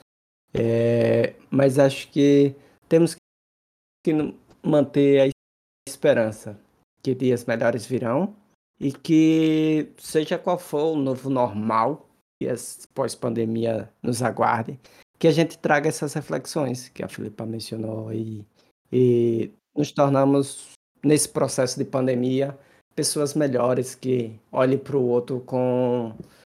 É, 0.54 1.34
mas 1.50 1.78
acho 1.78 2.10
que 2.10 2.54
temos 2.88 3.14
que 4.04 4.12
n- 4.12 4.36
manter 4.62 5.20
a 5.20 5.88
esperança 5.88 6.58
que 7.02 7.14
dias 7.14 7.44
melhores 7.44 7.86
virão 7.86 8.34
e 8.80 8.92
que 8.92 9.88
seja 9.98 10.38
qual 10.38 10.58
for 10.58 10.92
o 10.94 10.96
novo 10.96 11.30
normal 11.30 12.08
que 12.40 12.48
esse 12.48 12.86
pós-pandemia 12.88 13.88
nos 14.02 14.22
aguarde, 14.22 14.78
que 15.18 15.28
a 15.28 15.32
gente 15.32 15.56
traga 15.58 15.88
essas 15.88 16.12
reflexões 16.14 16.88
que 16.88 17.02
a 17.04 17.08
Filipa 17.08 17.46
mencionou 17.46 18.12
e, 18.12 18.44
e 18.92 19.52
nos 19.76 19.90
tornamos, 19.92 20.72
nesse 21.02 21.28
processo 21.28 21.78
de 21.78 21.84
pandemia, 21.84 22.56
pessoas 22.94 23.34
melhores 23.34 23.94
que 23.94 24.38
olhem 24.50 24.78
para 24.78 24.96
o 24.96 25.04
outro 25.04 25.40
com, 25.40 26.14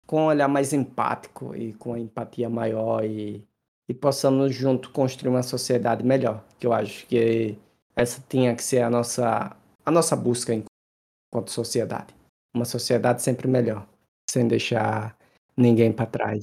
com 0.07 0.23
um 0.23 0.27
olhar 0.27 0.49
mais 0.49 0.73
empático 0.73 1.55
e 1.55 1.73
com 1.75 1.97
empatia 1.97 2.49
maior 2.49 3.05
e, 3.05 3.45
e 3.89 3.95
possamos 3.95 4.55
junto 4.55 4.91
construir 4.91 5.31
uma 5.31 5.43
sociedade 5.43 6.05
melhor, 6.05 6.43
que 6.59 6.67
eu 6.67 6.73
acho 6.73 7.07
que 7.07 7.57
essa 7.95 8.23
tinha 8.29 8.55
que 8.57 8.63
ser 8.65 8.83
a 8.83 8.91
nossa, 8.91 9.55
a 9.85 9.91
nossa 9.91 10.17
busca 10.17 10.55
enquanto 10.55 11.51
sociedade. 11.51 12.15
Uma 12.55 12.65
sociedade 12.65 13.23
sempre 13.23 13.49
melhor, 13.49 13.87
sem 14.29 14.47
deixar 14.49 15.17
ninguém 15.57 15.93
para 15.93 16.07
trás. 16.07 16.43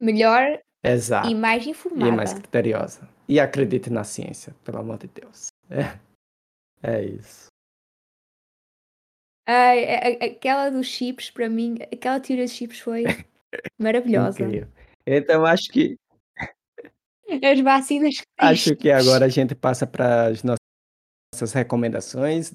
Melhor 0.00 0.60
e 0.84 0.88
Exato. 0.88 1.34
mais 1.34 1.64
E 1.66 1.70
informada. 1.70 2.12
mais 2.12 2.32
criteriosa. 2.34 3.08
E 3.26 3.40
acredite 3.40 3.88
na 3.88 4.04
ciência, 4.04 4.54
pelo 4.64 4.78
amor 4.78 4.98
de 4.98 5.08
Deus. 5.08 5.53
É, 5.70 5.98
é 6.82 7.04
isso. 7.04 7.46
Ai, 9.46 9.84
a- 9.84 9.98
a- 10.08 10.24
aquela 10.26 10.70
dos 10.70 10.86
chips, 10.86 11.30
para 11.30 11.48
mim, 11.48 11.76
aquela 11.92 12.18
teoria 12.20 12.44
dos 12.44 12.54
chips 12.54 12.78
foi 12.80 13.04
maravilhosa. 13.78 14.42
Incrível. 14.42 14.68
Então 15.06 15.44
acho 15.44 15.70
que 15.70 15.96
As 17.42 17.60
vacinas 17.60 18.14
acho 18.38 18.76
que 18.76 18.90
agora 18.90 19.26
a 19.26 19.28
gente 19.28 19.54
passa 19.54 19.86
para 19.86 20.26
as 20.28 20.42
nossas 20.42 20.58
nossas 21.34 21.52
recomendações 21.52 22.54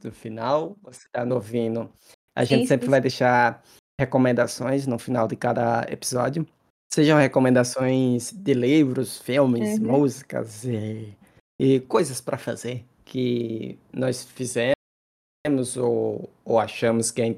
do 0.00 0.12
final. 0.12 0.76
Você 0.82 1.06
está 1.06 1.24
ouvindo. 1.24 1.92
A 2.36 2.44
gente 2.44 2.62
Sim, 2.62 2.66
sempre 2.68 2.86
sim, 2.86 2.90
vai 2.90 3.00
deixar 3.00 3.62
recomendações 4.00 4.86
no 4.86 4.98
final 4.98 5.26
de 5.28 5.36
cada 5.36 5.82
episódio. 5.90 6.46
Sejam 6.92 7.18
recomendações 7.18 8.32
de 8.32 8.54
livros, 8.54 9.18
filmes, 9.18 9.78
Uhum. 9.78 9.86
músicas 9.98 10.64
e, 10.64 11.16
e 11.64 11.78
coisas 11.80 12.20
para 12.20 12.36
fazer 12.36 12.84
que 13.04 13.78
nós 13.92 14.24
fizemos 14.24 14.74
ou, 15.76 16.28
ou 16.44 16.58
achamos 16.58 17.12
que 17.12 17.22
é 17.22 17.36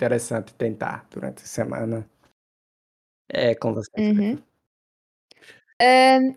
interessante 0.00 0.52
tentar 0.54 1.06
durante 1.10 1.44
a 1.44 1.46
semana. 1.46 2.10
É 3.28 3.54
com 3.54 3.72
você. 3.74 3.90
Uhum. 3.96 4.38
Ahm, 5.80 6.36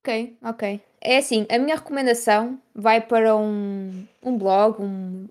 ok, 0.00 0.36
ok. 0.42 0.80
É 1.00 1.18
assim, 1.18 1.46
a 1.50 1.58
minha 1.58 1.76
recomendação 1.76 2.60
vai 2.74 3.00
para 3.00 3.36
um, 3.36 4.06
um 4.22 4.38
blog, 4.38 4.80
um, 4.80 5.28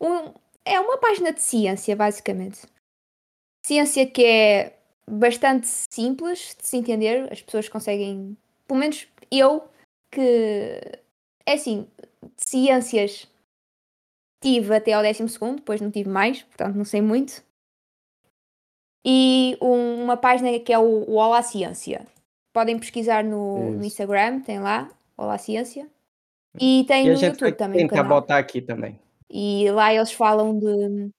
um- 0.00 0.32
é 0.64 0.80
uma 0.80 0.98
página 0.98 1.32
de 1.32 1.40
ciência, 1.42 1.94
basicamente. 1.96 2.62
Ciência 3.64 4.06
que 4.06 4.24
é 4.24 4.76
bastante 5.08 5.66
simples 5.68 6.56
de 6.60 6.66
se 6.66 6.76
entender, 6.76 7.32
as 7.32 7.42
pessoas 7.42 7.68
conseguem, 7.68 8.36
pelo 8.66 8.80
menos 8.80 9.06
eu, 9.30 9.64
que 10.12 10.80
é 11.46 11.54
assim, 11.54 11.88
ciências 12.36 13.26
tive 14.42 14.74
até 14.76 14.92
ao 14.92 15.02
décimo 15.02 15.28
segundo, 15.28 15.56
depois 15.56 15.80
não 15.80 15.90
tive 15.90 16.08
mais, 16.10 16.42
portanto 16.42 16.76
não 16.76 16.84
sei 16.84 17.00
muito. 17.00 17.42
E 19.04 19.56
um- 19.60 20.04
uma 20.04 20.16
página 20.16 20.58
que 20.60 20.72
é 20.72 20.78
o, 20.78 20.82
o 21.08 21.14
Olá 21.14 21.42
Ciência. 21.42 22.06
Podem 22.52 22.78
pesquisar 22.78 23.24
no, 23.24 23.72
no. 23.72 23.84
Instagram, 23.84 24.40
tem 24.42 24.60
lá, 24.60 24.90
Olá 25.16 25.38
Ciência. 25.38 25.88
E 26.60 26.84
tem 26.86 27.06
E 27.06 27.10
no 27.10 27.18
YouTube 27.20 27.52
também 27.56 27.88
tentar 27.88 28.02
botar 28.04 28.38
aqui 28.38 28.60
também. 28.60 29.00
E 29.30 29.70
lá 29.70 29.92
eles 29.92 30.12
falam 30.12 30.58
de. 30.58 31.10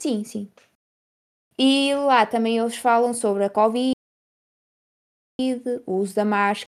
Sim, 0.00 0.24
sim. 0.24 0.50
E 1.58 1.94
lá 1.94 2.24
também 2.26 2.58
eles 2.58 2.76
falam 2.76 3.12
sobre 3.12 3.44
a 3.44 3.50
Covid, 3.50 3.92
o 5.86 5.92
uso 5.96 6.14
da 6.14 6.24
máscara. 6.24 6.70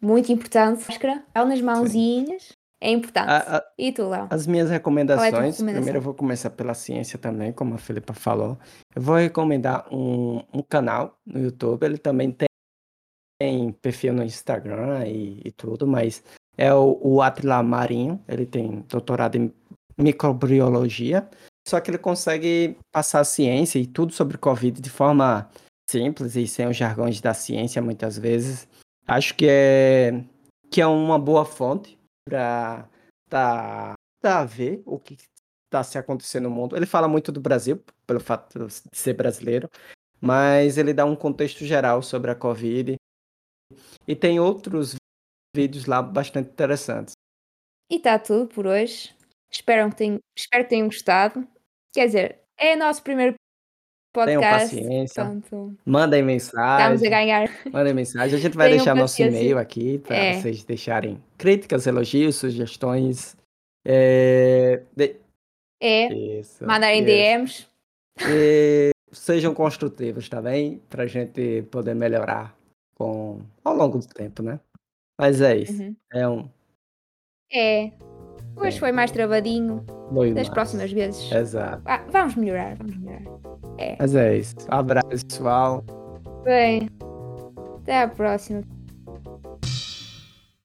Muito 0.00 0.30
importante. 0.32 0.84
Máscara, 0.88 1.24
ela 1.34 1.46
nas 1.46 1.60
mãozinhas. 1.60 2.52
É 2.80 2.90
importante. 2.92 3.28
A- 3.28 3.56
a- 3.58 3.64
E 3.76 3.90
tu, 3.90 4.08
Léo? 4.08 4.28
As 4.30 4.46
minhas 4.46 4.70
é 4.70 4.74
recomendações, 4.74 5.32
recomendação? 5.32 5.64
primeiro 5.74 5.98
eu 5.98 6.02
vou 6.02 6.14
começar 6.14 6.50
pela 6.50 6.74
ciência 6.74 7.18
também, 7.18 7.52
como 7.52 7.74
a 7.74 7.78
Filipa 7.78 8.12
falou. 8.12 8.56
Eu 8.94 9.02
vou 9.02 9.16
recomendar 9.16 9.92
um, 9.92 10.42
um 10.54 10.62
canal 10.62 11.18
no 11.26 11.40
YouTube, 11.40 11.82
ele 11.84 11.98
também 11.98 12.30
tem, 12.30 12.46
tem 13.40 13.72
perfil 13.72 14.12
no 14.12 14.22
Instagram 14.22 15.04
e, 15.08 15.40
e 15.44 15.50
tudo, 15.50 15.88
mas 15.88 16.22
é 16.56 16.72
o, 16.72 16.96
o 17.02 17.20
Atila 17.20 17.60
Marinho, 17.64 18.22
ele 18.28 18.46
tem 18.46 18.84
doutorado 18.88 19.34
em 19.34 19.52
microbiologia, 19.98 21.28
só 21.66 21.80
que 21.80 21.90
ele 21.90 21.98
consegue 21.98 22.76
passar 22.92 23.20
a 23.20 23.24
ciência 23.24 23.78
e 23.80 23.86
tudo 23.86 24.12
sobre 24.12 24.38
Covid 24.38 24.80
de 24.80 24.90
forma 24.90 25.50
simples 25.90 26.36
e 26.36 26.46
sem 26.46 26.66
os 26.66 26.76
jargões 26.76 27.20
da 27.20 27.34
ciência 27.34 27.82
muitas 27.82 28.18
vezes. 28.18 28.68
Acho 29.06 29.34
que 29.34 29.46
é, 29.48 30.24
que 30.70 30.80
é 30.80 30.86
uma 30.86 31.18
boa 31.18 31.44
fonte 31.44 31.98
para 32.24 32.88
tá, 33.28 33.94
tá 34.20 34.44
ver 34.44 34.82
o 34.84 34.98
que 34.98 35.16
está 35.64 35.82
se 35.82 35.98
acontecendo 35.98 36.44
no 36.44 36.50
mundo. 36.50 36.76
Ele 36.76 36.86
fala 36.86 37.08
muito 37.08 37.32
do 37.32 37.40
Brasil, 37.40 37.82
pelo 38.06 38.20
fato 38.20 38.66
de 38.66 38.74
ser 38.92 39.14
brasileiro, 39.14 39.68
mas 40.20 40.76
ele 40.76 40.92
dá 40.92 41.04
um 41.04 41.16
contexto 41.16 41.64
geral 41.64 42.02
sobre 42.02 42.30
a 42.30 42.34
Covid. 42.34 42.96
E 44.06 44.16
tem 44.16 44.40
outros 44.40 44.96
vídeos 45.54 45.86
lá 45.86 46.02
bastante 46.02 46.50
interessantes. 46.50 47.12
E 47.90 47.96
está 47.96 48.18
tudo 48.18 48.46
por 48.46 48.66
hoje. 48.66 49.14
Espero 49.50 49.88
que, 49.90 49.96
tenham, 49.96 50.18
espero 50.36 50.64
que 50.64 50.70
tenham 50.70 50.86
gostado. 50.86 51.46
Quer 51.94 52.06
dizer, 52.06 52.42
é 52.58 52.76
nosso 52.76 53.02
primeiro 53.02 53.34
Tenham 54.26 54.40
podcast. 54.42 54.76
paciência. 54.76 55.24
Portanto, 55.24 55.76
Mandem 55.84 56.22
mensagem. 56.22 57.06
a 57.06 57.10
ganhar. 57.10 57.50
Mandem 57.72 57.94
mensagem. 57.94 58.36
A 58.38 58.40
gente 58.40 58.56
vai 58.56 58.68
Tenham 58.68 58.78
deixar 58.78 58.94
nosso 58.94 59.14
paciência. 59.14 59.38
e-mail 59.38 59.58
aqui 59.58 59.98
para 59.98 60.16
É. 60.16 60.34
vocês 60.40 60.64
deixarem 60.64 61.22
críticas, 61.36 61.86
elogios, 61.86 62.36
sugestões. 62.36 63.36
É, 63.86 64.82
de- 64.96 65.16
É, 65.80 66.12
Isso. 66.12 66.64
mandarem. 66.66 67.04
DMs. 67.04 67.66
E 68.28 68.90
sejam 69.12 69.54
construtivos 69.54 70.28
também, 70.28 70.82
para 70.90 71.04
a 71.04 71.06
gente 71.06 71.62
poder 71.70 71.94
melhorar 71.94 72.54
com, 72.96 73.40
ao 73.64 73.74
longo 73.76 73.98
do 73.98 74.06
tempo, 74.08 74.42
né? 74.42 74.58
Mas 75.20 75.40
é 75.40 75.56
isso. 75.56 75.80
Uhum. 75.80 75.96
É 76.12 76.28
um. 76.28 76.48
É. 77.52 77.92
Hoje 78.60 78.78
foi 78.78 78.92
mais 78.92 79.10
travadinho. 79.10 79.84
Dois 80.10 80.34
Das 80.34 80.46
mais. 80.48 80.54
próximas 80.54 80.90
vezes. 80.92 81.30
Exato. 81.32 81.82
Ah, 81.84 82.00
vamos 82.10 82.34
melhorar, 82.36 82.76
vamos 82.76 82.96
melhorar. 82.96 83.22
Mas 83.98 84.14
é 84.14 84.36
isso. 84.38 84.54
Abraço, 84.68 85.24
pessoal. 85.26 85.84
Bem, 86.44 86.88
até 87.82 88.02
à 88.02 88.08
próxima. 88.08 88.62